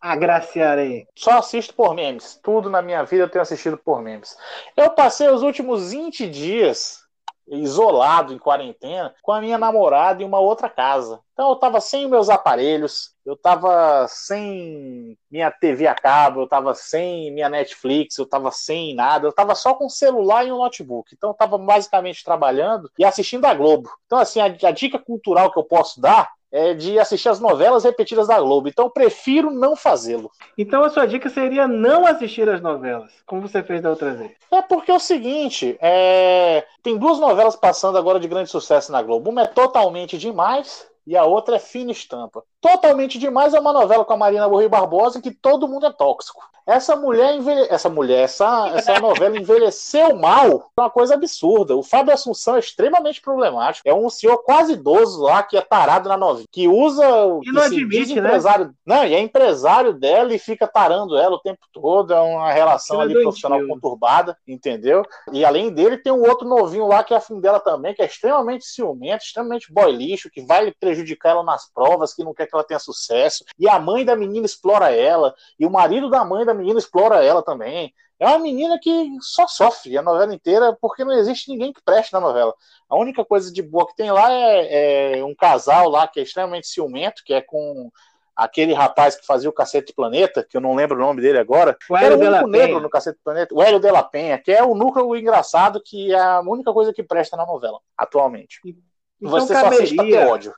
agraciar 0.00 0.78
aí? 0.78 1.06
Só 1.14 1.40
assisto 1.40 1.74
por 1.74 1.94
memes. 1.94 2.40
Tudo 2.42 2.70
na 2.70 2.80
minha 2.80 3.02
vida 3.04 3.24
eu 3.24 3.28
tenho 3.28 3.42
assistido 3.42 3.76
por 3.76 4.00
memes. 4.00 4.34
Eu 4.74 4.88
passei 4.92 5.28
os 5.28 5.42
últimos 5.42 5.90
20 5.90 6.26
dias 6.30 7.05
isolado 7.48 8.32
em 8.32 8.38
quarentena 8.38 9.14
com 9.22 9.32
a 9.32 9.40
minha 9.40 9.58
namorada 9.58 10.22
em 10.22 10.26
uma 10.26 10.40
outra 10.40 10.68
casa. 10.68 11.20
Então 11.32 11.50
eu 11.50 11.56
tava 11.56 11.80
sem 11.80 12.08
meus 12.08 12.28
aparelhos, 12.28 13.14
eu 13.24 13.36
tava 13.36 14.06
sem 14.08 15.18
minha 15.30 15.50
TV 15.50 15.86
a 15.86 15.94
cabo, 15.94 16.40
eu 16.40 16.48
tava 16.48 16.74
sem 16.74 17.30
minha 17.30 17.48
Netflix, 17.48 18.16
eu 18.16 18.26
tava 18.26 18.50
sem 18.50 18.94
nada, 18.94 19.26
eu 19.26 19.32
tava 19.32 19.54
só 19.54 19.74
com 19.74 19.86
o 19.86 19.90
celular 19.90 20.46
e 20.46 20.52
um 20.52 20.58
notebook. 20.58 21.14
Então 21.14 21.30
eu 21.30 21.34
tava 21.34 21.58
basicamente 21.58 22.24
trabalhando 22.24 22.90
e 22.98 23.04
assistindo 23.04 23.44
a 23.44 23.54
Globo. 23.54 23.90
Então 24.06 24.18
assim, 24.18 24.40
a, 24.40 24.46
a 24.46 24.70
dica 24.70 24.98
cultural 24.98 25.52
que 25.52 25.58
eu 25.58 25.64
posso 25.64 26.00
dar 26.00 26.35
é, 26.50 26.74
de 26.74 26.98
assistir 26.98 27.28
as 27.28 27.40
novelas 27.40 27.84
repetidas 27.84 28.28
da 28.28 28.40
Globo. 28.40 28.68
Então, 28.68 28.90
prefiro 28.90 29.50
não 29.50 29.76
fazê-lo. 29.76 30.30
Então, 30.56 30.82
a 30.82 30.90
sua 30.90 31.06
dica 31.06 31.28
seria 31.28 31.66
não 31.66 32.06
assistir 32.06 32.48
as 32.48 32.60
novelas, 32.60 33.12
como 33.26 33.42
você 33.42 33.62
fez 33.62 33.82
da 33.82 33.90
outra 33.90 34.14
vez. 34.14 34.32
É 34.50 34.62
porque 34.62 34.90
é 34.90 34.94
o 34.94 35.00
seguinte: 35.00 35.76
é... 35.80 36.64
tem 36.82 36.96
duas 36.96 37.18
novelas 37.18 37.56
passando 37.56 37.98
agora 37.98 38.20
de 38.20 38.28
grande 38.28 38.50
sucesso 38.50 38.92
na 38.92 39.02
Globo. 39.02 39.30
Uma 39.30 39.42
é 39.42 39.46
totalmente 39.46 40.16
demais 40.16 40.86
e 41.06 41.16
a 41.16 41.24
outra 41.24 41.56
é 41.56 41.60
fina 41.60 41.92
estampa. 41.92 42.42
Totalmente 42.60 43.18
demais 43.18 43.54
é 43.54 43.60
uma 43.60 43.72
novela 43.72 44.04
com 44.04 44.12
a 44.12 44.16
Marina 44.16 44.48
Borri 44.48 44.68
Barbosa 44.68 45.18
em 45.18 45.22
que 45.22 45.30
todo 45.30 45.68
mundo 45.68 45.86
é 45.86 45.92
tóxico. 45.92 46.42
Essa 46.66 46.96
mulher, 46.96 47.34
envelhe... 47.36 47.66
essa 47.70 47.88
mulher, 47.88 48.24
essa, 48.24 48.72
essa 48.74 48.98
novela 48.98 49.38
envelheceu 49.38 50.16
mal, 50.16 50.70
uma 50.76 50.90
coisa 50.90 51.14
absurda. 51.14 51.76
O 51.76 51.82
Fábio 51.82 52.12
Assunção 52.12 52.56
é 52.56 52.58
extremamente 52.58 53.20
problemático. 53.20 53.88
É 53.88 53.94
um 53.94 54.10
senhor 54.10 54.38
quase 54.38 54.72
idoso 54.72 55.22
lá 55.22 55.44
que 55.44 55.56
é 55.56 55.60
tarado 55.60 56.08
na 56.08 56.16
novela, 56.16 56.44
que 56.50 56.66
usa 56.66 57.08
o 57.24 57.40
que 57.40 57.52
não 57.52 57.62
admite, 57.62 58.14
né? 58.16 58.28
empresário, 58.28 58.74
não, 58.84 59.04
e 59.04 59.14
é 59.14 59.20
empresário 59.20 59.92
dela 59.92 60.34
e 60.34 60.38
fica 60.40 60.66
tarando 60.66 61.16
ela 61.16 61.36
o 61.36 61.40
tempo 61.40 61.60
todo. 61.72 62.12
É 62.12 62.20
uma 62.20 62.50
relação 62.50 63.00
ali 63.00 63.14
profissional 63.14 63.64
conturbada, 63.68 64.36
entendeu? 64.46 65.04
E 65.32 65.44
além 65.44 65.70
dele 65.70 65.98
tem 65.98 66.12
um 66.12 66.26
outro 66.26 66.48
novinho 66.48 66.88
lá 66.88 67.04
que 67.04 67.14
é 67.14 67.16
afim 67.16 67.40
dela 67.40 67.60
também, 67.60 67.94
que 67.94 68.02
é 68.02 68.06
extremamente 68.06 68.64
ciumento, 68.64 69.24
extremamente 69.24 69.72
boy 69.72 69.92
lixo, 69.92 70.30
que 70.30 70.42
vai 70.42 70.72
prejudicar 70.80 71.30
ela 71.30 71.44
nas 71.44 71.70
provas, 71.72 72.12
que 72.12 72.24
não 72.24 72.34
quer 72.34 72.46
que 72.46 72.56
ela 72.56 72.64
tenha 72.64 72.80
sucesso. 72.80 73.44
E 73.56 73.68
a 73.68 73.78
mãe 73.78 74.04
da 74.04 74.16
menina 74.16 74.46
explora 74.46 74.90
ela, 74.90 75.32
e 75.60 75.64
o 75.64 75.70
marido 75.70 76.10
da 76.10 76.24
mãe 76.24 76.44
da 76.44 76.55
menina 76.56 76.78
explora 76.78 77.24
ela 77.24 77.42
também. 77.42 77.92
É 78.18 78.26
uma 78.26 78.38
menina 78.38 78.78
que 78.80 79.10
só 79.20 79.46
sofre 79.46 79.96
a 79.98 80.02
novela 80.02 80.34
inteira 80.34 80.76
porque 80.80 81.04
não 81.04 81.12
existe 81.12 81.50
ninguém 81.50 81.72
que 81.72 81.82
preste 81.84 82.12
na 82.12 82.20
novela. 82.20 82.54
A 82.88 82.96
única 82.96 83.24
coisa 83.24 83.52
de 83.52 83.62
boa 83.62 83.86
que 83.86 83.94
tem 83.94 84.10
lá 84.10 84.32
é, 84.32 85.18
é 85.18 85.24
um 85.24 85.34
casal 85.34 85.88
lá 85.90 86.08
que 86.08 86.18
é 86.18 86.22
extremamente 86.22 86.66
ciumento, 86.66 87.22
que 87.24 87.34
é 87.34 87.42
com 87.42 87.90
aquele 88.34 88.74
rapaz 88.74 89.16
que 89.16 89.26
fazia 89.26 89.48
o 89.48 89.52
Cacete 89.52 89.94
Planeta, 89.94 90.46
que 90.48 90.56
eu 90.56 90.60
não 90.60 90.74
lembro 90.74 90.96
o 90.96 91.00
nome 91.00 91.22
dele 91.22 91.38
agora, 91.38 91.76
o 91.88 91.96
Hélio 91.96 92.22
era 92.22 92.32
o 92.32 92.32
único 92.34 92.48
negro 92.48 92.80
no 92.80 92.90
Cacete 92.90 93.18
Planeta, 93.24 93.54
o 93.54 93.62
Hélio 93.62 93.80
de 93.80 93.90
la 93.90 94.02
Penha, 94.02 94.38
que 94.38 94.52
é 94.52 94.62
o 94.62 94.74
núcleo 94.74 95.16
engraçado, 95.16 95.80
que 95.82 96.12
é 96.12 96.20
a 96.20 96.40
única 96.40 96.72
coisa 96.72 96.92
que 96.92 97.02
presta 97.02 97.36
na 97.36 97.46
novela, 97.46 97.80
atualmente. 97.96 98.60
Então, 98.64 99.30
Você 99.30 99.54
caberia, 99.54 99.70
só 99.70 99.82
assiste 99.82 99.96
pra 99.96 100.04
ter 100.04 100.26
ódio. 100.26 100.54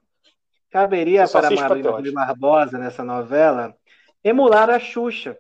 Caberia 0.71 1.29
para 1.29 1.51
Marina 1.51 2.13
Barbosa 2.13 2.79
nessa 2.79 3.05
novela 3.05 3.75
emular 4.23 4.69
a 4.69 4.81
Xuxa 4.81 5.39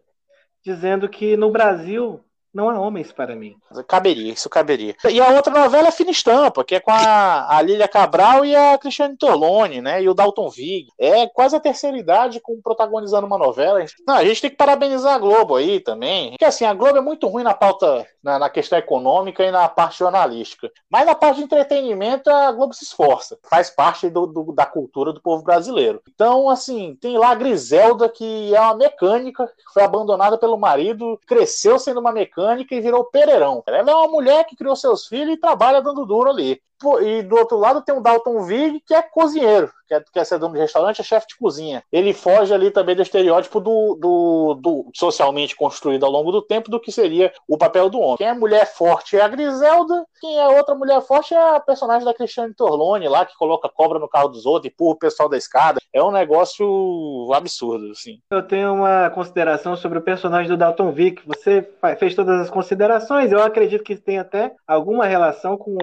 dizendo 0.64 1.08
que 1.08 1.36
no 1.36 1.50
Brasil 1.50 2.20
não 2.58 2.68
há 2.68 2.78
homens 2.80 3.12
para 3.12 3.36
mim. 3.36 3.56
Caberia, 3.86 4.32
isso 4.32 4.50
caberia. 4.50 4.96
E 5.08 5.20
a 5.20 5.28
outra 5.28 5.52
novela 5.52 5.88
é 5.88 5.92
Fina 5.92 6.10
Estampa, 6.10 6.64
que 6.64 6.74
é 6.74 6.80
com 6.80 6.90
a, 6.90 7.56
a 7.56 7.62
Lília 7.62 7.86
Cabral 7.86 8.44
e 8.44 8.54
a 8.54 8.76
Cristiane 8.76 9.16
Torlone, 9.16 9.80
né? 9.80 10.02
E 10.02 10.08
o 10.08 10.14
Dalton 10.14 10.50
Vig. 10.50 10.88
É 10.98 11.28
quase 11.28 11.54
a 11.54 11.60
terceira 11.60 11.96
idade 11.96 12.40
com 12.40 12.60
protagonizando 12.60 13.26
uma 13.26 13.38
novela. 13.38 13.84
Não, 14.06 14.16
a 14.16 14.24
gente 14.24 14.40
tem 14.40 14.50
que 14.50 14.56
parabenizar 14.56 15.14
a 15.14 15.18
Globo 15.18 15.54
aí 15.54 15.78
também. 15.78 16.30
Porque 16.30 16.44
assim, 16.44 16.64
a 16.64 16.74
Globo 16.74 16.98
é 16.98 17.00
muito 17.00 17.28
ruim 17.28 17.44
na 17.44 17.54
pauta, 17.54 18.04
na, 18.22 18.38
na 18.40 18.50
questão 18.50 18.78
econômica 18.78 19.44
e 19.44 19.52
na 19.52 19.68
parte 19.68 20.00
jornalística. 20.00 20.70
Mas 20.90 21.06
na 21.06 21.14
parte 21.14 21.36
de 21.36 21.44
entretenimento, 21.44 22.28
a 22.28 22.50
Globo 22.50 22.74
se 22.74 22.84
esforça. 22.84 23.38
Faz 23.48 23.70
parte 23.70 24.10
do, 24.10 24.26
do, 24.26 24.52
da 24.52 24.66
cultura 24.66 25.12
do 25.12 25.20
povo 25.20 25.44
brasileiro. 25.44 26.02
Então, 26.12 26.50
assim, 26.50 26.96
tem 27.00 27.16
lá 27.16 27.30
a 27.30 27.36
Griselda, 27.36 28.08
que 28.08 28.52
é 28.52 28.60
uma 28.60 28.74
mecânica, 28.74 29.46
que 29.46 29.72
foi 29.72 29.84
abandonada 29.84 30.36
pelo 30.36 30.58
marido, 30.58 31.20
cresceu 31.24 31.78
sendo 31.78 32.00
uma 32.00 32.10
mecânica 32.10 32.47
mecânica 32.48 32.74
e 32.74 32.80
virou 32.80 33.04
Pereirão. 33.04 33.62
Ela 33.66 33.90
é 33.90 33.94
uma 33.94 34.08
mulher 34.08 34.44
que 34.44 34.56
criou 34.56 34.76
seus 34.76 35.06
filhos 35.06 35.34
e 35.34 35.40
trabalha 35.40 35.82
dando 35.82 36.06
duro 36.06 36.30
ali. 36.30 36.60
E 37.00 37.22
do 37.22 37.36
outro 37.36 37.58
lado 37.58 37.82
tem 37.82 37.94
o 37.94 38.00
Dalton 38.00 38.44
Vig, 38.44 38.80
que 38.86 38.94
é 38.94 39.02
cozinheiro, 39.02 39.68
que 39.88 39.94
é, 39.94 40.04
quer 40.12 40.24
ser 40.24 40.38
dono 40.38 40.54
de 40.54 40.60
restaurante, 40.60 41.00
é 41.00 41.04
chefe 41.04 41.26
de 41.28 41.36
cozinha. 41.36 41.82
Ele 41.90 42.12
foge 42.12 42.54
ali 42.54 42.70
também 42.70 42.94
do 42.94 43.02
estereótipo 43.02 43.58
do, 43.58 43.96
do, 43.96 44.54
do, 44.54 44.90
socialmente 44.94 45.56
construído 45.56 46.06
ao 46.06 46.12
longo 46.12 46.30
do 46.30 46.40
tempo 46.40 46.70
do 46.70 46.78
que 46.78 46.92
seria 46.92 47.32
o 47.48 47.58
papel 47.58 47.90
do 47.90 47.98
homem. 47.98 48.18
Quem 48.18 48.28
é 48.28 48.34
mulher 48.34 48.64
forte 48.72 49.16
é 49.16 49.22
a 49.22 49.28
Griselda, 49.28 50.06
quem 50.20 50.38
é 50.38 50.46
outra 50.46 50.74
mulher 50.74 51.00
forte 51.02 51.34
é 51.34 51.56
a 51.56 51.58
personagem 51.58 52.04
da 52.04 52.14
Cristiane 52.14 52.54
Torlone 52.54 53.08
lá, 53.08 53.26
que 53.26 53.36
coloca 53.36 53.68
cobra 53.68 53.98
no 53.98 54.08
carro 54.08 54.28
dos 54.28 54.46
outros, 54.46 54.70
empurra 54.72 54.92
o 54.92 54.98
pessoal 54.98 55.28
da 55.28 55.36
escada. 55.36 55.80
É 55.92 56.02
um 56.02 56.12
negócio 56.12 57.32
absurdo, 57.34 57.90
assim. 57.90 58.20
Eu 58.30 58.42
tenho 58.42 58.72
uma 58.72 59.10
consideração 59.10 59.74
sobre 59.74 59.98
o 59.98 60.02
personagem 60.02 60.48
do 60.48 60.56
Dalton 60.56 60.92
Vig. 60.92 61.22
Você 61.26 61.68
fez 61.98 62.14
todas 62.28 62.42
as 62.42 62.50
considerações, 62.50 63.32
eu 63.32 63.42
acredito 63.42 63.82
que 63.82 63.96
tem 63.96 64.18
até 64.18 64.52
alguma 64.66 65.06
relação 65.06 65.56
com 65.56 65.78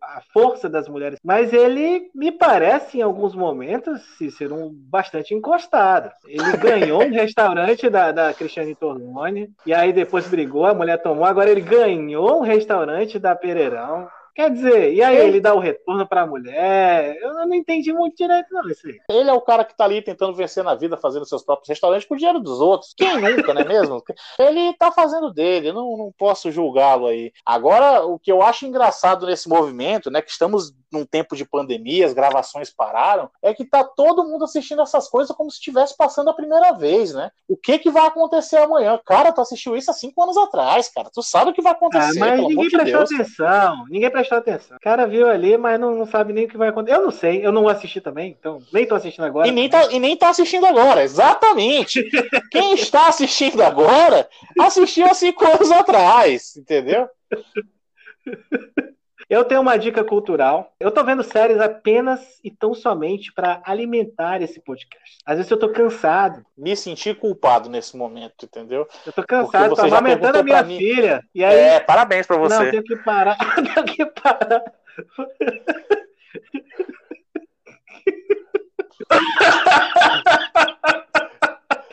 a 0.00 0.20
força 0.32 0.68
das 0.68 0.88
mulheres. 0.88 1.18
Mas 1.24 1.52
ele 1.52 2.08
me 2.14 2.30
parece, 2.30 2.98
em 2.98 3.02
alguns 3.02 3.34
momentos, 3.34 4.00
Cícero, 4.16 4.54
um 4.54 4.70
bastante 4.72 5.34
encostado. 5.34 6.12
Ele 6.24 6.56
ganhou 6.56 7.02
um 7.02 7.10
restaurante 7.10 7.90
da, 7.90 8.12
da 8.12 8.32
Cristiane 8.32 8.76
Torlone, 8.76 9.50
e 9.66 9.74
aí 9.74 9.92
depois 9.92 10.28
brigou, 10.28 10.66
a 10.66 10.74
mulher 10.74 11.02
tomou, 11.02 11.24
agora 11.24 11.50
ele 11.50 11.62
ganhou 11.62 12.38
um 12.38 12.42
restaurante 12.42 13.18
da 13.18 13.34
Pereirão. 13.34 14.06
Quer 14.38 14.52
dizer, 14.52 14.94
e 14.94 15.02
aí 15.02 15.16
ele 15.16 15.40
dá 15.40 15.52
o 15.52 15.58
retorno 15.58 16.06
para 16.06 16.22
a 16.22 16.26
mulher? 16.26 17.16
Eu 17.20 17.34
não 17.44 17.54
entendi 17.54 17.92
muito 17.92 18.16
direito, 18.16 18.46
não, 18.52 18.70
isso 18.70 18.86
aí. 18.86 18.96
Ele 19.10 19.28
é 19.28 19.32
o 19.32 19.40
cara 19.40 19.64
que 19.64 19.76
tá 19.76 19.82
ali 19.82 20.00
tentando 20.00 20.32
vencer 20.32 20.62
na 20.62 20.76
vida, 20.76 20.96
fazendo 20.96 21.26
seus 21.26 21.42
próprios 21.42 21.68
restaurantes 21.68 22.06
com 22.06 22.14
o 22.14 22.16
dinheiro 22.16 22.38
dos 22.38 22.60
outros. 22.60 22.94
Quem 22.96 23.20
nunca, 23.20 23.52
não 23.52 23.62
é 23.62 23.64
mesmo? 23.64 24.00
Ele 24.38 24.72
tá 24.74 24.92
fazendo 24.92 25.34
dele, 25.34 25.70
eu 25.70 25.74
não, 25.74 25.96
não 25.96 26.14
posso 26.16 26.52
julgá-lo 26.52 27.08
aí. 27.08 27.32
Agora, 27.44 28.06
o 28.06 28.16
que 28.16 28.30
eu 28.30 28.40
acho 28.40 28.64
engraçado 28.64 29.26
nesse 29.26 29.48
movimento, 29.48 30.08
né, 30.08 30.22
que 30.22 30.30
estamos 30.30 30.72
num 30.92 31.04
tempo 31.04 31.36
de 31.36 31.44
pandemia, 31.44 32.06
as 32.06 32.12
gravações 32.12 32.70
pararam, 32.70 33.28
é 33.42 33.52
que 33.52 33.64
tá 33.64 33.84
todo 33.84 34.24
mundo 34.24 34.44
assistindo 34.44 34.80
essas 34.80 35.08
coisas 35.08 35.34
como 35.36 35.50
se 35.50 35.58
estivesse 35.58 35.96
passando 35.96 36.30
a 36.30 36.34
primeira 36.34 36.72
vez, 36.72 37.12
né? 37.12 37.30
O 37.46 37.56
que 37.56 37.78
que 37.78 37.90
vai 37.90 38.06
acontecer 38.06 38.56
amanhã? 38.56 38.98
Cara, 39.04 39.32
tu 39.32 39.40
assistiu 39.40 39.76
isso 39.76 39.90
há 39.90 39.94
cinco 39.94 40.22
anos 40.22 40.36
atrás, 40.36 40.88
cara. 40.88 41.10
Tu 41.12 41.22
sabe 41.22 41.50
o 41.50 41.54
que 41.54 41.60
vai 41.60 41.72
acontecer, 41.72 42.22
ah, 42.22 42.36
mas 42.36 42.40
ninguém 42.40 42.70
prestou 42.70 43.04
de 43.04 43.14
atenção. 43.16 43.84
Ninguém 43.90 44.10
prestou 44.10 44.27
prestar 44.28 44.36
atenção. 44.36 44.76
O 44.76 44.80
cara 44.80 45.06
viu 45.06 45.28
ali, 45.28 45.56
mas 45.56 45.80
não, 45.80 45.94
não 45.94 46.06
sabe 46.06 46.32
nem 46.32 46.44
o 46.44 46.48
que 46.48 46.56
vai 46.56 46.68
acontecer. 46.68 46.96
Eu 46.96 47.02
não 47.02 47.10
sei, 47.10 47.44
eu 47.44 47.50
não 47.50 47.68
assisti 47.68 48.00
também, 48.00 48.36
então 48.38 48.60
nem 48.72 48.86
tô 48.86 48.94
assistindo 48.94 49.24
agora. 49.24 49.48
E 49.48 49.50
nem 49.50 49.68
tá, 49.68 49.90
e 49.90 49.98
nem 49.98 50.16
tá 50.16 50.28
assistindo 50.28 50.66
agora, 50.66 51.02
exatamente. 51.02 52.02
Quem 52.52 52.74
está 52.74 53.08
assistindo 53.08 53.62
agora 53.62 54.28
assistiu 54.60 55.06
há 55.06 55.14
cinco 55.14 55.44
anos 55.44 55.70
atrás, 55.70 56.56
entendeu? 56.56 57.08
Eu 59.28 59.44
tenho 59.44 59.60
uma 59.60 59.76
dica 59.76 60.02
cultural. 60.02 60.72
Eu 60.80 60.90
tô 60.90 61.04
vendo 61.04 61.22
séries 61.22 61.60
apenas 61.60 62.40
e 62.42 62.50
tão 62.50 62.72
somente 62.72 63.30
para 63.30 63.60
alimentar 63.62 64.40
esse 64.40 64.58
podcast. 64.58 65.18
Às 65.26 65.36
vezes 65.36 65.50
eu 65.50 65.58
tô 65.58 65.68
cansado. 65.68 66.42
Me 66.56 66.74
senti 66.74 67.14
culpado 67.14 67.68
nesse 67.68 67.94
momento, 67.94 68.46
entendeu? 68.46 68.88
Eu 69.04 69.12
tô 69.12 69.22
cansado, 69.22 69.74
tô 69.74 69.82
amamentando 69.82 70.38
a 70.38 70.42
minha 70.42 70.64
filha. 70.64 71.22
E 71.34 71.44
aí... 71.44 71.54
É, 71.54 71.78
parabéns 71.78 72.26
para 72.26 72.38
você. 72.38 72.64
Não, 72.64 72.70
tenho 72.70 72.82
que 72.82 72.96
parar. 72.96 73.36
tenho 73.74 73.84
que 73.84 74.06
parar. 74.06 74.64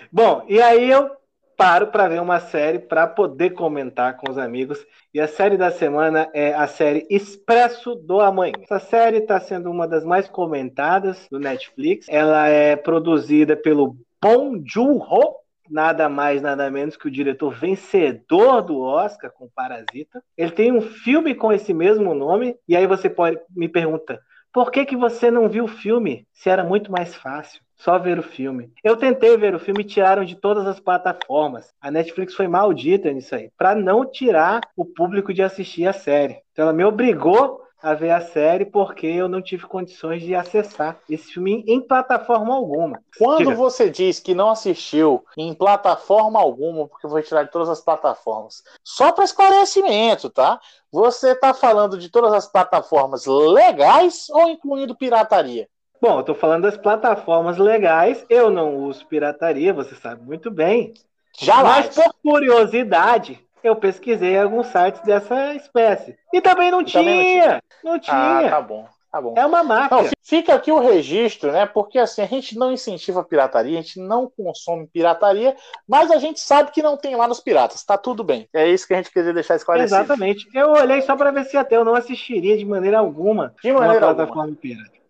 Bom, 0.09 0.45
e 0.47 0.61
aí 0.61 0.89
eu 0.89 1.11
paro 1.57 1.87
para 1.87 2.07
ver 2.07 2.21
uma 2.21 2.39
série 2.39 2.79
para 2.79 3.07
poder 3.07 3.51
comentar 3.51 4.17
com 4.17 4.29
os 4.29 4.37
amigos. 4.37 4.85
E 5.13 5.19
a 5.19 5.27
série 5.27 5.57
da 5.57 5.71
semana 5.71 6.29
é 6.33 6.53
a 6.53 6.67
série 6.67 7.05
Expresso 7.09 7.95
do 7.95 8.19
Amanhã. 8.19 8.53
Essa 8.61 8.79
série 8.79 9.17
está 9.17 9.39
sendo 9.39 9.71
uma 9.71 9.87
das 9.87 10.03
mais 10.03 10.27
comentadas 10.27 11.27
do 11.31 11.39
Netflix. 11.39 12.07
Ela 12.09 12.47
é 12.47 12.75
produzida 12.75 13.55
pelo 13.55 13.95
Bong 14.21 14.63
Joon-ho, 14.65 15.35
nada 15.69 16.09
mais, 16.09 16.41
nada 16.41 16.69
menos 16.69 16.97
que 16.97 17.07
o 17.07 17.11
diretor 17.11 17.53
vencedor 17.53 18.61
do 18.61 18.79
Oscar 18.81 19.31
com 19.31 19.49
Parasita. 19.53 20.23
Ele 20.37 20.51
tem 20.51 20.71
um 20.71 20.81
filme 20.81 21.33
com 21.33 21.51
esse 21.51 21.73
mesmo 21.73 22.13
nome, 22.13 22.55
e 22.67 22.75
aí 22.75 22.87
você 22.87 23.09
pode 23.09 23.39
me 23.55 23.67
pergunta, 23.67 24.19
por 24.53 24.71
que, 24.71 24.85
que 24.85 24.95
você 24.95 25.29
não 25.29 25.49
viu 25.49 25.65
o 25.65 25.67
filme 25.67 26.27
se 26.31 26.49
era 26.49 26.63
muito 26.63 26.91
mais 26.91 27.15
fácil? 27.15 27.64
Só 27.77 27.99
ver 27.99 28.17
o 28.17 28.23
filme. 28.23 28.71
Eu 28.83 28.95
tentei 28.97 29.37
ver 29.37 29.53
o 29.53 29.59
filme 29.59 29.81
e 29.81 29.85
tiraram 29.87 30.23
de 30.23 30.35
todas 30.35 30.65
as 30.65 30.79
plataformas. 30.79 31.73
A 31.81 31.91
Netflix 31.91 32.33
foi 32.33 32.47
maldita 32.47 33.11
nisso 33.11 33.35
aí, 33.35 33.51
para 33.57 33.75
não 33.75 34.05
tirar 34.05 34.61
o 34.75 34.85
público 34.85 35.33
de 35.33 35.43
assistir 35.43 35.87
a 35.87 35.93
série. 35.93 36.41
Então 36.51 36.63
ela 36.63 36.73
me 36.73 36.83
obrigou 36.83 37.65
a 37.85 37.93
ver 37.93 38.09
a 38.09 38.19
série 38.19 38.65
porque 38.65 39.05
eu 39.05 39.29
não 39.29 39.43
tive 39.43 39.67
condições 39.67 40.23
de 40.23 40.33
acessar 40.33 40.99
esse 41.07 41.33
filme 41.33 41.63
em 41.67 41.79
plataforma 41.79 42.55
alguma. 42.55 42.99
Quando 43.15 43.49
Diga. 43.49 43.53
você 43.53 43.91
diz 43.91 44.19
que 44.19 44.33
não 44.33 44.49
assistiu 44.49 45.23
em 45.37 45.53
plataforma 45.53 46.39
alguma, 46.39 46.87
porque 46.87 47.07
foi 47.07 47.21
tirar 47.21 47.43
de 47.43 47.51
todas 47.51 47.69
as 47.69 47.81
plataformas, 47.81 48.63
só 48.83 49.11
para 49.11 49.23
esclarecimento, 49.23 50.31
tá? 50.31 50.59
Você 50.91 51.33
está 51.33 51.53
falando 51.53 51.99
de 51.99 52.09
todas 52.09 52.33
as 52.33 52.47
plataformas 52.51 53.27
legais 53.27 54.29
ou 54.31 54.49
incluindo 54.49 54.97
pirataria? 54.97 55.67
Bom, 56.05 56.19
eu 56.19 56.23
tô 56.23 56.35
falando 56.35 56.61
das 56.61 56.77
plataformas 56.77 57.57
legais. 57.57 58.23
Eu 58.29 58.51
não 58.51 58.75
uso 58.75 59.07
pirataria, 59.07 59.73
você 59.73 59.95
sabe 59.95 60.21
muito 60.21 60.51
bem. 60.51 60.93
Jamais. 61.35 61.87
Mas 61.87 61.95
por 61.95 62.13
curiosidade, 62.21 63.43
eu 63.63 63.75
pesquisei 63.75 64.37
alguns 64.37 64.67
sites 64.67 65.01
dessa 65.01 65.55
espécie. 65.55 66.15
E 66.31 66.39
também 66.39 66.69
não, 66.69 66.83
tinha, 66.83 67.01
também 67.01 67.17
não 67.17 67.41
tinha. 67.41 67.63
Não 67.83 67.99
tinha. 67.99 68.15
Ah, 68.15 68.49
tá 68.51 68.61
bom. 68.61 68.87
Tá 69.11 69.19
bom. 69.19 69.33
É 69.35 69.43
uma 69.47 69.63
máfia. 69.63 69.97
Não, 69.97 70.09
fica 70.21 70.53
aqui 70.53 70.71
o 70.71 70.77
registro, 70.77 71.51
né? 71.51 71.65
Porque 71.65 71.97
assim, 71.97 72.21
a 72.21 72.27
gente 72.27 72.55
não 72.55 72.71
incentiva 72.71 73.21
a 73.21 73.23
pirataria, 73.23 73.79
a 73.79 73.81
gente 73.81 73.99
não 73.99 74.29
consome 74.29 74.85
pirataria, 74.85 75.55
mas 75.87 76.11
a 76.11 76.19
gente 76.19 76.39
sabe 76.39 76.69
que 76.69 76.83
não 76.83 76.97
tem 76.97 77.15
lá 77.15 77.27
nos 77.27 77.39
piratas. 77.39 77.83
Tá 77.83 77.97
tudo 77.97 78.23
bem. 78.23 78.47
É 78.53 78.67
isso 78.67 78.85
que 78.85 78.93
a 78.93 78.97
gente 78.97 79.11
queria 79.11 79.33
deixar 79.33 79.55
esclarecido. 79.55 80.01
Exatamente. 80.01 80.47
Eu 80.53 80.69
olhei 80.73 81.01
só 81.01 81.15
para 81.15 81.31
ver 81.31 81.45
se 81.45 81.57
até 81.57 81.75
eu 81.75 81.83
não 81.83 81.95
assistiria 81.95 82.55
de 82.55 82.63
maneira 82.63 82.99
alguma 82.99 83.55
de 83.59 83.73
maneira 83.73 84.05
uma 84.05 84.13
plataforma 84.13 84.43
alguma. 84.43 84.57
pirata. 84.57 85.04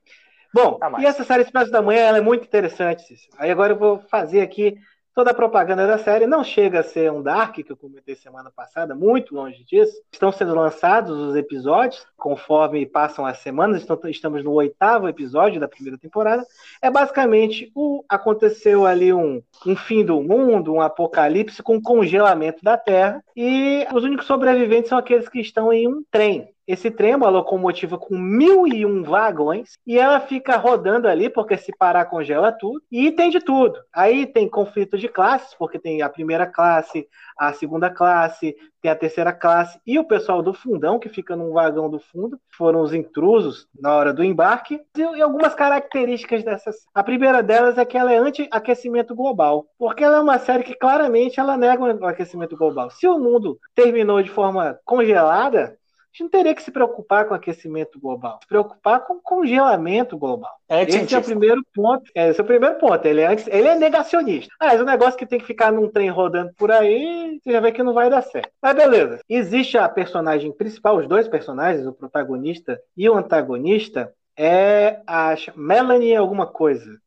Bom, 0.55 0.75
tá 0.75 0.89
e 0.99 1.05
essa 1.05 1.25
série 1.25 1.43
Expresso 1.43 1.69
da 1.69 1.81
Manhã 1.81 1.99
ela 1.99 2.17
é 2.19 2.21
muito 2.21 2.45
interessante, 2.45 3.01
Cícero. 3.01 3.35
Aí 3.37 3.51
agora 3.51 3.73
eu 3.73 3.77
vou 3.77 3.99
fazer 4.09 4.39
aqui 4.39 4.77
toda 5.13 5.31
a 5.31 5.33
propaganda 5.33 5.85
da 5.85 5.97
série. 5.97 6.25
Não 6.25 6.45
chega 6.45 6.79
a 6.79 6.83
ser 6.83 7.11
um 7.11 7.21
Dark, 7.21 7.55
que 7.55 7.69
eu 7.69 7.75
comentei 7.75 8.15
semana 8.15 8.49
passada, 8.55 8.95
muito 8.95 9.35
longe 9.35 9.65
disso. 9.65 10.01
Estão 10.09 10.31
sendo 10.31 10.55
lançados 10.55 11.11
os 11.11 11.35
episódios, 11.35 12.07
conforme 12.15 12.85
passam 12.85 13.25
as 13.25 13.39
semanas. 13.39 13.85
estamos 14.05 14.45
no 14.45 14.53
oitavo 14.53 15.09
episódio 15.09 15.59
da 15.59 15.67
primeira 15.67 15.97
temporada. 15.97 16.45
É 16.81 16.89
basicamente 16.89 17.69
o 17.75 18.05
aconteceu 18.07 18.85
ali 18.85 19.11
um, 19.11 19.43
um 19.67 19.75
fim 19.75 20.05
do 20.05 20.21
mundo, 20.21 20.73
um 20.73 20.81
apocalipse 20.81 21.61
com 21.61 21.81
congelamento 21.81 22.63
da 22.63 22.77
Terra. 22.77 23.21
E 23.35 23.85
os 23.93 24.05
únicos 24.05 24.25
sobreviventes 24.25 24.87
são 24.87 24.97
aqueles 24.97 25.27
que 25.27 25.41
estão 25.41 25.73
em 25.73 25.85
um 25.85 26.01
trem. 26.09 26.54
Esse 26.67 26.89
trem 26.89 27.11
é 27.11 27.15
uma 27.15 27.29
locomotiva 27.29 27.95
com 27.95 28.17
mil 28.17 28.65
e 28.67 28.85
um 28.85 29.03
vagões 29.03 29.77
e 29.85 29.99
ela 29.99 30.19
fica 30.19 30.57
rodando 30.57 31.07
ali 31.07 31.29
porque 31.29 31.55
se 31.57 31.71
parar 31.77 32.05
congela 32.05 32.51
tudo 32.51 32.81
e 32.91 33.11
tem 33.11 33.29
de 33.29 33.39
tudo. 33.39 33.79
Aí 33.93 34.25
tem 34.25 34.49
conflito 34.49 34.97
de 34.97 35.07
classes 35.07 35.53
porque 35.53 35.77
tem 35.77 36.01
a 36.01 36.09
primeira 36.09 36.47
classe, 36.47 37.07
a 37.37 37.53
segunda 37.53 37.89
classe, 37.91 38.55
tem 38.81 38.89
a 38.89 38.95
terceira 38.95 39.31
classe 39.31 39.79
e 39.85 39.99
o 39.99 40.03
pessoal 40.03 40.41
do 40.41 40.55
fundão 40.55 40.97
que 40.97 41.07
fica 41.07 41.35
num 41.35 41.53
vagão 41.53 41.87
do 41.87 41.99
fundo 41.99 42.39
foram 42.57 42.81
os 42.81 42.93
intrusos 42.93 43.67
na 43.79 43.93
hora 43.95 44.11
do 44.11 44.23
embarque 44.23 44.81
e 44.97 45.21
algumas 45.21 45.53
características 45.53 46.43
dessas. 46.43 46.77
A 46.95 47.03
primeira 47.03 47.43
delas 47.43 47.77
é 47.77 47.85
que 47.85 47.97
ela 47.97 48.11
é 48.11 48.17
anti-aquecimento 48.17 49.13
global 49.13 49.67
porque 49.77 50.03
ela 50.03 50.17
é 50.17 50.21
uma 50.21 50.39
série 50.39 50.63
que 50.63 50.75
claramente 50.75 51.39
ela 51.39 51.57
nega 51.57 51.83
o 51.83 52.05
aquecimento 52.07 52.57
global. 52.57 52.89
Se 52.89 53.07
o 53.07 53.19
mundo 53.19 53.59
terminou 53.75 54.23
de 54.23 54.31
forma 54.31 54.79
congelada 54.83 55.77
gente 56.15 56.23
não 56.23 56.29
teria 56.29 56.55
que 56.55 56.63
se 56.63 56.71
preocupar 56.71 57.27
com 57.27 57.33
aquecimento 57.33 57.99
global, 57.99 58.39
se 58.41 58.47
preocupar 58.47 59.01
com 59.05 59.19
congelamento 59.19 60.17
global. 60.17 60.51
É 60.69 60.83
esse 60.83 61.13
é 61.13 61.17
o 61.17 61.23
primeiro 61.23 61.61
ponto. 61.73 62.09
É, 62.15 62.29
esse 62.29 62.39
é 62.39 62.43
o 62.43 62.47
primeiro 62.47 62.75
ponto. 62.77 63.05
Ele 63.05 63.21
é, 63.21 63.35
ele 63.47 63.67
é 63.67 63.75
negacionista. 63.75 64.53
Ah, 64.59 64.67
mas 64.67 64.81
o 64.81 64.85
negócio 64.85 65.17
que 65.17 65.25
tem 65.25 65.39
que 65.39 65.45
ficar 65.45 65.71
num 65.71 65.89
trem 65.89 66.09
rodando 66.09 66.53
por 66.57 66.71
aí, 66.71 67.39
você 67.43 67.51
já 67.51 67.59
vê 67.59 67.71
que 67.71 67.83
não 67.83 67.93
vai 67.93 68.09
dar 68.09 68.21
certo. 68.21 68.49
Mas 68.61 68.75
beleza. 68.75 69.19
Existe 69.27 69.77
a 69.77 69.89
personagem 69.89 70.51
principal, 70.51 70.97
os 70.97 71.07
dois 71.07 71.27
personagens, 71.27 71.85
o 71.85 71.93
protagonista 71.93 72.79
e 72.95 73.09
o 73.09 73.15
antagonista, 73.15 74.13
é 74.37 75.01
a 75.05 75.35
Melanie 75.55 76.15
alguma 76.15 76.47
coisa 76.47 76.99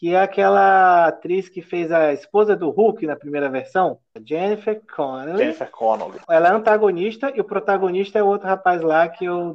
que 0.00 0.14
é 0.14 0.22
aquela 0.22 1.08
atriz 1.08 1.50
que 1.50 1.60
fez 1.60 1.92
a 1.92 2.10
esposa 2.10 2.56
do 2.56 2.70
Hulk 2.70 3.06
na 3.06 3.14
primeira 3.14 3.50
versão, 3.50 3.98
Jennifer 4.24 4.80
Connelly. 4.96 5.36
Jennifer 5.36 5.70
Connelly. 5.70 6.18
Ela 6.26 6.48
é 6.48 6.52
antagonista 6.52 7.30
e 7.36 7.38
o 7.38 7.44
protagonista 7.44 8.18
é 8.18 8.22
outro 8.22 8.48
rapaz 8.48 8.80
lá 8.80 9.06
que 9.10 9.26
eu 9.26 9.54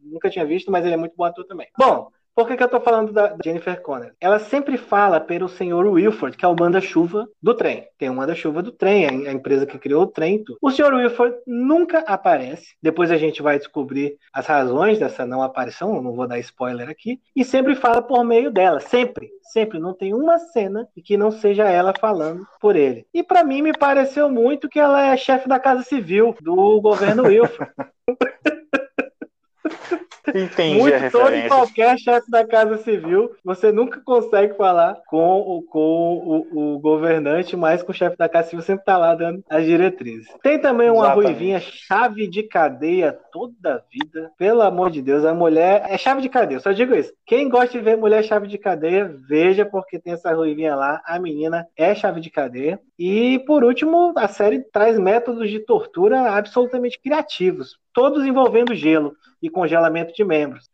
nunca 0.00 0.30
tinha 0.30 0.46
visto, 0.46 0.70
mas 0.70 0.84
ele 0.84 0.94
é 0.94 0.96
muito 0.96 1.16
bom 1.16 1.24
ator 1.24 1.44
também. 1.44 1.66
Bom, 1.76 2.08
Por 2.40 2.48
que, 2.48 2.56
que 2.56 2.62
eu 2.62 2.68
tô 2.68 2.80
falando 2.80 3.12
da 3.12 3.36
Jennifer 3.44 3.82
Connelly? 3.82 4.14
Ela 4.18 4.38
sempre 4.38 4.78
fala 4.78 5.20
pelo 5.20 5.46
senhor 5.46 5.86
Wilford, 5.86 6.38
que 6.38 6.44
é 6.46 6.48
o 6.48 6.56
manda-chuva 6.58 7.28
do 7.42 7.52
trem. 7.52 7.86
Tem 7.98 8.08
o 8.08 8.14
manda-chuva 8.14 8.62
do 8.62 8.72
trem, 8.72 9.28
a 9.28 9.30
empresa 9.30 9.66
que 9.66 9.78
criou 9.78 10.04
o 10.04 10.06
trem. 10.06 10.42
Tudo. 10.42 10.58
O 10.62 10.70
senhor 10.70 10.94
Wilford 10.94 11.36
nunca 11.46 11.98
aparece. 11.98 12.74
Depois 12.82 13.10
a 13.10 13.18
gente 13.18 13.42
vai 13.42 13.58
descobrir 13.58 14.16
as 14.32 14.46
razões 14.46 14.98
dessa 14.98 15.26
não 15.26 15.42
aparição, 15.42 16.00
não 16.00 16.14
vou 16.14 16.26
dar 16.26 16.38
spoiler 16.38 16.88
aqui. 16.88 17.20
E 17.36 17.44
sempre 17.44 17.74
fala 17.74 18.00
por 18.00 18.24
meio 18.24 18.50
dela, 18.50 18.80
sempre, 18.80 19.28
sempre. 19.52 19.78
Não 19.78 19.92
tem 19.92 20.14
uma 20.14 20.38
cena 20.38 20.88
que 21.04 21.18
não 21.18 21.30
seja 21.30 21.68
ela 21.68 21.92
falando 22.00 22.46
por 22.58 22.74
ele. 22.74 23.04
E 23.12 23.22
para 23.22 23.44
mim 23.44 23.60
me 23.60 23.76
pareceu 23.76 24.30
muito 24.30 24.66
que 24.66 24.80
ela 24.80 25.12
é 25.12 25.14
chefe 25.14 25.46
da 25.46 25.60
Casa 25.60 25.82
Civil 25.82 26.34
do 26.40 26.80
governo 26.80 27.24
Wilford. 27.28 27.70
Entendi 30.28 30.78
Muito. 30.78 31.10
Todo 31.10 31.48
qualquer 31.48 31.98
chefe 31.98 32.30
da 32.30 32.46
Casa 32.46 32.78
Civil, 32.78 33.30
você 33.44 33.72
nunca 33.72 34.00
consegue 34.00 34.54
falar 34.54 35.00
com, 35.06 35.38
o, 35.40 35.62
com 35.62 36.46
o, 36.50 36.74
o 36.74 36.78
governante, 36.78 37.56
mas 37.56 37.82
com 37.82 37.92
o 37.92 37.94
chefe 37.94 38.16
da 38.16 38.28
Casa 38.28 38.50
Civil 38.50 38.64
sempre 38.64 38.84
tá 38.84 38.96
lá 38.96 39.14
dando 39.14 39.42
as 39.48 39.64
diretrizes. 39.64 40.28
Tem 40.42 40.58
também 40.58 40.90
uma 40.90 41.06
Exatamente. 41.06 41.26
ruivinha 41.26 41.60
chave 41.60 42.28
de 42.28 42.42
cadeia 42.42 43.18
toda 43.32 43.74
a 43.74 43.82
vida. 43.90 44.30
Pelo 44.36 44.62
amor 44.62 44.90
de 44.90 45.02
Deus, 45.02 45.24
a 45.24 45.34
mulher 45.34 45.84
é 45.88 45.96
chave 45.96 46.20
de 46.20 46.28
cadeia. 46.28 46.60
Só 46.60 46.72
digo 46.72 46.94
isso. 46.94 47.12
Quem 47.26 47.48
gosta 47.48 47.78
de 47.78 47.84
ver 47.84 47.96
mulher 47.96 48.22
chave 48.24 48.46
de 48.46 48.58
cadeia, 48.58 49.12
veja, 49.28 49.64
porque 49.64 49.98
tem 49.98 50.12
essa 50.12 50.32
ruivinha 50.32 50.74
lá. 50.74 51.00
A 51.04 51.18
menina 51.18 51.66
é 51.76 51.94
chave 51.94 52.20
de 52.20 52.30
cadeia. 52.30 52.80
E, 53.02 53.38
por 53.46 53.64
último, 53.64 54.12
a 54.14 54.28
série 54.28 54.60
traz 54.60 54.98
métodos 54.98 55.48
de 55.48 55.58
tortura 55.60 56.32
absolutamente 56.32 57.00
criativos, 57.02 57.78
todos 57.94 58.26
envolvendo 58.26 58.74
gelo 58.74 59.16
e 59.40 59.48
congelamento 59.48 60.12
de 60.12 60.22
membros. 60.22 60.68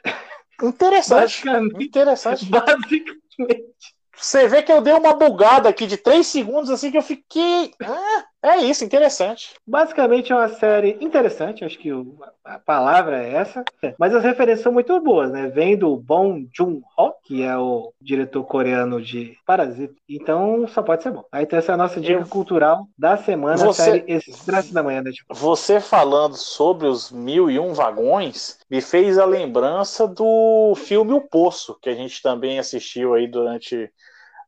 Interessante. 0.60 1.46
Basicamente, 1.46 1.84
Interessante. 1.84 2.46
basicamente. 2.50 3.94
Você 4.16 4.48
vê 4.48 4.60
que 4.60 4.72
eu 4.72 4.80
dei 4.80 4.94
uma 4.94 5.14
bugada 5.14 5.68
aqui 5.68 5.86
de 5.86 5.96
3 5.96 6.26
segundos, 6.26 6.68
assim, 6.68 6.90
que 6.90 6.98
eu 6.98 7.02
fiquei. 7.02 7.70
Ah, 7.80 8.24
é 8.50 8.58
isso, 8.58 8.84
interessante. 8.84 9.54
Basicamente 9.66 10.32
é 10.32 10.34
uma 10.34 10.48
série 10.48 10.96
interessante, 11.00 11.64
acho 11.64 11.78
que 11.78 11.92
o- 11.92 12.16
a 12.44 12.58
palavra 12.58 13.22
é 13.22 13.34
essa, 13.34 13.64
mas 13.98 14.14
as 14.14 14.22
referências 14.22 14.62
são 14.62 14.72
muito 14.72 14.98
boas, 15.00 15.30
né? 15.32 15.48
Vem 15.48 15.76
do 15.76 15.96
Bong 15.96 16.48
Joon-ho, 16.52 17.14
que 17.24 17.42
é 17.42 17.56
o 17.56 17.92
diretor 18.00 18.44
coreano 18.44 19.00
de 19.02 19.36
Parasita, 19.46 19.94
então 20.08 20.66
só 20.68 20.82
pode 20.82 21.02
ser 21.02 21.10
bom. 21.10 21.24
Aí 21.32 21.44
tem 21.46 21.58
essa 21.58 21.72
é 21.72 21.74
a 21.74 21.78
nossa 21.78 22.00
dica 22.00 22.20
Eu- 22.20 22.26
cultural 22.26 22.86
da 22.96 23.16
semana, 23.16 23.56
Você- 23.56 23.82
série 23.82 24.04
Expresso 24.06 24.72
da 24.72 24.82
Manhã, 24.82 25.02
né? 25.02 25.10
Tipo, 25.10 25.34
Você 25.34 25.80
falando 25.80 26.36
sobre 26.36 26.86
os 26.86 27.10
mil 27.10 27.50
e 27.50 27.58
um 27.58 27.72
vagões 27.74 28.58
me 28.70 28.80
fez 28.80 29.18
a 29.18 29.24
lembrança 29.24 30.06
do 30.06 30.74
filme 30.76 31.12
O 31.12 31.20
Poço, 31.20 31.76
que 31.80 31.88
a 31.88 31.94
gente 31.94 32.22
também 32.22 32.58
assistiu 32.58 33.14
aí 33.14 33.26
durante 33.26 33.90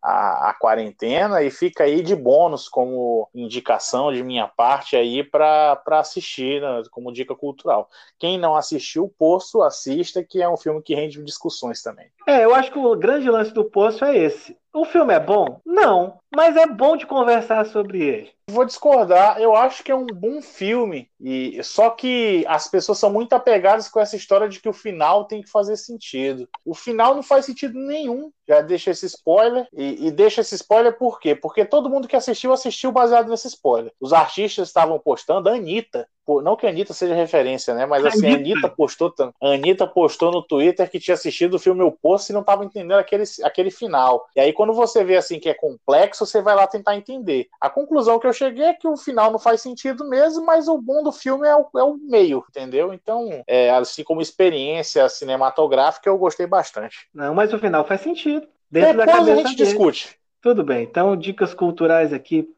a, 0.08 0.50
a 0.50 0.54
quarentena 0.54 1.42
e 1.42 1.50
fica 1.50 1.84
aí 1.84 2.00
de 2.00 2.16
bônus 2.16 2.66
como 2.66 3.28
indicação 3.34 4.10
de 4.10 4.22
minha 4.22 4.48
parte 4.48 4.96
aí 4.96 5.22
para 5.22 5.78
assistir, 5.90 6.62
né, 6.62 6.82
como 6.90 7.12
dica 7.12 7.34
cultural. 7.34 7.90
Quem 8.18 8.38
não 8.38 8.56
assistiu 8.56 9.04
O 9.04 9.08
Poço, 9.08 9.62
assista, 9.62 10.24
que 10.24 10.40
é 10.40 10.48
um 10.48 10.56
filme 10.56 10.82
que 10.82 10.94
rende 10.94 11.22
discussões 11.22 11.82
também. 11.82 12.06
É, 12.26 12.44
eu 12.44 12.54
acho 12.54 12.72
que 12.72 12.78
o 12.78 12.96
grande 12.96 13.30
lance 13.30 13.52
do 13.52 13.64
Poço 13.64 14.04
é 14.04 14.16
esse. 14.16 14.56
O 14.72 14.84
filme 14.84 15.14
é 15.14 15.20
bom? 15.20 15.60
Não, 15.64 16.18
mas 16.34 16.56
é 16.56 16.66
bom 16.66 16.96
de 16.96 17.06
conversar 17.06 17.66
sobre 17.66 18.02
ele. 18.02 18.32
Vou 18.50 18.64
discordar, 18.64 19.40
eu 19.40 19.54
acho 19.54 19.82
que 19.82 19.90
é 19.90 19.94
um 19.94 20.06
bom 20.06 20.40
filme, 20.40 21.10
e 21.20 21.62
só 21.62 21.90
que 21.90 22.44
as 22.46 22.68
pessoas 22.68 22.98
são 22.98 23.10
muito 23.10 23.32
apegadas 23.34 23.88
com 23.88 24.00
essa 24.00 24.16
história 24.16 24.48
de 24.48 24.60
que 24.60 24.68
o 24.68 24.72
final 24.72 25.24
tem 25.24 25.42
que 25.42 25.50
fazer 25.50 25.76
sentido. 25.76 26.48
O 26.64 26.74
final 26.74 27.14
não 27.14 27.22
faz 27.22 27.46
sentido 27.46 27.78
nenhum. 27.78 28.30
Já 28.46 28.62
deixa 28.62 28.90
esse 28.90 29.06
spoiler, 29.06 29.66
e, 29.72 30.06
e 30.06 30.10
deixa 30.10 30.40
esse 30.40 30.54
spoiler 30.54 30.96
por 30.96 31.20
quê? 31.20 31.34
Porque 31.34 31.64
todo 31.64 31.90
mundo 31.90 32.08
que 32.08 32.16
assistiu, 32.16 32.52
assistiu 32.52 32.90
baseado 32.90 33.28
nesse 33.28 33.48
spoiler. 33.48 33.92
Os 34.00 34.12
artistas 34.12 34.68
estavam 34.68 34.98
postando, 34.98 35.48
a 35.48 35.52
Anitta, 35.52 36.08
não 36.42 36.56
que 36.56 36.66
a 36.66 36.70
Anitta 36.70 36.92
seja 36.92 37.14
referência, 37.14 37.74
né? 37.74 37.86
Mas 37.86 38.04
assim, 38.04 38.30
a 38.30 38.34
Anitta. 38.34 38.68
Postou, 38.68 39.12
a 39.18 39.48
Anitta 39.48 39.86
postou 39.86 40.30
no 40.30 40.42
Twitter 40.42 40.88
que 40.90 41.00
tinha 41.00 41.14
assistido 41.14 41.54
o 41.54 41.58
filme 41.58 41.82
O 41.82 41.90
Poço 41.90 42.30
e 42.30 42.34
não 42.34 42.42
estava 42.42 42.64
entendendo 42.64 42.98
aquele, 42.98 43.24
aquele 43.42 43.70
final. 43.70 44.26
E 44.36 44.40
aí, 44.40 44.52
quando 44.52 44.72
você 44.72 45.02
vê 45.02 45.16
assim 45.16 45.40
que 45.40 45.48
é 45.48 45.54
complexo, 45.54 46.26
você 46.26 46.40
vai 46.42 46.54
lá 46.54 46.66
tentar 46.66 46.96
entender. 46.96 47.48
A 47.60 47.70
conclusão 47.70 48.18
que 48.18 48.26
eu 48.26 48.32
cheguei 48.32 48.66
é 48.66 48.74
que 48.74 48.86
o 48.86 48.96
final 48.96 49.30
não 49.32 49.38
faz 49.38 49.60
sentido 49.60 50.08
mesmo, 50.08 50.44
mas 50.44 50.68
o 50.68 50.78
bom 50.78 51.02
do 51.02 51.12
filme 51.12 51.46
é 51.46 51.56
o, 51.56 51.66
é 51.76 51.82
o 51.82 51.96
meio, 51.96 52.44
entendeu? 52.48 52.92
Então, 52.92 53.42
é, 53.46 53.70
assim 53.70 54.04
como 54.04 54.20
experiência 54.20 55.08
cinematográfica, 55.08 56.08
eu 56.08 56.18
gostei 56.18 56.46
bastante. 56.46 57.08
Não, 57.14 57.34
mas 57.34 57.52
o 57.52 57.58
final 57.58 57.84
faz 57.84 58.00
sentido. 58.00 58.46
Dentro 58.70 58.98
da 58.98 59.06
Depois 59.06 59.22
a 59.22 59.26
cabeça 59.26 59.48
gente 59.48 59.56
dele. 59.56 59.70
discute. 59.70 60.18
Tudo 60.40 60.62
bem, 60.62 60.84
então 60.84 61.16
dicas 61.16 61.52
culturais 61.52 62.12
aqui 62.12 62.48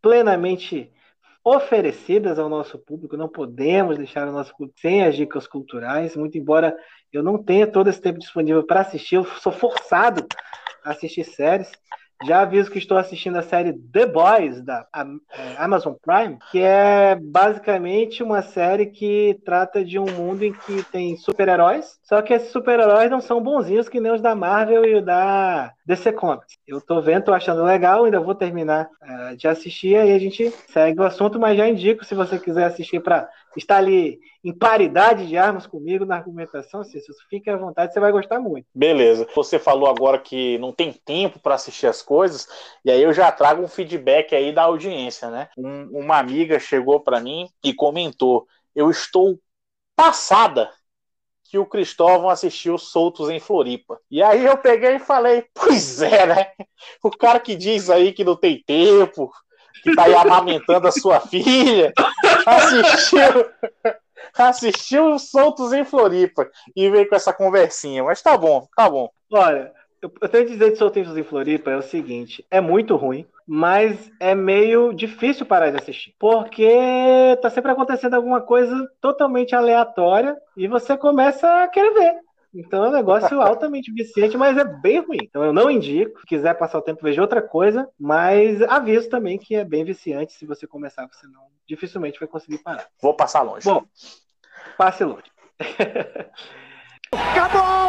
plenamente 0.00 0.90
oferecidas 1.48 2.38
ao 2.38 2.48
nosso 2.48 2.78
público. 2.78 3.16
Não 3.16 3.28
podemos 3.28 3.96
deixar 3.96 4.28
o 4.28 4.32
nosso 4.32 4.54
público 4.56 4.78
sem 4.80 5.04
as 5.04 5.16
dicas 5.16 5.46
culturais, 5.46 6.16
muito 6.16 6.36
embora 6.36 6.76
eu 7.12 7.22
não 7.22 7.42
tenha 7.42 7.66
todo 7.66 7.88
esse 7.88 8.00
tempo 8.00 8.18
disponível 8.18 8.62
para 8.64 8.80
assistir, 8.80 9.16
eu 9.16 9.24
sou 9.24 9.50
forçado 9.50 10.26
a 10.84 10.90
assistir 10.90 11.24
séries. 11.24 11.70
Já 12.26 12.40
aviso 12.40 12.70
que 12.70 12.78
estou 12.78 12.98
assistindo 12.98 13.36
a 13.36 13.42
série 13.42 13.72
The 13.72 14.06
Boys 14.06 14.60
da 14.62 14.84
eh, 14.94 15.54
Amazon 15.56 15.94
Prime, 16.02 16.36
que 16.50 16.60
é 16.60 17.14
basicamente 17.14 18.24
uma 18.24 18.42
série 18.42 18.86
que 18.86 19.38
trata 19.44 19.84
de 19.84 20.00
um 20.00 20.06
mundo 20.06 20.42
em 20.42 20.52
que 20.52 20.82
tem 20.90 21.16
super-heróis, 21.16 21.97
só 22.08 22.22
que 22.22 22.32
esses 22.32 22.50
super-heróis 22.50 23.10
não 23.10 23.20
são 23.20 23.38
bonzinhos 23.38 23.86
que 23.86 24.00
nem 24.00 24.10
os 24.10 24.22
da 24.22 24.34
Marvel 24.34 24.82
e 24.86 24.94
o 24.94 25.02
da 25.02 25.74
DC 25.84 26.10
Comics. 26.10 26.56
Eu 26.66 26.80
tô 26.80 27.02
vendo, 27.02 27.24
tô 27.24 27.34
achando 27.34 27.62
legal, 27.62 28.06
ainda 28.06 28.18
vou 28.18 28.34
terminar 28.34 28.88
eh, 29.02 29.36
de 29.36 29.46
assistir, 29.46 29.94
aí 29.94 30.12
a 30.14 30.18
gente 30.18 30.50
segue 30.72 30.98
o 30.98 31.04
assunto, 31.04 31.38
mas 31.38 31.58
já 31.58 31.68
indico 31.68 32.06
se 32.06 32.14
você 32.14 32.38
quiser 32.38 32.64
assistir 32.64 33.00
para 33.02 33.28
estar 33.54 33.76
ali 33.76 34.18
em 34.42 34.56
paridade 34.56 35.26
de 35.26 35.36
armas 35.36 35.66
comigo 35.66 36.06
na 36.06 36.16
argumentação, 36.16 36.82
Cícero, 36.82 37.12
fique 37.28 37.50
à 37.50 37.58
vontade, 37.58 37.92
você 37.92 38.00
vai 38.00 38.10
gostar 38.10 38.40
muito. 38.40 38.66
Beleza. 38.74 39.28
Você 39.34 39.58
falou 39.58 39.86
agora 39.86 40.18
que 40.18 40.56
não 40.56 40.72
tem 40.72 40.94
tempo 41.04 41.38
para 41.38 41.56
assistir 41.56 41.88
as 41.88 42.00
coisas, 42.00 42.46
e 42.86 42.90
aí 42.90 43.02
eu 43.02 43.12
já 43.12 43.30
trago 43.30 43.62
um 43.62 43.68
feedback 43.68 44.34
aí 44.34 44.50
da 44.50 44.62
audiência, 44.62 45.28
né? 45.28 45.50
Um- 45.58 45.90
uma 45.92 46.16
amiga 46.16 46.58
chegou 46.58 47.00
para 47.00 47.20
mim 47.20 47.50
e 47.62 47.74
comentou: 47.74 48.46
Eu 48.74 48.90
estou 48.90 49.38
passada 49.96 50.70
que 51.48 51.58
o 51.58 51.66
Cristóvão 51.66 52.28
assistiu 52.28 52.76
Soltos 52.76 53.30
em 53.30 53.40
Floripa. 53.40 53.98
E 54.10 54.22
aí 54.22 54.44
eu 54.44 54.56
peguei 54.58 54.96
e 54.96 55.00
falei: 55.00 55.46
Pois 55.54 56.02
é, 56.02 56.26
né? 56.26 56.46
O 57.02 57.10
cara 57.10 57.40
que 57.40 57.56
diz 57.56 57.88
aí 57.90 58.12
que 58.12 58.22
não 58.22 58.36
tem 58.36 58.62
tempo, 58.64 59.30
que 59.82 59.94
tá 59.94 60.04
aí 60.04 60.14
amamentando 60.14 60.86
a 60.86 60.92
sua 60.92 61.20
filha, 61.20 61.92
assistiu. 62.46 63.18
Assistiu 64.36 65.18
Soltos 65.18 65.72
em 65.72 65.84
Floripa 65.84 66.48
e 66.76 66.88
veio 66.90 67.08
com 67.08 67.16
essa 67.16 67.32
conversinha. 67.32 68.04
Mas 68.04 68.22
tá 68.22 68.36
bom, 68.36 68.68
tá 68.76 68.88
bom. 68.88 69.10
Olha, 69.32 69.72
eu 70.02 70.28
tenho 70.28 70.46
que 70.46 70.52
dizer 70.52 70.72
de 70.72 70.78
Solteiros 70.78 71.16
em 71.16 71.24
Floripa 71.24 71.70
é 71.70 71.76
o 71.76 71.82
seguinte: 71.82 72.44
é 72.50 72.60
muito 72.60 72.94
ruim, 72.94 73.26
mas 73.48 74.12
é 74.20 74.34
meio 74.34 74.92
difícil 74.92 75.46
parar 75.46 75.70
de 75.70 75.78
assistir. 75.78 76.14
Porque 76.18 76.68
tá 77.40 77.48
sempre 77.48 77.72
acontecendo 77.72 78.12
alguma 78.12 78.42
coisa 78.42 78.86
totalmente 79.00 79.54
aleatória 79.54 80.36
e 80.54 80.68
você 80.68 80.98
começa 80.98 81.62
a 81.62 81.68
querer 81.68 81.94
ver. 81.94 82.16
Então 82.54 82.84
é 82.84 82.88
um 82.88 82.92
negócio 82.92 83.40
altamente 83.50 83.90
viciante, 83.90 84.36
mas 84.36 84.58
é 84.58 84.64
bem 84.64 85.00
ruim. 85.00 85.20
Então 85.22 85.42
eu 85.42 85.52
não 85.52 85.70
indico. 85.70 86.20
Se 86.20 86.26
quiser 86.26 86.58
passar 86.58 86.78
o 86.78 86.82
tempo, 86.82 87.00
veja 87.02 87.22
outra 87.22 87.40
coisa. 87.40 87.88
Mas 87.98 88.60
aviso 88.62 89.08
também 89.08 89.38
que 89.38 89.54
é 89.54 89.64
bem 89.64 89.82
viciante. 89.82 90.34
Se 90.34 90.44
você 90.44 90.66
começar, 90.66 91.06
você 91.06 91.26
não 91.26 91.48
dificilmente 91.66 92.18
vai 92.18 92.28
conseguir 92.28 92.58
parar. 92.58 92.86
Vou 93.00 93.14
passar 93.14 93.40
longe. 93.40 93.64
Bom, 93.64 93.82
passe 94.76 95.04
longe. 95.04 95.24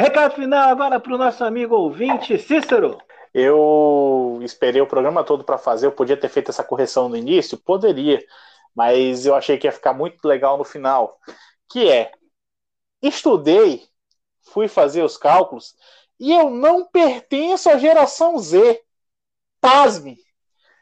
Recado 0.00 0.34
final 0.34 0.70
agora 0.70 0.98
para 0.98 1.14
o 1.14 1.18
nosso 1.18 1.44
amigo 1.44 1.74
ouvinte 1.74 2.38
Cícero. 2.38 2.98
Eu 3.34 4.40
esperei 4.42 4.80
o 4.80 4.86
programa 4.86 5.22
todo 5.22 5.44
para 5.44 5.58
fazer. 5.58 5.86
Eu 5.86 5.92
podia 5.92 6.16
ter 6.16 6.30
feito 6.30 6.50
essa 6.50 6.64
correção 6.64 7.06
no 7.06 7.16
início? 7.16 7.58
Poderia. 7.58 8.24
Mas 8.74 9.26
eu 9.26 9.34
achei 9.34 9.58
que 9.58 9.66
ia 9.66 9.72
ficar 9.72 9.92
muito 9.92 10.26
legal 10.26 10.56
no 10.56 10.64
final. 10.64 11.18
Que 11.68 11.90
é: 11.90 12.12
estudei, 13.02 13.82
fui 14.40 14.68
fazer 14.68 15.02
os 15.02 15.18
cálculos 15.18 15.74
e 16.18 16.32
eu 16.32 16.48
não 16.48 16.86
pertenço 16.86 17.68
à 17.68 17.76
geração 17.76 18.38
Z. 18.38 18.82
Pasme! 19.60 20.16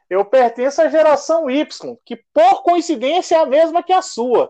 Eu 0.09 0.25
pertenço 0.25 0.81
à 0.81 0.89
geração 0.89 1.51
Y, 1.51 1.97
que 2.05 2.17
por 2.33 2.63
coincidência 2.63 3.35
é 3.35 3.39
a 3.41 3.47
mesma 3.47 3.83
que 3.83 3.93
a 3.93 4.01
sua. 4.01 4.49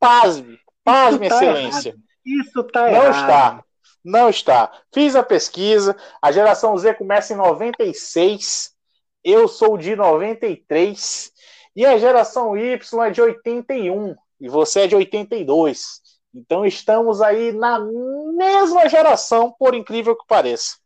Pasme! 0.00 0.58
Pasme, 0.82 1.26
Isso 1.26 1.36
tá 1.38 1.44
excelência! 1.44 1.96
Isso 2.24 2.64
tá 2.64 2.90
Não 2.90 3.04
errado. 3.04 3.20
está. 3.20 3.64
Não 4.04 4.28
está. 4.28 4.72
Fiz 4.92 5.14
a 5.14 5.22
pesquisa. 5.22 5.96
A 6.20 6.32
geração 6.32 6.76
Z 6.76 6.94
começa 6.94 7.32
em 7.32 7.36
96. 7.36 8.72
Eu 9.22 9.46
sou 9.46 9.78
de 9.78 9.94
93. 9.94 11.32
E 11.74 11.86
a 11.86 11.96
geração 11.96 12.56
Y 12.56 13.02
é 13.04 13.10
de 13.10 13.22
81 13.22 14.14
e 14.40 14.48
você 14.48 14.80
é 14.80 14.86
de 14.86 14.96
82. 14.96 16.00
Então 16.34 16.66
estamos 16.66 17.22
aí 17.22 17.52
na 17.52 17.78
mesma 17.78 18.88
geração, 18.88 19.54
por 19.58 19.74
incrível 19.74 20.16
que 20.16 20.26
pareça. 20.26 20.76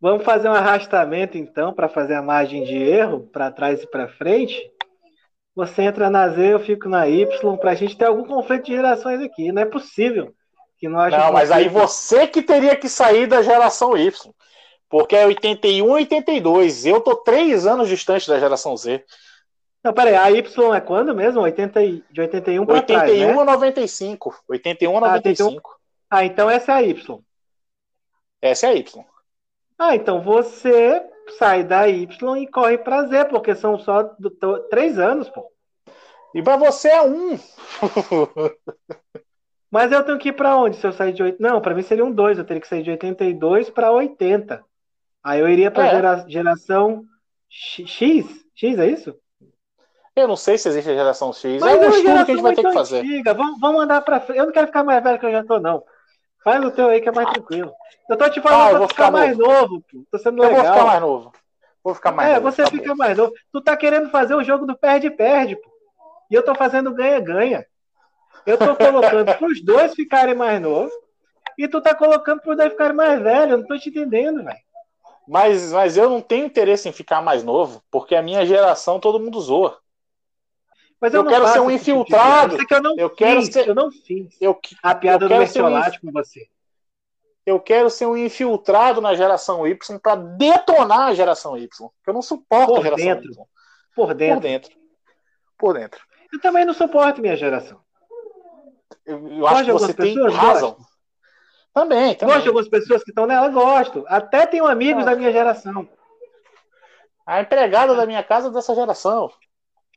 Vamos 0.00 0.24
fazer 0.24 0.48
um 0.48 0.54
arrastamento 0.54 1.38
então 1.38 1.72
para 1.72 1.88
fazer 1.88 2.14
a 2.14 2.22
margem 2.22 2.64
de 2.64 2.76
erro 2.76 3.28
para 3.32 3.50
trás 3.50 3.82
e 3.82 3.86
para 3.86 4.08
frente. 4.08 4.60
Você 5.54 5.82
entra 5.82 6.10
na 6.10 6.28
Z, 6.28 6.52
eu 6.52 6.60
fico 6.60 6.86
na 6.88 7.08
Y, 7.08 7.56
para 7.56 7.70
a 7.70 7.74
gente 7.74 7.96
ter 7.96 8.04
algum 8.04 8.24
conflito 8.24 8.66
de 8.66 8.74
gerações 8.74 9.22
aqui. 9.22 9.50
Não 9.50 9.62
é 9.62 9.64
possível 9.64 10.34
que 10.78 10.88
não 10.88 11.00
haja. 11.00 11.18
Não, 11.18 11.32
mas 11.32 11.50
aí 11.50 11.68
você 11.68 12.26
que 12.26 12.42
teria 12.42 12.76
que 12.76 12.88
sair 12.88 13.26
da 13.26 13.42
geração 13.42 13.96
Y. 13.96 14.32
Porque 14.88 15.16
é 15.16 15.26
81 15.26 15.86
e 15.86 16.02
82. 16.02 16.86
Eu 16.86 17.00
tô 17.00 17.16
três 17.16 17.66
anos 17.66 17.88
distante 17.88 18.28
da 18.28 18.38
geração 18.38 18.76
Z. 18.76 19.04
Não, 19.82 19.92
peraí, 19.92 20.16
a 20.16 20.30
Y 20.30 20.74
é 20.74 20.80
quando 20.80 21.14
mesmo? 21.14 21.40
80, 21.40 21.80
de 22.10 22.20
81 22.20 22.66
para 22.66 22.82
trás, 22.82 23.10
81 23.10 23.34
né? 23.34 23.40
a 23.40 23.44
95. 23.44 24.44
81 24.48 24.96
a 24.96 25.00
95. 25.00 25.76
Ah, 26.10 26.24
então 26.24 26.50
essa 26.50 26.72
é 26.72 26.74
a 26.74 26.82
Y. 26.82 27.20
Essa 28.40 28.66
é 28.66 28.70
a 28.70 28.74
Y. 28.74 29.04
Ah, 29.78 29.94
então 29.94 30.22
você 30.22 31.04
sai 31.38 31.62
da 31.62 31.88
Y 31.88 32.36
e 32.38 32.46
corre 32.46 32.78
para 32.78 33.06
Z, 33.06 33.26
porque 33.26 33.54
são 33.54 33.78
só 33.78 34.02
do, 34.18 34.30
três 34.70 34.98
anos, 34.98 35.28
pô. 35.28 35.50
E 36.34 36.42
para 36.42 36.56
você 36.56 36.88
é 36.88 37.02
um. 37.02 37.38
Mas 39.76 39.92
eu 39.92 40.02
tenho 40.02 40.18
que 40.18 40.30
ir 40.30 40.32
para 40.32 40.56
onde 40.56 40.74
se 40.74 40.86
eu 40.86 40.90
sair 40.90 41.12
de 41.12 41.22
8? 41.22 41.36
Não, 41.38 41.60
para 41.60 41.74
mim 41.74 41.82
seria 41.82 42.02
um 42.02 42.10
2. 42.10 42.38
Eu 42.38 42.46
teria 42.46 42.62
que 42.62 42.66
sair 42.66 42.82
de 42.82 42.92
82 42.92 43.68
para 43.68 43.92
80. 43.92 44.64
Aí 45.22 45.38
eu 45.38 45.46
iria 45.50 45.70
para 45.70 45.88
é. 45.88 45.90
gera, 45.90 46.24
geração 46.26 47.04
X. 47.46 48.46
X, 48.54 48.78
é 48.78 48.86
isso? 48.86 49.14
Eu 50.16 50.28
não 50.28 50.34
sei 50.34 50.56
se 50.56 50.66
existe 50.66 50.88
a 50.88 50.94
geração 50.94 51.30
X. 51.30 51.60
Mas 51.60 51.78
é 51.78 51.88
um 51.88 51.90
estudo 51.90 52.24
que 52.24 52.32
a 52.32 52.34
gente 52.34 52.42
vai 52.42 52.54
ter 52.54 52.62
que 52.62 52.72
fazer. 52.72 53.04
Vamos, 53.22 53.60
vamos 53.60 53.82
andar 53.82 54.00
para 54.00 54.18
frente. 54.18 54.38
Eu 54.38 54.46
não 54.46 54.52
quero 54.52 54.68
ficar 54.68 54.82
mais 54.82 55.04
velho 55.04 55.18
que 55.18 55.26
eu 55.26 55.32
já 55.32 55.44
tô, 55.44 55.60
não. 55.60 55.84
Faz 56.42 56.64
o 56.64 56.70
teu 56.70 56.88
aí 56.88 57.02
que 57.02 57.10
é 57.10 57.12
mais 57.12 57.30
tranquilo. 57.30 57.70
Eu 58.08 58.16
tô 58.16 58.30
te 58.30 58.40
falando 58.40 58.76
ah, 58.76 58.78
pra 58.78 58.88
ficar, 58.88 58.88
ficar 58.88 59.10
mais 59.10 59.36
novo. 59.36 59.84
pô. 59.92 60.06
Tô 60.10 60.18
sendo 60.18 60.40
legal. 60.40 60.56
Eu 60.56 60.62
vou 60.62 60.72
ficar 60.72 60.84
mais 60.86 61.00
novo. 61.02 61.32
Vou 61.84 61.94
ficar 61.94 62.12
mais 62.12 62.30
é, 62.30 62.34
novo. 62.36 62.48
É, 62.48 62.50
você 62.50 62.62
tá 62.62 62.70
fica 62.70 62.88
bom. 62.92 62.96
mais 62.96 63.18
novo. 63.18 63.34
Tu 63.52 63.60
tá 63.60 63.76
querendo 63.76 64.08
fazer 64.08 64.34
o 64.34 64.42
jogo 64.42 64.64
do 64.64 64.74
perde-perde, 64.74 65.54
pô. 65.54 65.68
E 66.30 66.34
eu 66.34 66.42
tô 66.42 66.54
fazendo 66.54 66.94
ganha-ganha. 66.94 67.66
Eu 68.44 68.58
tô 68.58 68.76
colocando 68.76 69.34
pros 69.36 69.64
dois 69.64 69.94
ficarem 69.94 70.34
mais 70.34 70.60
novos. 70.60 70.92
E 71.56 71.66
tu 71.66 71.80
tá 71.80 71.94
colocando 71.94 72.40
pros 72.40 72.56
dois 72.56 72.70
ficarem 72.70 72.96
mais 72.96 73.22
velhos. 73.22 73.52
Eu 73.52 73.58
não 73.58 73.66
tô 73.66 73.78
te 73.78 73.88
entendendo, 73.88 74.44
velho. 74.44 74.66
Mas, 75.26 75.72
mas 75.72 75.96
eu 75.96 76.08
não 76.08 76.20
tenho 76.20 76.46
interesse 76.46 76.88
em 76.88 76.92
ficar 76.92 77.20
mais 77.20 77.42
novo, 77.42 77.82
porque 77.90 78.14
a 78.14 78.22
minha 78.22 78.46
geração 78.46 79.00
todo 79.00 79.18
mundo 79.18 79.40
zoa. 79.40 79.78
Mas 81.00 81.12
eu, 81.12 81.22
eu 81.22 81.28
quero 81.28 81.48
ser 81.48 81.60
um 81.60 81.70
infiltrado. 81.70 82.56
Tipo 82.56 82.74
eu, 82.74 82.82
não 82.82 82.96
eu 82.96 83.08
fiz, 83.08 83.18
quero 83.18 83.42
ser. 83.42 83.68
Eu 83.68 83.74
não 83.74 83.90
fiz 83.90 84.36
eu, 84.40 84.58
a 84.82 84.94
piada 84.94 85.28
do 85.28 85.34
merciolate 85.34 85.98
um... 85.98 86.06
com 86.06 86.12
você. 86.12 86.48
Eu 87.44 87.60
quero 87.60 87.90
ser 87.90 88.06
um 88.06 88.16
infiltrado 88.16 89.00
na 89.00 89.14
geração 89.14 89.66
Y 89.66 89.98
para 90.00 90.16
detonar 90.16 91.08
a 91.08 91.14
geração 91.14 91.56
Y. 91.56 91.90
Eu 92.06 92.14
não 92.14 92.22
suporto 92.22 92.66
Por 92.66 92.80
a 92.80 92.82
geração 92.82 93.06
dentro. 93.06 93.32
Y. 93.32 93.46
Por 93.94 94.14
dentro. 94.14 94.40
Por 94.40 94.42
dentro. 94.42 94.76
Por 95.58 95.74
dentro. 95.74 96.00
Eu 96.32 96.40
também 96.40 96.64
não 96.64 96.74
suporto 96.74 97.20
minha 97.20 97.36
geração. 97.36 97.80
Eu, 99.04 99.28
eu 99.28 99.46
acho 99.46 99.64
que 99.64 99.72
você 99.72 99.94
tem 99.94 100.20
razão. 100.30 100.72
Gosto. 100.72 100.86
Também, 101.72 102.14
também. 102.14 102.34
Gosto 102.34 102.42
de 102.42 102.48
algumas 102.48 102.68
pessoas 102.68 103.04
que 103.04 103.10
estão 103.10 103.26
nela, 103.26 103.48
gosto. 103.48 104.04
Até 104.08 104.46
tenho 104.46 104.66
amigos 104.66 105.02
ah. 105.02 105.10
da 105.10 105.16
minha 105.16 105.30
geração. 105.30 105.88
A 107.26 107.40
empregada 107.40 107.94
da 107.94 108.06
minha 108.06 108.22
casa 108.22 108.48
é 108.48 108.50
dessa 108.50 108.74
geração. 108.74 109.30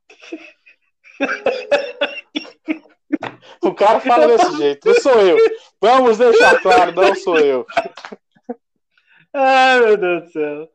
o 3.64 3.74
cara 3.74 4.00
fala 4.00 4.28
desse 4.28 4.58
jeito, 4.58 4.88
não 4.88 4.96
sou 4.96 5.20
eu. 5.22 5.38
Vamos 5.80 6.18
deixar 6.18 6.60
claro, 6.62 6.92
não 6.92 7.16
sou 7.16 7.40
eu. 7.40 7.66
Ai, 9.34 9.80
meu 9.80 9.96
Deus 9.96 10.24
do 10.24 10.32
céu. 10.32 10.70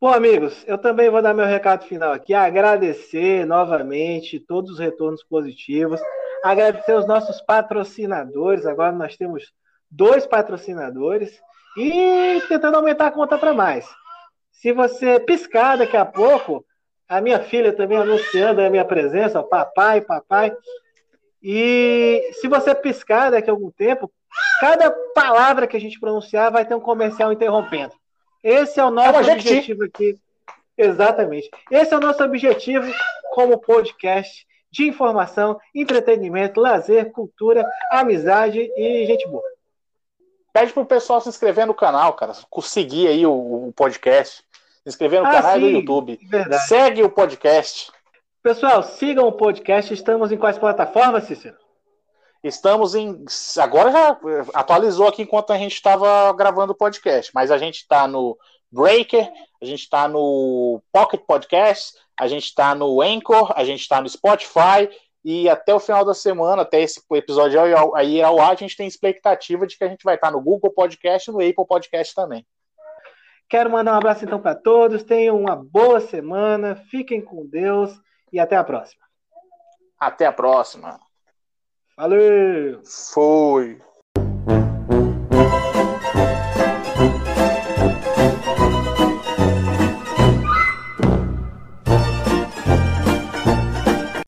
Bom, 0.00 0.12
amigos, 0.12 0.64
eu 0.66 0.78
também 0.78 1.08
vou 1.08 1.22
dar 1.22 1.32
meu 1.32 1.46
recado 1.46 1.86
final 1.86 2.12
aqui. 2.12 2.34
Agradecer 2.34 3.46
novamente 3.46 4.38
todos 4.38 4.72
os 4.72 4.78
retornos 4.78 5.24
positivos. 5.24 5.98
Agradecer 6.42 6.94
os 6.94 7.06
nossos 7.06 7.40
patrocinadores. 7.40 8.66
Agora 8.66 8.92
nós 8.92 9.16
temos 9.16 9.52
dois 9.90 10.26
patrocinadores. 10.26 11.40
E 11.76 12.42
tentando 12.48 12.76
aumentar 12.76 13.06
a 13.06 13.12
conta 13.12 13.38
para 13.38 13.54
mais. 13.54 13.88
Se 14.50 14.72
você 14.72 15.18
piscar 15.18 15.78
daqui 15.78 15.96
a 15.96 16.04
pouco, 16.04 16.64
a 17.08 17.20
minha 17.20 17.40
filha 17.40 17.72
também 17.72 17.98
anunciando 17.98 18.60
a 18.60 18.70
minha 18.70 18.84
presença, 18.84 19.42
papai, 19.42 20.00
papai. 20.00 20.54
E 21.42 22.30
se 22.34 22.46
você 22.46 22.74
piscar 22.74 23.30
daqui 23.30 23.50
a 23.50 23.52
algum 23.52 23.70
tempo, 23.70 24.10
cada 24.60 24.90
palavra 25.14 25.66
que 25.66 25.76
a 25.76 25.80
gente 25.80 25.98
pronunciar 25.98 26.52
vai 26.52 26.64
ter 26.64 26.74
um 26.74 26.80
comercial 26.80 27.32
interrompendo. 27.32 27.94
Esse 28.42 28.80
é 28.80 28.84
o 28.84 28.90
nosso 28.90 29.18
é 29.18 29.32
objetivo 29.32 29.84
aqui. 29.84 30.18
Exatamente. 30.76 31.50
Esse 31.70 31.92
é 31.94 31.96
o 31.96 32.00
nosso 32.00 32.22
objetivo 32.22 32.90
como 33.32 33.58
podcast 33.58 34.46
de 34.72 34.88
informação, 34.88 35.60
entretenimento, 35.74 36.60
lazer, 36.60 37.12
cultura, 37.12 37.68
amizade 37.90 38.58
e 38.74 39.06
gente 39.06 39.28
boa. 39.28 39.44
Pede 40.52 40.72
pro 40.72 40.86
pessoal 40.86 41.20
se 41.20 41.28
inscrever 41.28 41.66
no 41.66 41.74
canal, 41.74 42.14
cara. 42.14 42.32
Seguir 42.62 43.08
aí 43.08 43.26
o, 43.26 43.68
o 43.68 43.72
podcast. 43.72 44.42
Se 44.82 44.88
inscrever 44.88 45.20
no 45.20 45.28
ah, 45.28 45.30
canal 45.32 45.54
sim, 45.54 45.60
do 45.60 45.68
YouTube. 45.68 46.18
Verdade. 46.28 46.66
Segue 46.66 47.02
o 47.02 47.10
podcast. 47.10 47.92
Pessoal, 48.42 48.82
sigam 48.82 49.28
o 49.28 49.32
podcast. 49.32 49.92
Estamos 49.92 50.32
em 50.32 50.36
quais 50.36 50.58
plataformas, 50.58 51.24
Cícero? 51.24 51.56
Estamos 52.42 52.94
em. 52.94 53.24
Agora 53.58 53.92
já 53.92 54.18
atualizou 54.54 55.06
aqui 55.06 55.22
enquanto 55.22 55.52
a 55.52 55.58
gente 55.58 55.74
estava 55.74 56.32
gravando 56.32 56.72
o 56.72 56.76
podcast, 56.76 57.30
mas 57.34 57.50
a 57.50 57.58
gente 57.58 57.76
está 57.76 58.08
no 58.08 58.36
Breaker, 58.70 59.30
a 59.60 59.64
gente 59.64 59.82
está 59.82 60.08
no 60.08 60.82
Pocket 60.90 61.20
Podcast, 61.20 61.92
a 62.22 62.28
gente 62.28 62.44
está 62.44 62.72
no 62.72 63.02
Anchor, 63.02 63.52
a 63.56 63.64
gente 63.64 63.80
está 63.80 64.00
no 64.00 64.08
Spotify 64.08 64.88
e 65.24 65.48
até 65.48 65.74
o 65.74 65.80
final 65.80 66.04
da 66.04 66.14
semana, 66.14 66.62
até 66.62 66.80
esse 66.80 67.02
episódio 67.12 67.60
aí 67.94 68.22
ao 68.22 68.40
ar, 68.40 68.52
a 68.52 68.54
gente 68.54 68.76
tem 68.76 68.86
expectativa 68.86 69.66
de 69.66 69.76
que 69.76 69.82
a 69.82 69.88
gente 69.88 70.04
vai 70.04 70.14
estar 70.14 70.30
no 70.30 70.40
Google 70.40 70.70
Podcast 70.70 71.28
e 71.28 71.32
no 71.32 71.40
Apple 71.40 71.66
Podcast 71.66 72.14
também. 72.14 72.46
Quero 73.48 73.70
mandar 73.70 73.94
um 73.94 73.96
abraço 73.96 74.24
então 74.24 74.40
para 74.40 74.54
todos, 74.54 75.02
tenham 75.02 75.36
uma 75.36 75.56
boa 75.56 76.00
semana, 76.00 76.76
fiquem 76.76 77.20
com 77.20 77.44
Deus 77.44 77.90
e 78.32 78.38
até 78.38 78.54
a 78.54 78.62
próxima. 78.62 79.04
Até 79.98 80.26
a 80.26 80.32
próxima. 80.32 81.00
Valeu! 81.96 82.82
Foi! 82.84 83.91